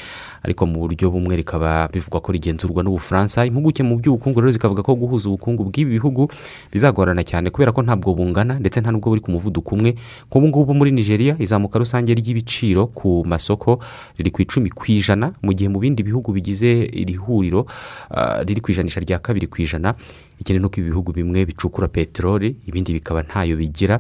ariko 0.44 0.66
mu 0.66 0.80
buryo 0.80 1.12
bumwe 1.12 1.36
rikaba 1.36 1.88
bivugwa 1.92 2.22
ko 2.22 2.32
rigenzurwa 2.32 2.84
n'ubufaransa. 2.84 3.46
Impuguke 3.46 3.84
mu 3.84 4.00
by'ubukungu 4.00 4.40
rero 4.42 4.52
zikavuga 4.52 4.84
ko 4.84 4.96
guhuza 4.96 5.28
ubukungu 5.30 5.64
bw'ibi 5.68 5.92
bihugu 6.00 6.32
bizagorana 6.72 7.24
cyane 7.28 7.50
kubera 7.52 7.72
ko 7.76 7.84
ntabwo 7.84 8.16
bungana 8.16 8.56
ndetse 8.64 8.80
nta 8.80 8.92
nubwo 8.96 9.10
buri 9.12 9.22
ku 9.22 9.32
muvuduko 9.36 9.76
umwe. 9.76 9.96
Nk'ubu 10.32 10.48
ngubu 10.48 10.72
muri 10.74 10.92
nigeria 10.96 11.36
izamuka 11.40 11.76
rusange 11.80 12.16
ry'ibiciro 12.16 12.88
ku 12.96 13.28
masoko 13.28 13.84
riri 14.16 14.32
ku 14.32 14.40
icumi 14.42 14.70
ku 14.72 14.88
ijana. 14.88 15.36
Mu 15.44 15.52
gihe 15.52 15.68
mu 15.68 15.84
bindi 15.84 16.00
bihugu 16.00 16.32
bigize 16.32 16.88
iri 16.96 17.20
huriro 17.20 17.68
ah, 18.08 18.40
riri 18.40 18.62
ku 18.64 18.72
ijanisha 18.72 19.04
rya 19.04 19.20
kabiri 19.20 19.52
ku 19.52 19.60
ijana 19.62 20.00
ikindi 20.40 20.60
ni 20.60 20.66
uko 20.66 20.80
ibi 20.80 20.90
bihugu 20.90 21.12
bimwe 21.14 21.46
bicukura 21.46 21.88
peteroli 21.88 22.56
ibindi 22.68 22.94
bikaba 22.94 23.22
ntayo 23.24 23.58
bigira. 23.58 24.00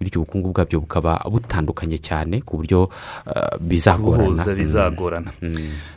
Bityo 0.00 0.20
ubukungu 0.22 0.52
bwabyo 0.52 0.80
bukaba 0.80 1.20
butandukanye 1.30 1.98
cyane 1.98 2.40
ku 2.40 2.56
buryo 2.56 2.90
ah, 3.26 3.56
bizagorana. 3.60 4.44
Mm. 4.46 4.54
bizagorana. 4.54 5.30
Mm. 5.42 5.56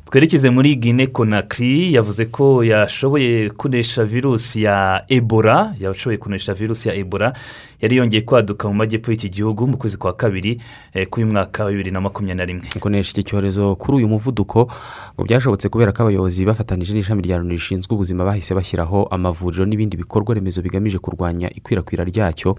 twerekeze 0.10 0.50
muri 0.50 0.76
guine 0.76 1.08
konakiri 1.08 1.94
yavuze 1.94 2.26
ko 2.26 2.64
yashoboye 2.64 3.50
kunesha 3.50 4.04
virusi 4.06 4.64
ya 4.64 5.04
ebola 5.08 5.76
yashoboye 5.80 6.18
kunesha 6.18 6.54
virusi 6.54 6.90
ya 6.90 6.96
ebola. 6.96 7.34
Yari 7.82 7.96
yongeye 7.96 8.22
kwaduka 8.22 8.68
mu 8.68 8.74
majyepfo 8.74 9.12
y'iki 9.12 9.30
gihugu 9.30 9.68
mu 9.68 9.78
kwezi 9.78 9.98
kwa 9.98 10.14
kabiri 10.14 10.62
eh, 10.94 11.08
k'uyu 11.08 11.28
mwaka 11.28 11.64
wa 11.64 11.72
bibiri 11.72 11.92
na 11.92 12.02
makumyabiri 12.02 12.38
na 12.38 12.46
rimwe. 12.46 12.80
Kunesha 12.80 13.12
iki 13.12 13.24
cyorezo 13.24 13.76
kuri 13.76 13.98
uyu 13.98 14.08
muvuduko 14.08 14.68
ngo 15.16 15.24
byashobotse 15.24 15.70
kubera 15.70 15.92
ko 15.92 16.04
abayobozi 16.04 16.46
bafatanyije 16.46 16.94
n'ishami 16.94 17.22
rya 17.24 17.38
loni 17.38 17.56
rishinzwe 17.56 17.96
ubuzima 17.96 18.26
bahise 18.26 18.52
bashyiraho 18.56 19.08
amavuriro 19.12 19.66
n'ibindi 19.66 19.98
bikorwa 19.98 20.36
remezo 20.36 20.62
bigamije 20.62 21.00
kurwanya 21.00 21.48
ikwirakwira 21.56 22.04
ryacyo. 22.04 22.58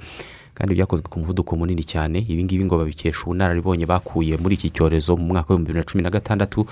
Kandi 0.60 0.74
byakozwe 0.76 1.08
ku 1.08 1.18
muvuduko 1.24 1.56
munini 1.56 1.80
cyane. 1.88 2.20
Ibi 2.20 2.44
ngibi 2.44 2.64
ngo 2.68 2.76
babikesha 2.76 3.24
ubunararibonye 3.24 3.86
bakuye 3.88 4.36
muri 4.36 4.54
iki 4.60 4.68
cyorezo 4.70 5.16
mu 5.16 5.32
mwaka 5.32 5.56
w'ibihumbi 5.56 5.72
bibiri 5.72 5.80
na 5.80 5.88
cumi 5.88 6.02
na 6.04 6.10
gatandatu. 6.12 6.66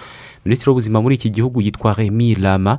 Minisitiri 0.44 0.68
w'ubuzima 0.70 1.00
muri 1.00 1.14
iki 1.16 1.30
gihugu 1.32 1.64
yitwa 1.64 1.94
remi 1.96 2.34
lama 2.36 2.78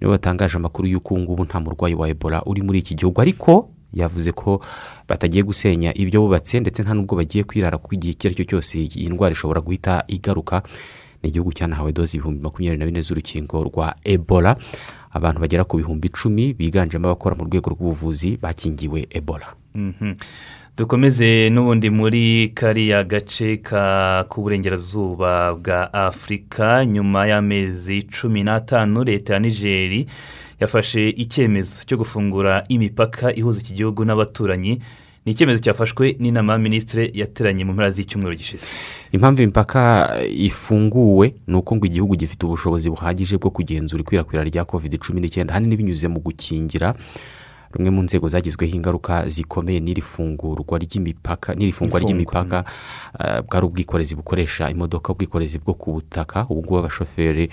ni 0.00 0.06
we 0.06 0.12
watangaje 0.12 0.56
amakuru 0.60 0.88
y'uko 0.88 1.14
ubu 1.14 1.22
ngubu 1.22 1.44
nta 1.44 1.60
murwayi 1.60 1.94
wa 1.94 2.08
ebola 2.08 2.44
uri 2.44 2.60
muri 2.62 2.78
iki 2.84 2.94
gihugu. 2.94 3.20
Ariko 3.20 3.70
yavuze 3.92 4.32
ko 4.32 4.60
batagiye 5.08 5.42
gusenya 5.42 5.96
ibyo 5.96 6.20
bubatse 6.20 6.60
ndetse 6.60 6.82
nta 6.84 6.92
n'ubwo 6.94 7.16
bagiye 7.16 7.44
kwirara 7.44 7.78
kuko 7.80 7.94
igihe 7.96 8.12
icyo 8.12 8.28
ari 8.28 8.36
cyo 8.36 8.44
cyose 8.44 8.76
iyi 8.84 9.08
ndwara 9.08 9.32
ishobora 9.32 9.60
guhita 9.64 10.04
igaruka. 10.12 10.60
Ni 11.22 11.28
igihugu 11.32 11.52
cyanahawe 11.56 11.92
doze 11.92 12.16
ibihumbi 12.20 12.40
makumyabiri 12.44 12.78
na 12.80 12.86
bine 12.86 13.00
z'urukingo 13.00 13.64
rwa 13.64 13.96
ebola. 14.04 14.56
Abantu 15.12 15.40
bagera 15.40 15.64
ku 15.64 15.76
bihumbi 15.80 16.08
icumi 16.08 16.52
biganjemo 16.54 17.08
abakora 17.08 17.34
mu 17.34 17.44
rwego 17.48 17.70
rw'ubuvuzi 17.72 18.36
bakingiwe 18.36 19.08
ebola. 19.10 19.59
Dukomeze 20.76 21.50
n'ubundi 21.50 21.90
muri 21.90 22.48
kariya 22.54 23.04
gace 23.04 23.56
k'uburengerazuba 24.28 25.54
bwa 25.54 25.92
afurika 25.94 26.86
nyuma 26.86 27.26
y'amezi 27.26 28.02
cumi 28.02 28.42
n'atanu 28.44 29.04
leta 29.04 29.34
ya 29.34 29.40
nigeri 29.40 30.06
yafashe 30.60 31.08
icyemezo 31.08 31.84
cyo 31.86 31.96
gufungura 31.96 32.64
imipaka 32.68 33.34
ihuza 33.34 33.60
iki 33.60 33.74
gihugu 33.74 34.04
n'abaturanyi. 34.04 34.80
Ni 35.26 35.32
icyemezo 35.32 35.60
cyafashwe 35.60 36.16
n'inama 36.18 36.52
y'aminisitiri 36.52 37.10
yateranye 37.14 37.64
mu 37.64 37.72
mpera 37.72 37.90
z'icyumweru 37.90 38.36
gishize. 38.36 38.66
Impamvu 39.12 39.42
imipaka 39.42 40.08
ifunguwe 40.24 41.34
ni 41.46 41.56
uko 41.56 41.76
ngo 41.76 41.86
igihugu 41.86 42.16
gifite 42.16 42.46
ubushobozi 42.46 42.90
buhagije 42.90 43.36
bwo 43.36 43.50
kugenzura 43.50 44.00
ikwirakwira 44.00 44.44
rya 44.44 44.64
covid 44.64 44.96
cumi 44.98 45.20
n'icyenda 45.20 45.52
ahanini 45.52 45.76
binyuze 45.76 46.08
mu 46.08 46.20
gukingira. 46.20 46.94
Rumwe 47.74 47.90
mu 47.90 48.02
nzego 48.02 48.28
zagizweho 48.28 48.74
ingaruka 48.76 49.28
zikomeye 49.28 49.80
n'iri 49.80 50.02
fungurwa 50.02 50.78
ry'imipaka 50.78 51.54
n'iri 51.54 51.72
fungwa 51.72 52.00
ry'imipaka 52.00 52.64
ah, 53.18 53.42
bwari 53.42 53.66
ubwikorezi 53.66 54.14
bukoresha 54.14 54.70
imodoka 54.70 55.12
ubwikorezi 55.12 55.58
bwo 55.58 55.74
ku 55.74 55.92
butaka 55.92 56.46
ubu 56.48 56.60
ngubu 56.60 56.78
abashoferi 56.78 57.50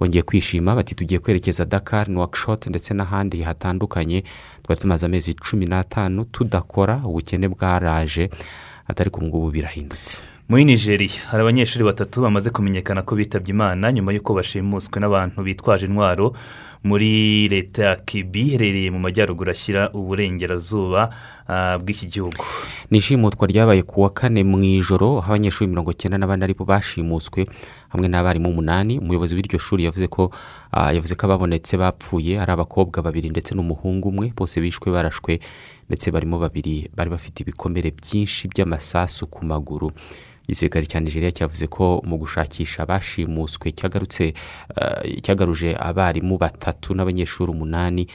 bongeye 0.00 0.22
kwishima 0.22 0.74
bati 0.74 0.94
tugiye 0.94 1.20
kwerekeza 1.20 1.64
dakar 1.64 2.08
nuwakishoti 2.08 2.68
ndetse 2.70 2.94
n'ahandi 2.94 3.42
hatandukanye 3.42 4.24
twari 4.62 4.80
tumaze 4.80 5.06
amezi 5.06 5.34
cumi 5.34 5.66
n'atanu 5.66 6.24
tudakora 6.24 7.02
ubukene 7.04 7.48
bwaraje 7.48 8.30
atari 8.88 9.10
ku 9.10 9.22
ngubu 9.24 9.50
birahindutse. 9.50 10.24
Muri 10.48 10.64
nigeria 10.64 11.08
hari 11.30 11.42
abanyeshuri 11.42 11.84
batatu 11.84 12.22
bamaze 12.22 12.50
kumenyekana 12.50 13.02
ko 13.02 13.14
bitabye 13.14 13.50
imana 13.54 13.92
nyuma 13.92 14.12
y'uko 14.12 14.34
bashimuswe 14.34 14.98
n'abantu 15.00 15.42
bitwaje 15.46 15.86
intwaro 15.86 16.34
muri 16.84 17.48
leta 17.48 17.84
ya 17.84 17.96
kibi 17.96 18.40
iherereye 18.40 18.90
mu 18.90 18.98
majyaruguru 18.98 19.50
ashyira 19.50 19.90
uburengerazuba 19.92 21.10
ah, 21.48 21.78
bw'iki 21.78 22.06
gihugu. 22.06 22.40
Ni 22.90 22.98
ishimutwa 22.98 23.46
ryabaye 23.46 23.82
ku 23.82 24.00
wa 24.02 24.10
kane 24.10 24.44
mu 24.44 24.56
ijoro 24.64 25.18
aho 25.20 25.28
abanyeshuri 25.36 25.68
mirongo 25.70 25.90
icyenda 25.92 26.18
na 26.18 26.26
bane 26.26 26.44
ari 26.44 26.54
bo 26.56 26.64
bashimuswe 26.64 27.46
hamwe 27.92 28.08
n'abarimu 28.08 28.48
umunani. 28.48 28.98
Umuyobozi 28.98 29.34
w'iryo 29.36 29.58
shuri 29.58 29.84
yavuze 29.84 30.08
ko 30.08 30.32
ah, 30.72 30.92
yavuze 30.92 31.14
ko 31.14 31.26
ababonetse 31.28 31.76
bapfuye 31.76 32.40
ari 32.40 32.52
abakobwa 32.52 33.02
babiri 33.02 33.28
ndetse 33.28 33.52
n'umuhungu 33.54 34.08
umwe 34.08 34.32
bose 34.36 34.56
bishwe 34.60 34.88
barashwe 34.90 35.40
ndetse 35.88 36.10
barimo 36.10 36.38
babiri 36.40 36.88
bari 36.96 37.10
bafite 37.10 37.44
ibikomere 37.44 37.92
byinshi 37.92 38.48
by'amasasu 38.48 39.26
ku 39.28 39.44
maguru. 39.44 39.92
Igisirikare 40.50 40.86
cya 40.90 40.98
nigeria 41.00 41.30
cyavuze 41.30 41.70
ko 41.70 42.02
mu 42.02 42.18
gushakisha 42.18 42.82
abashimuswe 42.82 43.70
cyagarutse 43.70 44.34
eh, 44.34 45.22
cyagaruje 45.22 45.78
abarimu 45.78 46.34
batatu 46.34 46.90
n'abanyeshuri 46.98 47.54
umunani 47.54 48.10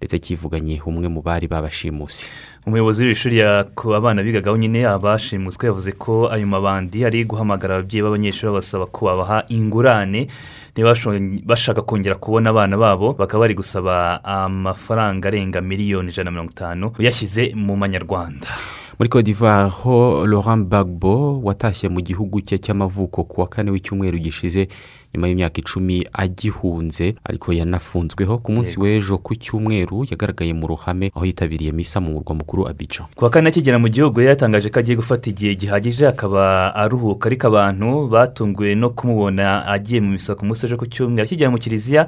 ndetse 0.00 0.16
kivuganye 0.16 0.80
umwe 0.80 1.12
mu 1.12 1.20
bari 1.20 1.44
babashimuse. 1.44 2.32
Umuyobozi 2.64 3.04
w'iri 3.04 3.14
shuri 3.14 3.36
abana 3.44 4.22
bigagaho 4.24 4.56
nyine 4.56 4.88
abashimuswe 4.88 5.66
yavuze 5.68 5.92
ko 5.92 6.32
ayo 6.32 6.46
mabandi 6.48 7.04
ari 7.04 7.20
guhamagara 7.28 7.76
ababyeyi 7.76 8.00
b'abanyeshuri 8.08 8.48
babasaba 8.48 8.86
ko 8.88 9.00
babaha 9.12 9.44
ingurane 9.52 10.24
bashaka 11.44 11.82
kongera 11.84 12.16
kubona 12.16 12.48
abana 12.50 12.80
babo 12.80 13.12
bakaba 13.12 13.44
bari 13.44 13.54
gusaba 13.54 14.24
amafaranga 14.24 15.28
arenga 15.28 15.60
miliyoni 15.60 16.08
ijana 16.08 16.30
na 16.30 16.30
mirongo 16.32 16.52
itanu 16.56 16.84
uyashyize 16.96 17.52
mu 17.52 17.76
manyarwanda. 17.76 18.48
Muri 19.00 19.22
d'Ivoire 19.22 19.70
ho 19.70 20.26
Laurent 20.26 20.58
Gbagbo 20.68 21.40
watashye 21.40 21.88
mu 21.88 22.00
gihugu 22.04 22.40
cye 22.44 22.58
cy'amavuko 22.58 23.24
ku 23.24 23.40
wa 23.40 23.48
kane 23.48 23.70
w'icyumweru 23.70 24.18
gishize 24.18 24.68
nyuma 25.14 25.28
y'imyaka 25.28 25.56
icumi 25.60 26.04
agihunze 26.12 27.14
ariko 27.24 27.52
yanafunzweho 27.52 28.38
ku 28.38 28.52
munsi 28.52 28.76
w'ejo 28.76 29.16
ku 29.24 29.32
cyumweru 29.34 30.04
yagaragaye 30.04 30.52
mu 30.52 30.66
ruhame 30.68 31.08
aho 31.16 31.24
yitabiriye 31.24 31.72
misa 31.72 32.00
mu 32.00 32.12
murwa 32.12 32.34
mukuru 32.34 32.68
Abidjan. 32.68 33.06
Ku 33.16 33.24
wa 33.24 33.30
kane 33.30 33.48
akigera 33.48 33.78
mu 33.80 33.88
gihugu 33.88 34.20
yatangaje 34.20 34.68
ko 34.68 34.78
agiye 34.84 34.96
gufata 35.00 35.30
igihe 35.32 35.54
gihagije 35.56 36.04
akaba 36.04 36.68
aruhuka. 36.76 37.24
Ariko 37.32 37.46
abantu 37.48 38.04
batunguwe 38.04 38.74
no 38.76 38.90
kumubona 38.92 39.64
agiye 39.64 40.04
mu 40.04 40.12
misa 40.12 40.36
ku 40.36 40.44
munsi 40.44 40.68
w'ejo 40.68 40.76
ku 40.76 40.84
cyumweru. 40.84 41.24
Akigera 41.24 41.48
mu 41.48 41.56
kiliziya 41.56 42.04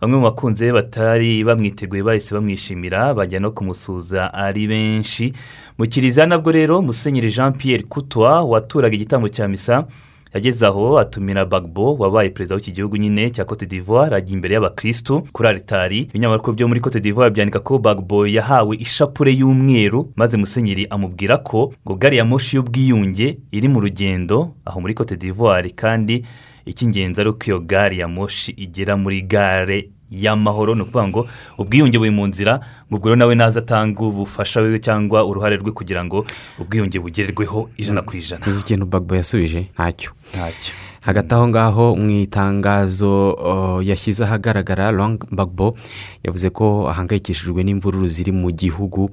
bamwe 0.00 0.16
mu 0.16 0.22
bakunzi 0.22 0.64
be 0.64 0.72
batari 0.72 1.44
bamwiteguye 1.44 2.02
bahise 2.02 2.34
bamwishimira 2.34 3.14
bajya 3.14 3.40
no 3.40 3.50
kumusuza 3.50 4.34
ari 4.34 4.66
benshi. 4.66 5.32
Mu 5.78 5.86
kiliziya 5.86 6.26
nabwo 6.26 6.52
rero 6.52 6.82
musenyeri 6.82 7.30
jean 7.30 7.52
Pierre 7.52 7.82
Coutois 7.88 8.44
waturaga 8.48 8.94
igitambo 8.94 9.28
cya 9.28 9.48
misa 9.48 9.86
yageze 10.34 10.66
aho 10.66 10.98
atumira 10.98 11.44
bagbo 11.44 11.94
wabaye 11.96 12.30
perezida 12.30 12.54
w'iki 12.54 12.72
gihugu 12.72 12.96
nyine 12.96 13.30
cya 13.30 13.44
cote 13.44 13.66
d'ivoire 13.66 14.16
ajya 14.16 14.32
imbere 14.34 14.54
y'abakirisitu 14.54 15.22
kuri 15.32 15.48
aritari 15.48 15.98
ibinyamakuru 15.98 16.52
byo 16.52 16.68
muri 16.68 16.80
cote 16.80 17.00
d'ivoire 17.00 17.30
byandika 17.30 17.60
ko 17.60 17.78
bagbo 17.78 18.26
yahawe 18.26 18.76
ishapure 18.76 19.32
y'umweru 19.32 20.12
maze 20.16 20.36
musenyeri 20.36 20.86
amubwira 20.90 21.36
ko 21.36 21.72
ngo 21.86 21.94
gari 21.96 22.16
ya 22.16 22.24
moshi 22.24 22.56
y'ubwiyunge 22.56 23.38
iri 23.52 23.68
mu 23.68 23.80
rugendo 23.80 24.52
aho 24.64 24.80
muri 24.80 24.94
cote 24.94 25.16
d'ivoire 25.16 25.70
kandi 25.70 26.24
icy'ingenzi 26.68 27.20
ari 27.20 27.30
uko 27.32 27.44
iyo 27.48 27.58
gari 27.60 27.98
ya 27.98 28.08
moshi 28.08 28.52
igera 28.52 28.96
muri 28.96 29.22
gare 29.22 29.88
y'amahoro. 30.10 30.74
Ni 30.74 30.82
ukuvuga 30.82 31.08
ngo 31.08 31.20
ubwiyunge 31.58 31.98
buri 31.98 32.10
mu 32.10 32.26
nzira 32.26 32.60
ngo 32.88 32.96
ubwo 32.96 33.16
nawe 33.16 33.34
naza 33.34 33.60
atanga 33.60 34.00
ubufasha 34.00 34.60
we 34.60 34.78
cyangwa 34.78 35.24
uruhare 35.24 35.56
rwe 35.56 35.72
kugira 35.72 36.04
ngo 36.04 36.24
ubwiyunge 36.60 36.98
bugerweho 36.98 37.68
ijana 37.76 38.02
ku 38.02 38.16
ijana. 38.16 38.46
Uzi 38.46 38.60
ikintu 38.60 38.86
bagbo 38.86 39.16
yasubije? 39.16 39.68
Ntacyo. 39.74 40.10
Ntacyo. 40.32 40.72
Hagati 41.00 41.34
aho 41.34 41.48
ngaho 41.48 41.96
mu 41.96 42.10
itangazo 42.10 43.36
yashyize 43.82 44.24
ahagaragara 44.24 44.92
Gbagbo 45.32 45.76
yavuze 46.24 46.50
ko 46.50 46.88
ahangayikishijwe 46.90 47.64
n'imvururu 47.64 48.08
ziri 48.08 48.32
mu 48.32 48.50
gihugu 48.50 49.10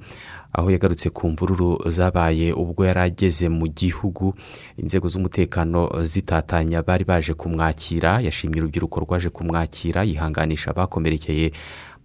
aho 0.56 0.70
yagarutse 0.72 1.10
ku 1.12 1.28
mvururu 1.28 1.76
zabaye 1.92 2.52
ubwo 2.52 2.84
yari 2.88 3.00
ageze 3.12 3.48
mu 3.52 3.68
gihugu. 3.68 4.32
Inzego 4.80 5.08
z'umutekano 5.08 5.92
zitatanya 6.04 6.80
bari 6.82 7.04
baje 7.04 7.34
kumwakira. 7.36 8.20
Yashimye 8.24 8.60
urubyiruko 8.60 9.00
rwaje 9.04 9.28
kumwakira 9.28 10.00
yihanganisha 10.08 10.70
abakomerekeye 10.72 11.52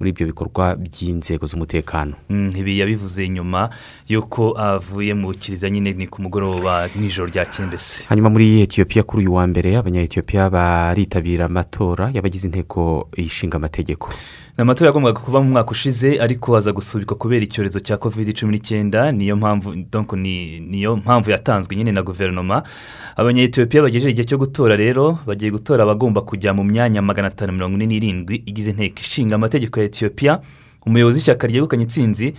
muri 0.01 0.09
ibyo 0.17 0.25
bikorwa 0.33 0.73
by'inzego 0.75 1.45
z'umutekano. 1.45 2.17
Mm, 2.29 2.49
ibi 2.57 2.79
yabivuze 2.81 3.29
nyuma 3.29 3.69
y'uko 4.09 4.57
avuye 4.57 5.13
mu 5.13 5.29
kiliziya 5.37 5.69
nyine 5.69 5.93
ni 5.93 6.07
ku 6.09 6.21
mugoroba 6.21 6.89
nijoro 6.97 7.29
rya 7.29 7.45
mbese. 7.67 8.09
Hanyuma 8.09 8.29
muri 8.33 8.61
etiyopiya 8.65 9.03
kuri 9.05 9.21
uyu 9.21 9.37
wa 9.37 9.45
mbere 9.47 9.77
abanyayetiyopiya 9.77 10.49
baritabira 10.49 11.45
amatora 11.45 12.09
y'abagize 12.09 12.47
inteko 12.49 13.09
ishinga 13.13 13.61
amategeko. 13.61 14.09
Ni 14.57 14.61
amatora 14.61 14.87
yagombaga 14.87 15.19
kuba 15.19 15.41
mu 15.41 15.49
mwaka 15.49 15.71
ushize 15.71 16.19
ariko 16.19 16.57
aza 16.57 16.71
gusubikwa 16.71 17.17
kubera 17.17 17.43
icyorezo 17.43 17.79
cya 17.79 17.97
covid 17.97 18.33
cumi 18.35 18.51
n'icyenda. 18.51 19.11
Niyo 19.11 19.35
mpamvu 19.35 19.75
niyo 20.69 20.95
mpamvu 20.95 21.31
yatanzwe 21.31 21.75
nyine 21.75 21.91
na 21.91 22.03
guverinoma. 22.03 22.63
Abanyetiyopiya 23.15 23.83
bagejeje 23.83 24.09
igihe 24.11 24.27
cyo 24.27 24.37
gutora 24.37 24.75
rero 24.75 25.19
bagiye 25.25 25.51
gutora 25.51 25.83
abagomba 25.83 26.21
kujya 26.21 26.53
mu 26.53 26.63
myanya 26.63 27.01
magana 27.01 27.27
atanu 27.27 27.53
mirongo 27.53 27.75
ine 27.75 27.85
n'irindwi 27.87 28.43
igize 28.45 28.69
inteko 28.69 28.99
ishinga 28.99 29.35
amategeko 29.35 29.79
ya 29.79 29.89
etiyopiya 29.91 30.39
umuyobozi 30.87 31.17
w'ishyaka 31.19 31.47
ryegukanye 31.47 31.83
intsinzi 31.83 32.33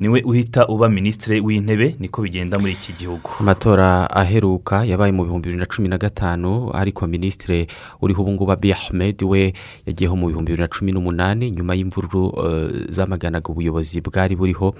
ni 0.00 0.08
we 0.08 0.22
uhita 0.22 0.66
uba 0.66 0.88
minisitiri 0.88 1.40
w'intebe 1.40 1.94
niko 2.00 2.22
bigenda 2.22 2.58
muri 2.58 2.72
iki 2.72 2.92
gihugu. 2.92 3.30
Amatora 3.40 4.10
aheruka 4.10 4.82
yabaye 4.84 5.12
mu 5.12 5.22
bihumbi 5.24 5.46
bibiri 5.54 5.60
na 5.62 5.66
cumi 5.66 5.88
na 5.88 5.98
gatanu 5.98 6.70
ariko 6.74 7.06
minisitiri 7.06 7.66
uriho 8.02 8.22
ubu 8.22 8.32
ngubu 8.32 8.52
abiy 8.52 8.72
ahmed 8.74 9.22
we 9.22 9.52
yagiyeho 9.86 10.16
mu 10.16 10.26
bihumbi 10.26 10.50
bibiri 10.52 10.62
na 10.62 10.68
cumi 10.74 10.90
n'umunani 10.92 11.50
nyuma 11.50 11.74
y'imvururu 11.78 12.24
eh, 12.34 12.86
zamaganaga 12.90 13.46
ubuyobozi 13.52 14.00
bwari 14.02 14.34
buriho 14.34 14.74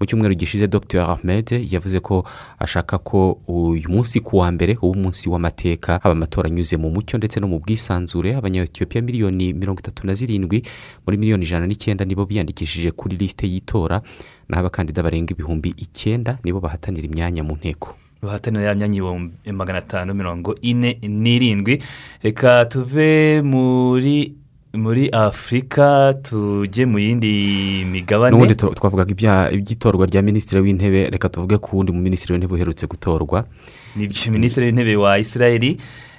mu 0.00 0.06
cyumweru 0.06 0.34
gishize 0.34 0.66
dr. 0.68 1.00
Ahmed 1.02 1.50
yavuze 1.72 2.00
ko 2.00 2.24
ashaka 2.58 2.98
ko 2.98 3.38
uyu 3.48 3.88
munsi 3.90 4.20
ku 4.20 4.38
wa 4.38 4.50
mbere 4.52 4.78
uba 4.82 4.98
umunsi 4.98 5.28
w'amateka 5.28 5.92
haba 6.02 6.12
amatora 6.12 6.46
anyuze 6.48 6.76
mu 6.76 6.90
mucyo 6.90 7.18
ndetse 7.18 7.40
no 7.40 7.48
mu 7.48 7.58
bwisanzure 7.58 8.34
abanyetiyopiya 8.36 9.02
miliyoni 9.02 9.52
mirongo 9.52 9.80
itatu 9.80 10.06
na 10.06 10.14
zirindwi 10.14 10.62
muri 11.06 11.16
miliyoni 11.18 11.44
ijana 11.44 11.66
n'icyenda 11.66 12.04
nibo 12.04 12.26
biyandikishije 12.26 12.90
kuri 12.90 13.16
lisite 13.16 13.46
y'itora 13.50 14.02
naho 14.48 14.60
abakandida 14.60 15.02
barenga 15.02 15.34
ibihumbi 15.34 15.74
icyenda 15.76 16.38
nibo 16.44 16.60
bahatanira 16.60 17.06
imyanya 17.06 17.42
mu 17.42 17.56
nteko. 17.56 17.94
Bahatanira 18.22 18.64
ya 18.64 18.74
myanya 18.74 18.96
ibihumbi 18.98 19.52
magana 19.52 19.78
atanu 19.78 20.14
mirongo 20.14 20.54
ine 20.62 20.98
n'irindwi. 21.02 21.82
Reka 22.22 22.64
tuve 22.64 23.42
muri 23.42 24.34
muri 24.74 25.08
afurika 25.10 26.14
tujye 26.22 26.86
mu 26.86 26.98
yindi 26.98 27.84
migabane. 27.88 28.30
N'ubundi 28.30 28.54
twavugaga 28.54 29.10
iby'itorwa 29.52 30.06
rya 30.06 30.22
minisitiri 30.22 30.60
w'intebe 30.60 31.10
reka 31.10 31.28
tuvuge 31.28 31.58
ku 31.58 31.76
wundi 31.76 31.92
mu 31.92 32.00
minisitiri 32.00 32.32
w'intebe 32.34 32.54
uherutse 32.54 32.86
gutorwa. 32.86 33.44
Nibyo 33.96 34.32
minisitiri 34.32 34.66
w'intebe 34.66 34.96
wa 34.96 35.18
israel. 35.18 35.76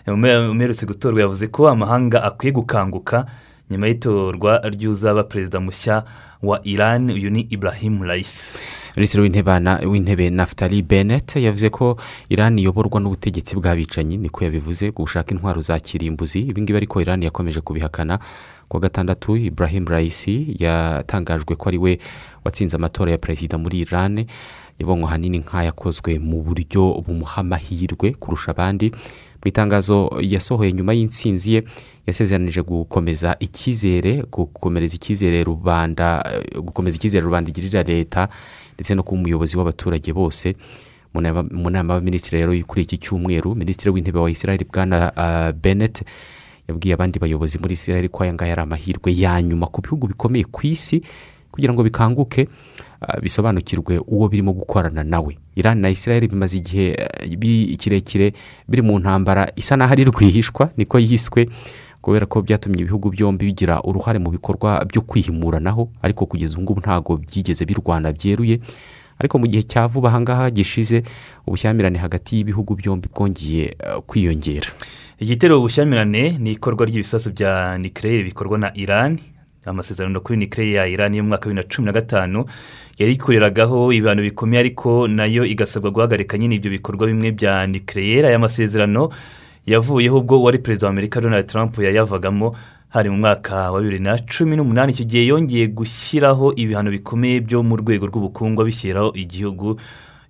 Umerutse 0.07 0.85
gutorwa 0.85 1.21
yavuze 1.21 1.47
ko 1.47 1.67
amahanga 1.69 2.23
akwiye 2.23 2.51
gukanguka 2.53 3.25
nyuma 3.69 3.87
y'itorwa 3.87 4.61
ry'uzaba 4.69 5.23
perezida 5.23 5.59
mushya 5.59 6.03
wa 6.43 6.59
iran 6.63 7.11
uyu 7.11 7.29
ni 7.29 7.41
ibrahim 7.49 8.01
raisi. 8.03 8.57
Minisitiri 8.95 9.23
w'intebe 9.85 10.29
naftali 10.29 10.81
bennett 10.81 11.35
yavuze 11.35 11.69
ko 11.69 11.97
irani 12.29 12.61
iyoborwa 12.61 12.99
n'ubutegetsi 12.99 13.55
bw'abicanyi 13.55 14.17
niko 14.17 14.43
yabivuze 14.43 14.91
gushaka 14.91 15.31
intwaro 15.31 15.61
za 15.61 15.79
kirimbuzi. 15.79 16.39
Ibingibi 16.39 16.77
ariko 16.77 17.01
irani 17.01 17.25
yakomeje 17.25 17.61
kubihakana. 17.61 18.19
Ku 18.67 18.77
wa 18.77 18.81
gatandatu 18.81 19.37
ibrahim 19.37 19.85
raisi 19.87 20.55
yatangajwe 20.59 21.55
ko 21.55 21.69
ari 21.69 21.77
we 21.77 21.99
watsinze 22.45 22.75
amatora 22.75 23.11
ya 23.11 23.17
perezida 23.17 23.57
muri 23.57 23.79
irani 23.79 24.27
yabonywe 24.79 25.05
ahanini 25.07 25.39
nk'ayakozwe 25.39 26.19
mu 26.19 26.41
buryo 26.43 27.03
bumuha 27.07 27.41
amahirwe 27.41 28.11
kurusha 28.19 28.51
abandi. 28.51 28.91
Mu 29.43 29.45
itangazo 29.47 30.09
yasohoye 30.21 30.73
nyuma 30.73 30.93
y'intsinzi 30.93 31.53
ye 31.53 31.63
yasezeranije 32.07 32.61
gukomeza 32.61 33.35
icyizere 33.39 34.23
gukomereza 34.31 34.95
icyizere 34.95 35.43
rubanda 35.43 36.23
gukomeza 36.59 36.95
icyizere 36.97 37.23
rubanda 37.25 37.49
igirira 37.49 37.83
leta 37.83 38.27
ndetse 38.75 38.95
no 38.95 39.03
kuba 39.03 39.21
umuyobozi 39.21 39.57
w'abaturage 39.57 40.13
bose. 40.13 40.55
Mu 41.13 41.21
nama 41.21 41.93
y'abaminisitiri 41.93 42.37
rero 42.41 42.53
kuri 42.67 42.81
iki 42.85 42.97
cyumweru 42.97 43.55
minisitiri 43.55 43.89
w'intebe 43.91 44.19
wa 44.19 44.29
israel 44.31 44.61
bwana 44.71 45.11
uh, 45.17 45.51
bennett 45.61 46.03
yabwiye 46.67 46.93
abandi 46.93 47.19
bayobozi 47.19 47.57
muri 47.59 47.73
israel 47.73 48.09
ko 48.09 48.23
aya 48.23 48.33
ngaya 48.33 48.53
ari 48.53 48.61
amahirwe 48.61 49.09
ya 49.17 49.41
nyuma 49.41 49.67
ku 49.67 49.81
bihugu 49.81 50.07
bikomeye 50.07 50.45
ku 50.45 50.67
isi 50.67 51.01
kugira 51.51 51.73
ngo 51.73 51.83
bikanguke. 51.83 52.47
Bisobanukirwe 53.21 53.99
uwo 54.07 54.27
birimo 54.29 54.53
gukorana 54.53 55.03
nawe. 55.03 55.37
Iran 55.55 55.79
na 55.79 55.89
israel 55.89 56.27
bimaze 56.27 56.57
igihe 56.57 56.95
bi- 57.37 57.77
kirekire 57.77 58.33
biri 58.67 58.81
mu 58.81 58.99
ntambara 58.99 59.47
isa 59.55 59.75
n'aho 59.75 59.91
ari 59.93 60.03
rwihishwa 60.03 60.69
niko 60.77 60.99
yiswe 60.99 61.49
kubera 62.01 62.25
ko 62.25 62.41
byatumye 62.41 62.81
ibihugu 62.81 63.09
byombi 63.11 63.45
bigira 63.45 63.81
uruhare 63.83 64.19
mu 64.19 64.31
bikorwa 64.31 64.85
byo 64.87 65.01
kwihimuranaho 65.01 65.89
ariko 66.01 66.25
kugeza 66.25 66.53
ubu 66.55 66.61
ngubu 66.63 66.79
ntabwo 66.79 67.17
byigeze 67.17 67.65
birwana 67.65 68.11
byeruye. 68.11 68.59
Ariko 69.19 69.35
mu 69.39 69.47
gihe 69.51 69.63
cya 69.67 69.87
vuba 69.87 70.07
ahangaha 70.09 70.47
gishize 70.51 71.03
ubushyamirane 71.47 71.99
hagati 71.99 72.35
y'ibihugu 72.39 72.75
byombi 72.75 73.07
bwongeye 73.11 73.75
eh, 73.79 73.99
kwiyongera. 74.07 74.71
Igitero 75.19 75.59
ubushyamirane 75.59 76.37
ni 76.39 76.51
ikorwa 76.55 76.85
ry'ibisasu 76.87 77.31
bya 77.35 77.77
nikirere 77.77 78.23
bikorwa 78.23 78.57
na 78.57 78.71
iran. 78.77 79.19
Amasezerano 79.65 80.21
kuri 80.23 80.37
nikirere 80.39 80.71
ya 80.71 80.87
iran 80.87 81.13
y'umwaka 81.15 81.49
wa 81.49 81.53
bibiri 81.53 81.67
na 81.67 81.75
cumi 81.75 81.85
na 81.85 81.91
gatanu 81.91 82.45
yari 82.99 83.13
ikoreragaho 83.13 83.93
ibihano 83.93 84.21
bikomeye 84.21 84.59
ariko 84.59 85.07
na 85.07 85.25
yo 85.25 85.45
igasabwa 85.45 85.91
guhagarika 85.91 86.37
nyine 86.37 86.55
ibyo 86.55 86.71
bikorwa 86.71 87.07
bimwe 87.07 87.31
bya 87.31 87.67
nikirere 87.67 88.27
aya 88.27 88.39
masezerano 88.39 89.09
yavuyeho 89.65 90.17
ubwo 90.17 90.39
uwari 90.39 90.57
perezida 90.59 90.87
wa 90.87 90.91
amerika 90.93 91.21
donald 91.21 91.47
trump 91.47 91.77
yayavagamo 91.79 92.55
hari 92.89 93.09
mu 93.09 93.17
mwaka 93.17 93.71
wa 93.71 93.81
bibiri 93.81 93.99
na 93.99 94.17
cumi 94.17 94.55
n'umunani. 94.57 94.91
Icyo 94.91 95.05
gihe 95.05 95.25
yongeye 95.25 95.67
gushyiraho 95.67 96.53
ibihano 96.57 96.89
bikomeye 96.91 97.39
byo 97.39 97.63
mu 97.63 97.77
rwego 97.77 98.09
rw'ubukungu 98.09 98.61
abishyiraho 98.61 99.13
igihugu 99.13 99.77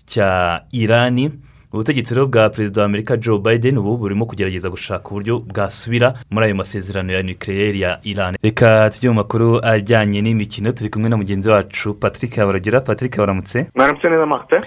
cya 0.06 0.62
irani. 0.72 1.32
Ubutegetsi 1.74 2.14
rero 2.16 2.28
bwa 2.28 2.50
perezida 2.50 2.82
wa 2.82 2.86
amerika 2.86 3.18
joe 3.18 3.40
biden 3.40 3.78
ubu 3.78 3.98
burimo 3.98 4.26
kugerageza 4.26 4.70
gushaka 4.70 5.10
uburyo 5.10 5.40
bwasubira 5.40 6.14
muri 6.32 6.46
ayo 6.46 6.56
masezerano 6.56 7.14
ya 7.14 7.24
nukiliyeri 7.24 7.82
ya 7.82 8.00
iran. 8.04 8.36
Reka 8.44 8.90
tujye 8.90 9.10
mu 9.10 9.16
makuru 9.16 9.66
ajyanye 9.66 10.22
n'imikino 10.22 10.72
turi 10.72 10.90
kumwe 10.90 11.10
na 11.10 11.18
mugenzi 11.18 11.50
wacu 11.50 11.94
patrick 11.94 12.36
habaragera 12.36 12.82
patrick 12.82 13.18
waramutse? 13.18 13.68
Mwaramutse 13.76 14.10
neza 14.10 14.26
marite 14.26 14.60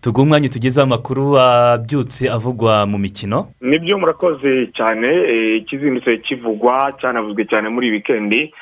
tuguhe 0.00 0.22
umwanya 0.22 0.46
utugezeho 0.48 0.84
amakuru 0.84 1.38
abyutse 1.38 2.30
avugwa 2.30 2.86
mu 2.86 2.98
mikino. 2.98 3.48
Nibyo 3.60 3.98
murakoze 3.98 4.66
cyane 4.76 5.08
eh, 5.08 5.56
ikizindutse 5.62 6.16
kivugwa 6.16 6.92
cyanavuzwe 7.00 7.44
cyane 7.44 7.68
muri 7.68 7.90
wikendi 7.90 8.52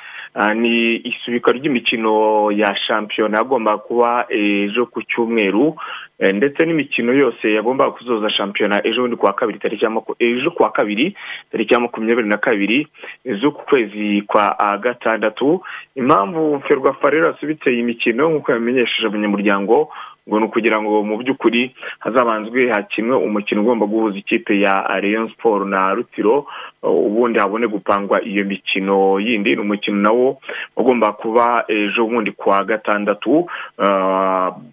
ni 0.55 0.97
isubikwa 0.97 1.53
ry'imikino 1.53 2.51
ya 2.53 2.77
shampiyona 2.77 3.39
yagomba 3.39 3.79
kuba 3.79 4.27
ejo 4.29 4.87
ku 4.87 5.03
cyumweru 5.03 5.77
eh, 6.19 6.35
ndetse 6.35 6.67
n'imikino 6.67 7.13
yose 7.15 7.53
yagombaga 7.55 7.91
kuzoza 7.91 8.31
shampiyona 8.31 8.87
ejo 8.87 9.01
bundi 9.03 9.17
kuwa 9.17 9.33
kabiri 9.33 9.59
tariki 9.59 9.87
ejo 10.19 10.51
kuwa 10.51 10.71
kabiri 10.71 11.17
tariki 11.53 11.75
ya 11.75 11.81
makumyabiri 11.81 12.29
na 12.29 12.37
kabiri 12.37 12.89
z'uku 13.25 13.63
kwezi 13.67 14.23
kwa 14.27 14.59
ah, 14.59 14.79
gatandatu. 14.79 15.63
Impamvu 15.95 16.61
ferwafa 16.69 17.11
rero 17.11 17.27
yasubitse 17.27 17.71
iyi 17.73 17.83
mikino 17.83 18.31
nk'uko 18.31 18.53
yamenyesheje 18.53 19.07
abanyamuryango 19.07 19.89
ngo 20.29 20.39
ni 20.41 20.45
ukugira 20.45 20.81
ngo 20.83 21.03
mu 21.05 21.17
by'ukuri 21.21 21.75
hazabanzwe 21.99 22.69
hakinwe 22.73 23.17
umukino 23.17 23.61
ugomba 23.61 23.87
guhuza 23.87 24.19
ikipe 24.19 24.61
ya 24.61 24.81
Rayon 25.01 25.29
siporo 25.29 25.65
na 25.65 25.95
rutiro 25.95 26.47
ubundi 26.83 27.39
habone 27.39 27.67
gupangwa 27.69 28.25
iyo 28.25 28.45
mikino 28.45 29.21
yindi 29.21 29.55
ni 29.55 29.61
umukino 29.61 29.97
nawo 29.97 30.41
ugomba 30.77 31.13
kuba 31.13 31.65
ejo 31.69 32.07
bundi 32.07 32.33
kuwa 32.33 32.65
gatandatu. 32.65 33.47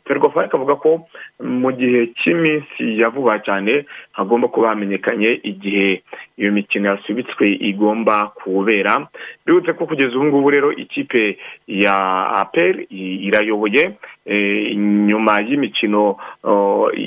Ferwafa 0.07 0.45
ikavuga 0.45 0.75
ko 0.75 1.07
mu 1.43 1.71
gihe 1.71 2.07
cy'iminsi 2.19 2.99
ya 2.99 3.09
vuba 3.09 3.39
cyane 3.39 3.85
hagomba 4.11 4.47
kuba 4.47 4.69
hamenyekanye 4.69 5.39
igihe 5.43 6.03
iyo 6.37 6.51
mikino 6.51 6.89
yasubitswe 6.89 7.47
igomba 7.47 8.27
kubera. 8.35 9.07
Bibutse 9.45 9.73
ko 9.73 9.85
kugeza 9.85 10.15
ubu 10.15 10.25
ngubu 10.25 10.49
rero 10.49 10.71
ikipe 10.75 11.37
ya 11.67 11.95
aperi 12.39 12.83
irayoboye 13.27 13.93
nyuma 14.27 15.41
y'imikino 15.41 16.17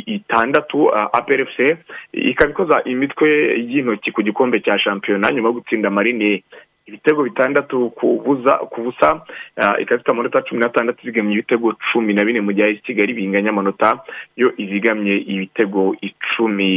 itandatu 0.07 0.91
aperi 1.12 1.43
efuse 1.43 1.77
ikaba 2.12 2.51
ikoza 2.51 2.83
imitwe 2.85 3.29
y'intoki 3.71 4.11
ku 4.12 4.23
gikombe 4.23 4.61
cya 4.61 4.79
shampiyona 4.79 5.31
nyuma 5.31 5.49
yo 5.49 5.55
gutsinda 5.55 5.91
marine. 5.91 6.43
Ibitego 6.87 7.22
bitandatu 7.22 7.91
ku 7.91 8.20
busa 8.24 9.24
ah, 9.57 9.74
ikaba 9.80 9.97
ifite 9.97 10.11
amanota 10.11 10.43
cumi 10.43 10.61
n'atandatu 10.61 11.01
izigamye 11.03 11.32
ibitego 11.35 11.72
cumi 11.93 12.12
na 12.14 12.24
bine 12.24 12.41
mu 12.41 12.53
gihe 12.53 12.66
AS 12.68 12.82
kigali 12.85 13.16
binganya 13.16 13.51
amanota 13.51 14.05
yo 14.37 14.53
izigamye 14.57 15.16
ibitego 15.16 15.97
icumi 16.01 16.68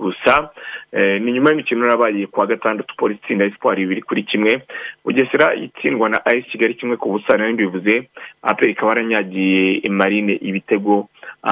gusa. 0.00 0.50
Eh, 0.92 1.20
ni 1.22 1.32
nyuma 1.32 1.50
y'imikino 1.50 1.86
yabaye 1.86 2.26
kuwa 2.26 2.46
gatandatu 2.46 2.96
polisi 2.96 3.20
itsinda 3.22 3.44
espoir 3.44 3.76
bibiri 3.76 4.02
kuri 4.02 4.22
kimwe 4.22 4.62
bugesera 5.04 5.54
itsindwa 5.54 6.08
na 6.08 6.18
AS 6.26 6.44
kigali 6.50 6.74
kimwe 6.74 6.96
ku 6.96 7.10
busa 7.12 7.36
na 7.36 7.46
yo 7.46 7.52
mbivuze 7.52 8.08
aperi 8.42 8.72
ikaba 8.72 8.90
yaranyagiye 8.92 9.82
marine 9.90 10.32
ibitego 10.40 11.08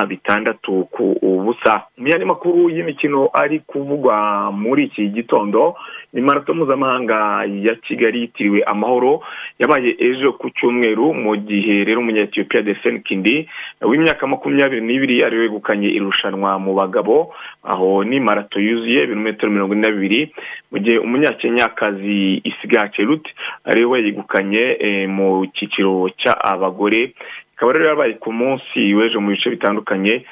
bitandatu 0.08 0.84
ku 0.94 1.18
busa 1.44 1.82
mu 1.98 2.08
yandi 2.08 2.24
makuru 2.24 2.70
y'imikino 2.70 3.30
ari 3.34 3.60
kuvugwa 3.66 4.50
muri 4.52 4.84
iki 4.84 5.08
gitondo 5.08 5.74
ni 6.12 6.20
marato 6.22 6.54
mpuzamahanga 6.54 7.44
ya 7.48 7.74
kigali 7.74 8.20
yitiriwe 8.20 8.62
amahoro 8.62 9.20
yabaye 9.58 9.96
ejo 9.98 10.32
ku 10.32 10.50
cyumweru 10.50 11.14
mu 11.14 11.36
gihe 11.36 11.84
rero 11.84 12.00
umunyetiyopiya 12.00 12.62
deseni 12.62 13.00
kindi 13.00 13.48
w'imyaka 13.82 14.26
makumyabiri 14.26 14.80
n'ibiri 14.80 15.24
ari 15.24 15.36
we 15.38 15.48
wegukanye 15.48 15.88
irushanwa 15.88 16.58
mu 16.58 16.74
bagabo. 16.74 17.32
Aho 17.64 18.04
ni 18.04 18.20
marato 18.20 18.60
yuzuye 18.60 19.02
ibirometero 19.04 19.52
mirongo 19.52 19.72
ine 19.74 19.82
na 19.82 19.90
bibiri. 19.94 20.32
Mu 20.70 20.78
gihe 20.78 20.98
umunyakenyakazi 20.98 22.40
isigaye 22.44 22.88
ceruti 22.92 23.30
ari 23.64 23.84
we 23.84 23.90
wayegukanye 23.90 24.76
eh, 24.80 25.08
mu 25.08 25.46
cyiciro 25.54 26.08
cy'abagore 26.20 27.14
ikaba 27.58 27.72
rero 27.74 27.86
yabaye 27.90 28.14
ku 28.22 28.30
munsi 28.32 28.94
w'ejo 28.94 29.18
mu 29.20 29.34
bice 29.34 29.50
bitandukanye 29.50 30.22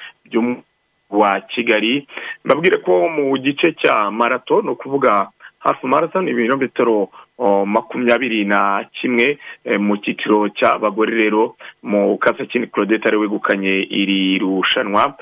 wa 1.11 1.41
kigali. 1.41 2.07
Mbabwire 2.45 2.79
ko 2.87 3.09
mu 3.11 3.35
gice 3.39 3.74
cya 3.83 4.11
marato 4.11 4.62
ni 4.62 4.70
ukuvuga 4.70 5.27
hafi 5.59 5.87
marato 5.87 6.22
ni 6.22 6.31
ibirometero 6.31 7.09
makumyabiri 7.66 8.45
na 8.45 8.85
kimwe 8.95 9.39
eh, 9.64 9.81
mu 9.81 9.97
cyiciro 9.99 10.49
cy'abagore 10.49 11.12
rero 11.14 11.57
mu 11.83 12.16
kasakini 12.18 12.66
claudette 12.66 13.09
ari 13.09 13.16
wegukanye 13.16 13.83
iri 13.91 14.39
rushanwa. 14.39 15.18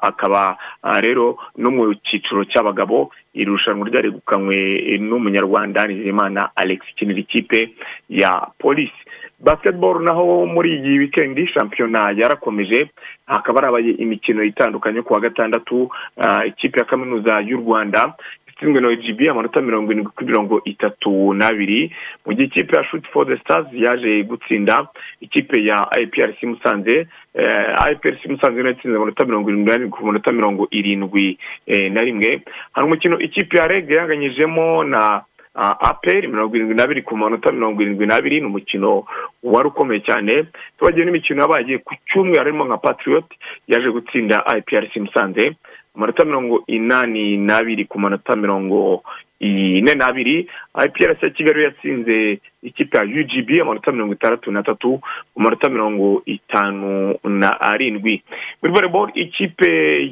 Akaba 0.00 0.56
rero 1.02 1.36
no 1.58 1.70
mu 1.70 1.94
cyiciro 2.06 2.44
cy'abagabo 2.46 3.10
iri 3.34 3.50
rushanwa 3.50 3.88
ryaregukanywe 3.90 4.56
eh, 4.94 5.00
n'umunyarwanda 5.00 5.86
nizeyimana 5.86 6.50
alex 6.56 6.80
ikinira 6.94 7.20
ikipe 7.20 7.74
ya 8.08 8.46
polisi 8.58 9.02
basketball 9.42 10.02
naho 10.02 10.46
muri 10.46 10.76
iyi 10.76 10.98
wikendi 10.98 11.46
shampiyona 11.46 12.14
yarakomeje 12.16 12.90
hakaba 13.26 13.60
harabaye 13.60 13.90
imikino 13.90 14.44
itandukanye 14.44 15.02
ku 15.02 15.12
wa 15.12 15.20
gatandatu 15.20 15.90
ah, 16.16 16.44
ikipe 16.46 16.78
ya 16.80 16.86
kaminuza 16.86 17.40
y'u 17.40 17.56
rwanda 17.58 18.14
itsinzwe 18.62 18.80
na 18.80 18.90
egb 18.92 19.20
amanota 19.30 19.60
mirongo 19.60 19.92
irindwi 19.92 20.12
kuri 20.14 20.26
mirongo 20.26 20.62
itatu 20.64 21.34
n'abiri. 21.34 21.90
Mu 22.26 22.32
gihe 22.34 22.46
ikipe 22.46 22.76
ya 22.76 22.84
shuti 22.84 23.08
for 23.12 23.26
the 23.26 23.36
stars 23.42 23.66
yaje 23.72 24.22
gutsinda 24.22 24.86
ikipe 25.20 25.64
ya 25.64 25.88
iprc 26.00 26.42
musanze 26.42 27.06
eh, 27.34 27.92
iprc 27.92 28.26
musanze 28.30 28.62
na 28.62 28.68
yo 28.68 28.74
yatsinze 28.74 28.96
amanota 28.96 29.24
mirongo 29.24 29.50
irindwi 29.50 29.70
n'arindwi 29.70 29.90
ku 29.98 30.06
manota 30.06 30.32
mirongo 30.32 30.68
irindwi 30.70 31.38
eh, 31.66 31.92
na 31.92 32.00
rimwe. 32.02 32.42
Hari 32.72 32.86
umukino 32.86 33.18
ikipe 33.18 33.56
ya 33.58 33.66
reg 33.66 33.90
yanganyijemo 33.90 34.84
na 34.84 35.22
aperi 35.54 36.28
mirongo 36.28 36.56
irindwi 36.56 36.74
n'abiri 36.74 37.02
ku 37.02 37.16
manota 37.16 37.52
mirongo 37.52 37.82
irindwi 37.82 38.06
n'abiri 38.06 38.40
ni 38.40 38.46
umukino 38.46 39.04
wari 39.42 39.68
ukomeye 39.68 40.00
cyane. 40.00 40.46
Tubagiye 40.78 41.04
n'imikino 41.04 41.42
yabaye 41.42 41.78
ku 41.78 41.94
cyumweru 42.08 42.38
harimo 42.38 42.64
nka 42.64 42.76
patriot 42.78 43.28
yaje 43.68 43.90
gutsinda 43.90 44.44
iprc 44.58 44.96
musanze. 44.96 45.52
Amanota 45.96 46.24
mirongo 46.24 46.64
inani 46.66 47.36
n'abiri 47.36 47.84
ku 47.84 48.00
manota 48.00 48.36
mirongo 48.36 49.02
ine 49.40 49.92
n'abiri 49.94 50.48
iprc 50.84 51.22
ya 51.22 51.30
kigali 51.30 51.62
yatsinze 51.64 52.40
ikipe 52.62 52.96
ya 52.98 53.04
ugb 53.04 53.50
amanota 53.62 53.92
mirongo 53.92 54.12
itandatu 54.14 54.50
n'atatu 54.52 54.98
ku 55.34 55.40
manota 55.40 55.68
mirongo 55.68 56.22
itanu 56.26 57.14
na 57.24 57.60
arindwi. 57.60 58.22
Muri 58.62 58.72
volleyball 58.74 59.10
ikipe 59.14 59.68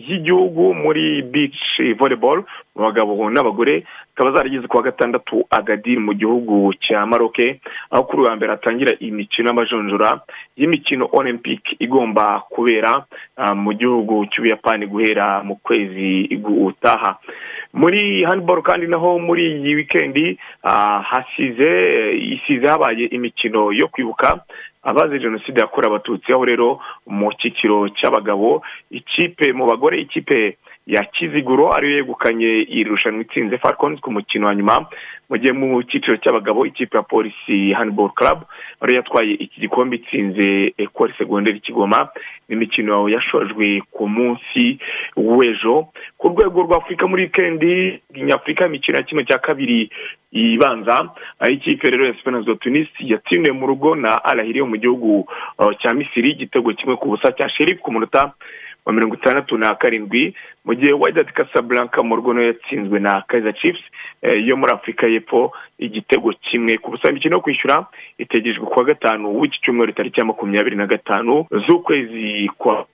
y'igihugu 0.08 0.74
muri 0.74 1.22
beach 1.22 1.58
volleyball 1.98 2.44
mu 2.74 2.82
bagabo 2.82 3.30
n'abagore 3.30 3.84
zikaba 4.10 4.32
zarageze 4.32 4.66
ku 4.66 4.76
wa 4.76 4.82
gatandatu 4.82 5.44
agadiri 5.50 5.98
mu 6.00 6.12
gihugu 6.14 6.74
cya 6.80 7.06
maroke 7.06 7.60
aho 7.90 8.02
kuri 8.04 8.22
uwa 8.22 8.36
mbere 8.36 8.52
hatangira 8.52 8.92
imikino 9.00 9.48
y'amajonjora 9.48 10.20
y'imikino 10.56 11.08
olympic 11.12 11.62
igomba 11.78 12.42
kubera 12.50 13.04
ah, 13.36 13.54
mu 13.54 13.72
gihugu 13.72 14.26
cy'ubuyapani 14.26 14.86
guhera 14.86 15.42
mu 15.42 15.56
kwezi 15.56 16.28
gutaha. 16.36 17.18
Muri 17.72 18.24
handball 18.26 18.62
kandi 18.62 18.86
naho 18.86 19.18
muri 19.18 19.46
iyi 19.62 19.74
wikendi 19.74 20.38
ah, 20.64 21.00
hasize 21.02 21.70
isize 22.40 22.66
habaye 22.68 23.04
imikino 23.06 23.72
yo 23.72 23.88
kwibuka 23.88 24.40
abazize 24.82 25.18
jenoside 25.20 25.60
yakorewe 25.60 25.94
abatutsi 25.94 26.32
aho 26.32 26.44
rero 26.44 26.80
mu 27.06 27.32
cyiciro 27.36 27.88
cy'abagabo 27.88 28.62
ikipe 28.90 29.52
mu 29.52 29.66
bagore 29.66 30.00
ikipe 30.00 30.56
ya 30.86 31.04
kiziguro 31.04 31.72
ariyo 31.72 31.96
yegukanye 31.96 32.46
iri 32.68 32.84
rushanwa 32.90 33.22
itsinze 33.22 33.58
falcons 33.58 34.00
ku 34.00 34.10
mukino 34.12 34.46
wa 34.46 34.54
nyuma. 34.54 34.86
Mu 35.30 35.36
gihe 35.38 35.52
mu 35.52 35.82
cyiciro 35.86 36.16
cy'abagabo 36.16 36.66
ikipe 36.66 36.96
ya 36.96 37.02
polisi 37.02 37.72
handball 37.72 38.10
club 38.10 38.38
ariyo 38.80 38.96
yatwaye 38.96 39.32
iki 39.34 39.60
gikombe 39.60 39.96
itsinze 39.96 40.74
ekore 40.78 41.14
segonderi 41.18 41.60
kigoma. 41.60 42.08
Imikino 42.48 43.08
yashojwe 43.08 43.82
ku 43.90 44.08
munsi 44.08 44.78
w'ejo. 45.16 45.86
Ku 46.18 46.28
rwego 46.28 46.62
rwa 46.62 46.76
afurika 46.78 47.06
muri 47.06 47.22
wikendi 47.22 48.00
nyafurika 48.16 48.66
imikino 48.66 48.96
ya 48.98 49.04
kimwe 49.04 49.24
cya 49.24 49.38
kabiri 49.38 49.90
ibanza. 50.32 51.10
Aho 51.38 51.50
ikipe 51.50 51.90
rero 51.90 52.04
ya 52.06 52.10
esperance 52.14 52.54
tunisi 52.54 53.12
yatsindiwe 53.12 53.54
mu 53.56 53.66
rugo 53.66 53.94
na 53.94 54.24
arahiri 54.24 54.58
yo 54.58 54.66
mu 54.66 54.76
gihugu 54.76 55.28
uh, 55.58 55.72
cya 55.78 55.94
misiri. 55.94 56.30
Igitego 56.30 56.72
kimwe 56.72 56.96
ku 56.96 57.08
busa 57.08 57.32
cya 57.32 57.48
sherifu 57.48 57.82
ku 57.82 57.92
munota 57.92 58.32
wa 58.84 58.92
mirongo 58.92 59.14
itandatu 59.14 59.58
na 59.58 59.74
karindwi 59.74 60.34
mu 60.64 60.74
gihe 60.74 60.92
wayidadi 60.92 61.32
casablanca 61.32 62.02
mu 62.02 62.16
rugo 62.16 62.34
yatsinzwe 62.42 63.00
na 63.00 63.22
kaiza 63.28 63.52
chiefs 63.52 63.80
eh, 64.22 64.46
yo 64.46 64.56
muri 64.56 64.72
afurika 64.72 65.06
y'epfo 65.06 65.52
igitego 65.78 66.32
kimwe. 66.32 66.78
Ku 66.78 66.90
busa 66.90 67.10
imikino 67.10 67.36
yo 67.36 67.40
kwishyura 67.42 67.86
itegerejwe 68.18 68.66
kuwa 68.66 68.84
gatanu 68.84 69.40
w'iki 69.40 69.60
cyumweru 69.62 69.92
tariki 69.92 70.20
ya 70.20 70.26
makumyabiri 70.26 70.76
na 70.76 70.86
gatanu 70.86 71.46
z'ukwezi 71.66 72.50
kwa 72.58 72.86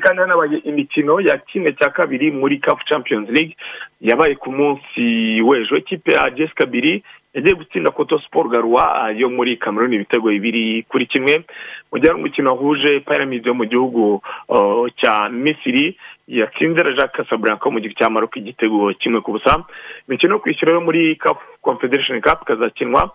kandi 0.00 0.20
hanabaye 0.20 0.58
imikino 0.58 1.20
ya 1.20 1.38
kimwe 1.38 1.72
cya 1.72 1.90
kabiri 1.90 2.30
muri 2.30 2.58
kafu 2.58 2.84
champions 2.84 3.28
league 3.30 3.56
yabaye 4.00 4.34
ku 4.34 4.52
munsi 4.52 5.02
w'ejo. 5.42 5.76
Ikipe 5.76 6.12
ya 6.12 6.30
jessica 6.30 6.66
biri 6.66 7.02
yagiye 7.34 7.54
gutsinda 7.54 7.90
koto 7.90 8.18
siporo 8.18 8.48
garuwa 8.48 9.10
yo 9.16 9.30
muri 9.30 9.56
cameroon 9.56 9.92
ibitego 9.92 10.28
bibiri 10.28 10.82
kuri 10.88 11.06
kimwe. 11.06 11.44
Mu 11.92 11.98
gihe 11.98 12.10
hari 12.10 12.20
umukino 12.20 12.50
wahuje 12.50 13.00
pyramid 13.00 13.46
yo 13.46 13.54
mu 13.54 13.64
gihugu 13.64 14.22
uh, 14.48 14.86
cya 14.96 15.28
misiri 15.28 15.96
yatsinze 16.28 16.82
na 16.82 16.92
jacques 16.92 17.16
casablanca 17.26 17.70
mu 17.70 17.80
gihugu 17.80 17.98
cya 17.98 18.10
maroc 18.10 18.36
igitego 18.36 18.92
kimwe 18.98 19.20
ku 19.20 19.32
busa 19.32 19.64
imikino 20.08 20.34
yo 20.34 20.40
kwishyura 20.40 20.72
yo 20.74 20.80
muri 20.80 21.18
confederation 21.62 22.20
cup 22.20 22.42
ikazakinwa 22.42 23.10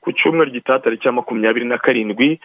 ku 0.00 0.12
cyumweru 0.12 0.50
gitaha 0.50 0.78
tariki 0.78 1.06
ya 1.06 1.12
makumyabiri 1.12 1.66
na 1.66 1.78
karindwi 1.78 2.40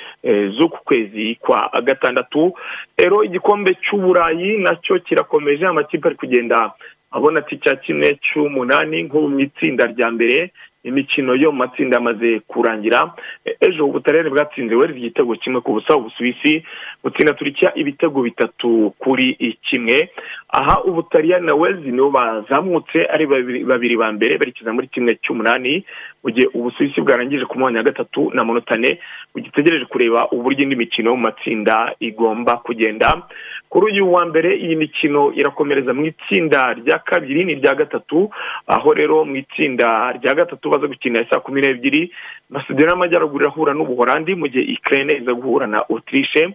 z'uku 0.57 0.77
kwezi 0.85 1.35
kwa 1.41 1.71
gatandatu. 1.83 2.53
Rero 2.97 3.23
igikombe 3.23 3.73
cy'uburayi 3.81 4.57
na 4.57 4.75
cyo 4.75 4.99
kirakomeje 4.99 5.65
amakipe 5.65 6.07
ari 6.07 6.15
kugenda 6.17 6.71
abona 7.11 7.39
ati 7.39 7.57
cya 7.57 7.75
kimwe 7.75 8.19
cy'umunani 8.21 9.03
nko 9.03 9.21
mu 9.31 9.39
itsinda 9.39 9.85
rya 9.87 10.11
mbere. 10.11 10.51
Imikino 10.85 11.35
yo 11.35 11.51
mu 11.51 11.57
matsinda 11.57 11.97
yamaze 11.97 12.39
kurangira. 12.47 13.13
Ejo 13.61 13.85
ubutarere 13.85 14.29
bwatsinze 14.29 14.75
weri 14.75 14.93
igitego 14.97 15.35
kimwe 15.35 15.61
ku 15.61 15.73
busa 15.73 15.95
ubusuwisi 15.97 16.63
butsinda 17.03 17.33
turikiya 17.33 17.73
ibitego 17.75 18.21
bitatu 18.21 18.93
kuri 18.99 19.33
kimwe. 19.65 20.09
Aha 20.49 20.83
ubutaliyani 20.83 21.45
na 21.45 21.55
wezi 21.55 21.91
nibo 21.91 22.09
bazamutse 22.11 22.99
ari 23.13 23.25
babiri 23.65 23.97
ba 23.97 24.11
mbere 24.11 24.37
berekeza 24.37 24.73
muri 24.73 24.87
kimwe 24.87 25.17
cy'umunani 25.23 25.85
mu 26.23 26.29
gihe 26.31 26.47
ubusuwisi 26.53 27.01
bwarangije 27.01 27.45
ku 27.45 27.59
mwanya 27.59 27.77
wa 27.77 27.83
gatatu 27.83 28.31
na 28.33 28.43
manota 28.45 28.75
ane 28.75 28.99
ugitegereje 29.35 29.85
kureba 29.85 30.29
uburyo 30.31 30.63
indi 30.63 30.75
mikino 30.75 31.11
mu 31.15 31.21
matsinda 31.27 31.95
igomba 31.99 32.57
kugenda. 32.61 33.21
Kuri 33.69 33.85
uyu 33.91 34.13
wa 34.13 34.25
mbere 34.25 34.55
iyi 34.55 34.75
mikino 34.75 35.33
irakomereza 35.35 35.93
mu 35.93 36.05
itsinda 36.05 36.73
rya 36.73 36.99
kabiri 36.99 37.45
n'irya 37.45 37.75
gatatu 37.75 38.29
aho 38.67 38.93
rero 38.93 39.25
mu 39.25 39.35
itsinda 39.35 40.11
rya 40.17 40.33
gatatu 40.35 40.69
baza 40.69 40.87
gukina 40.87 41.25
saa 41.29 41.39
kumi 41.43 41.61
n'ebyiri 41.61 42.11
masedera 42.49 42.89
y'amajyaruguru 42.91 43.43
irahura 43.45 43.73
n'ubuhorandi 43.73 44.35
mu 44.35 44.47
gihe 44.47 44.63
ikirere 44.63 45.17
iza 45.19 45.33
guhura 45.33 45.67
na 45.67 45.79
otirishe 45.89 46.47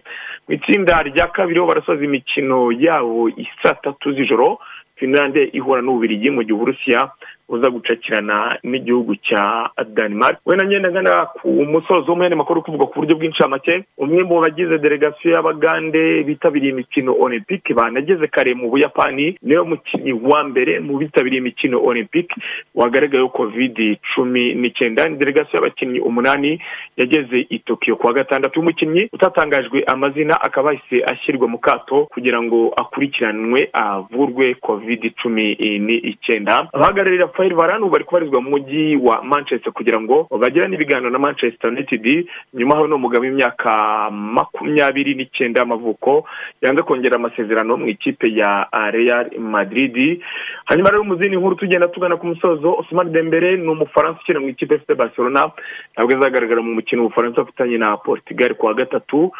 mu 0.47 0.51
itsinda 0.57 1.03
rya 1.03 1.27
kabiri 1.27 1.59
ho 1.59 1.65
barasoza 1.65 2.03
imikino 2.03 2.71
yabo 2.71 3.29
isaa 3.29 3.73
tatu 3.83 4.13
z'ijoro 4.15 4.57
finlande 4.95 5.49
ihura 5.53 5.81
n'ububirigi 5.81 6.29
mu 6.31 6.41
gihe 6.43 6.53
uburusiya 6.53 7.09
uza 7.51 7.69
gucakirana 7.69 8.57
n'igihugu 8.63 9.15
cya 9.15 9.69
denmark 9.85 10.39
wenda 10.45 10.65
ngenda 10.65 10.91
ngana 10.91 11.25
ku 11.25 11.47
musozo 11.67 12.07
w'umwanya 12.11 12.35
makuru 12.35 12.61
kuvuga 12.63 12.85
ku 12.85 12.99
buryo 13.03 13.15
bw'incamake 13.19 13.83
umwe 13.97 14.23
mu 14.23 14.41
bagize 14.41 14.77
delegasiyo 14.79 15.33
y'abagande 15.35 16.23
bitabiriye 16.23 16.71
imikino 16.71 17.11
olympique 17.19 17.73
banageze 17.75 18.27
kare 18.27 18.53
mu 18.55 18.69
buyapani 18.69 19.35
ni 19.41 19.55
we 19.57 19.63
mukinnyi 19.63 20.13
wa 20.13 20.43
mbere 20.43 20.79
mu 20.79 20.97
bitabiriye 20.97 21.41
imikino 21.41 21.83
olympique 21.83 22.35
wagaragayeho 22.75 23.29
covid 23.29 23.97
cumi 24.15 24.53
n'icyenda. 24.55 25.09
Ni 25.09 25.17
delegasiyo 25.17 25.59
y'abakinnyi 25.59 25.99
umunani 25.99 26.61
yageze 26.97 27.45
i 27.49 27.59
tokiyo 27.59 27.95
kuwa 27.95 28.13
gatandatu 28.13 28.59
umukinnyi 28.59 29.09
utatangajwe 29.13 29.83
amazina 29.87 30.41
akaba 30.41 30.71
yahise 30.73 31.03
ashyirwa 31.11 31.47
mu 31.47 31.57
kato 31.59 32.05
kugira 32.13 32.41
ngo 32.41 32.73
akurikiranwe 32.77 33.69
avurwe 33.73 34.55
covid 34.55 35.11
cumi 35.21 35.55
n'icyenda. 35.79 36.67
Abahagararira 36.73 37.27
fayiri 37.41 37.55
varane 37.55 37.81
ubu 37.83 37.91
bari 37.93 38.03
kubarizwa 38.05 38.41
mu 38.41 38.49
mujyi 38.49 38.95
wa 39.01 39.23
manchester 39.23 39.73
kugira 39.73 39.97
ngo 40.01 40.27
bagirane 40.39 40.75
ibiganiro 40.75 41.09
na 41.09 41.17
manchester 41.19 41.69
united 41.73 42.05
nyuma 42.53 42.75
hari 42.75 42.87
n'umugabo 42.89 43.23
w'imyaka 43.25 44.11
makumyabiri 44.11 45.15
n'icyenda 45.15 45.59
y'amavuko 45.59 46.25
yanze 46.61 46.81
kongera 46.85 47.15
amasezerano 47.17 47.77
mu 47.77 47.87
ikipe 47.89 48.29
ya 48.29 48.67
real 48.93 49.33
madrid. 49.39 50.21
Hanyuma 50.65 50.89
rero 50.91 51.03
mu 51.03 51.15
zindi 51.17 51.37
nkuru 51.37 51.55
tugenda 51.55 51.87
tugana 51.87 52.17
ku 52.17 52.27
musozo 52.29 52.77
osman 52.77 53.09
dembere 53.11 53.57
ni 53.57 53.67
umufaransa 53.67 54.19
ukina 54.21 54.39
mu 54.39 54.49
ikipe 54.53 54.75
efite 54.75 54.93
barcelona 54.93 55.49
ntabwo 55.97 56.13
azagaragara 56.17 56.61
mu 56.61 56.77
mukino 56.77 57.05
ubufaransa 57.09 57.41
afitanye 57.41 57.77
na 57.77 57.97
portugal 57.97 58.53
kuwa 58.53 58.73
gatatu 58.73 59.31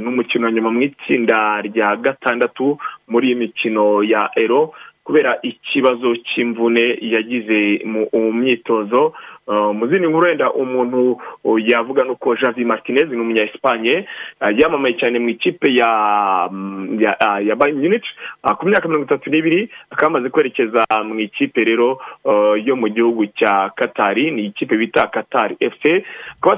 n'umukino 0.00 0.46
wa 0.46 0.52
nyuma 0.52 0.70
mu 0.72 0.80
itsinda 0.82 1.60
rya 1.60 1.96
gatandatu 1.96 2.78
muri 3.08 3.26
iyi 3.28 3.34
mikino 3.36 4.00
ya 4.02 4.30
ero 4.36 4.72
kubera 5.08 5.38
ikibazo 5.42 6.16
cy'imvune 6.20 6.98
yagize 7.00 7.80
mu 7.88 8.04
myitozo. 8.32 9.12
Mu 9.48 9.86
zindi 9.88 10.04
nkuru 10.08 10.26
wenda 10.26 10.52
umuntu 10.52 11.16
yavuga 11.64 12.04
ni 12.04 12.10
uko 12.10 12.36
javi 12.36 12.64
martinez 12.64 13.08
ni 13.08 13.16
umunya 13.20 13.44
esipanye 13.48 14.04
yamamaye 14.60 14.94
cyane 15.00 15.16
mu 15.18 15.28
ikipe 15.32 15.72
ya 15.72 15.88
ya 17.40 17.56
bayern 17.56 17.80
munich 17.80 18.04
ku 18.58 18.66
myaka 18.68 18.88
mirongo 18.88 19.06
itatu 19.08 19.30
n'ibiri 19.30 19.68
akaba 19.90 20.06
amaze 20.20 20.28
kwerekeza 20.28 20.84
mu 21.04 21.16
ikipe 21.20 21.64
rero 21.64 21.96
yo 22.64 22.76
mu 22.76 22.88
gihugu 22.92 23.26
cya 23.32 23.72
katari 23.76 24.30
ni 24.30 24.44
ikipe 24.52 24.76
bita 24.76 25.06
katari 25.08 25.56
efuse 25.60 26.04
akaba 26.40 26.56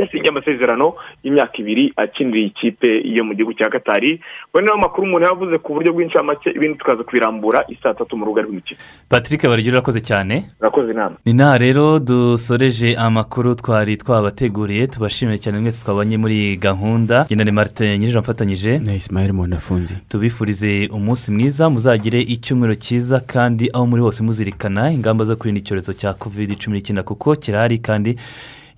yasinye 0.00 0.28
amasezerano 0.28 0.94
y'imyaka 1.24 1.56
ibiri 1.58 1.92
akinira 1.96 2.40
ikipe 2.40 3.02
yo 3.04 3.24
mu 3.24 3.34
gihugu 3.34 3.54
cya 3.54 3.70
katari 3.70 4.20
niyo 4.62 4.76
makuru 4.76 5.06
umuntu 5.06 5.26
yavuze 5.26 5.58
ku 5.58 5.74
buryo 5.74 5.92
bw'incamake 5.92 6.50
ibindi 6.50 6.78
tukaza 6.78 7.02
kubirambura 7.04 7.64
isaa 7.68 7.94
tatu 7.94 8.16
mu 8.16 8.24
rubuga 8.24 8.42
rw'imikino 8.42 8.80
patrick 9.08 9.42
barigire 9.48 9.74
urakoze 9.76 10.00
cyane? 10.00 10.44
Urakoze 10.60 10.90
inama 10.92 11.16
ni 11.24 11.32
naha 11.32 11.58
rero 11.58 11.98
dusoreje 11.98 12.96
amakuru 12.96 13.54
twari 13.54 13.96
twabateguriye 13.96 14.86
tubashimiye 14.86 15.38
cyane 15.38 15.58
mwese 15.60 15.84
twabanye 15.84 16.16
muri 16.18 16.56
gahunda. 16.56 17.24
Ngendane 17.26 17.50
marite 17.50 17.98
nyirije 17.98 18.18
mfatanyije? 18.18 18.78
Na 18.78 18.94
isimayeli 18.94 19.32
munafunzi 19.32 19.96
tubifurize 20.08 20.88
umunsi 20.92 21.32
mwiza 21.32 21.70
muzagire 21.70 22.20
icyumweru 22.20 22.74
cyiza 22.74 23.20
kandi 23.20 23.70
aho 23.74 23.86
muri 23.86 24.02
hose 24.02 24.22
muzirikana 24.22 24.90
ingamba 24.92 25.24
zo 25.24 25.36
kwirinda 25.36 25.60
icyorezo 25.60 25.92
cya 25.92 26.12
kovide 26.14 26.54
cumi 26.54 26.76
n'icyenda 26.76 27.02
kuko 27.02 27.34
kirahari 27.36 27.78
kandi 27.78 28.16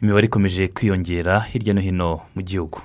imibare 0.02 0.24
ikomeje 0.26 0.62
kwiyongera 0.74 1.34
hirya 1.50 1.72
no 1.74 1.80
hino 1.86 2.10
mu 2.34 2.40
gihugu. 2.48 2.78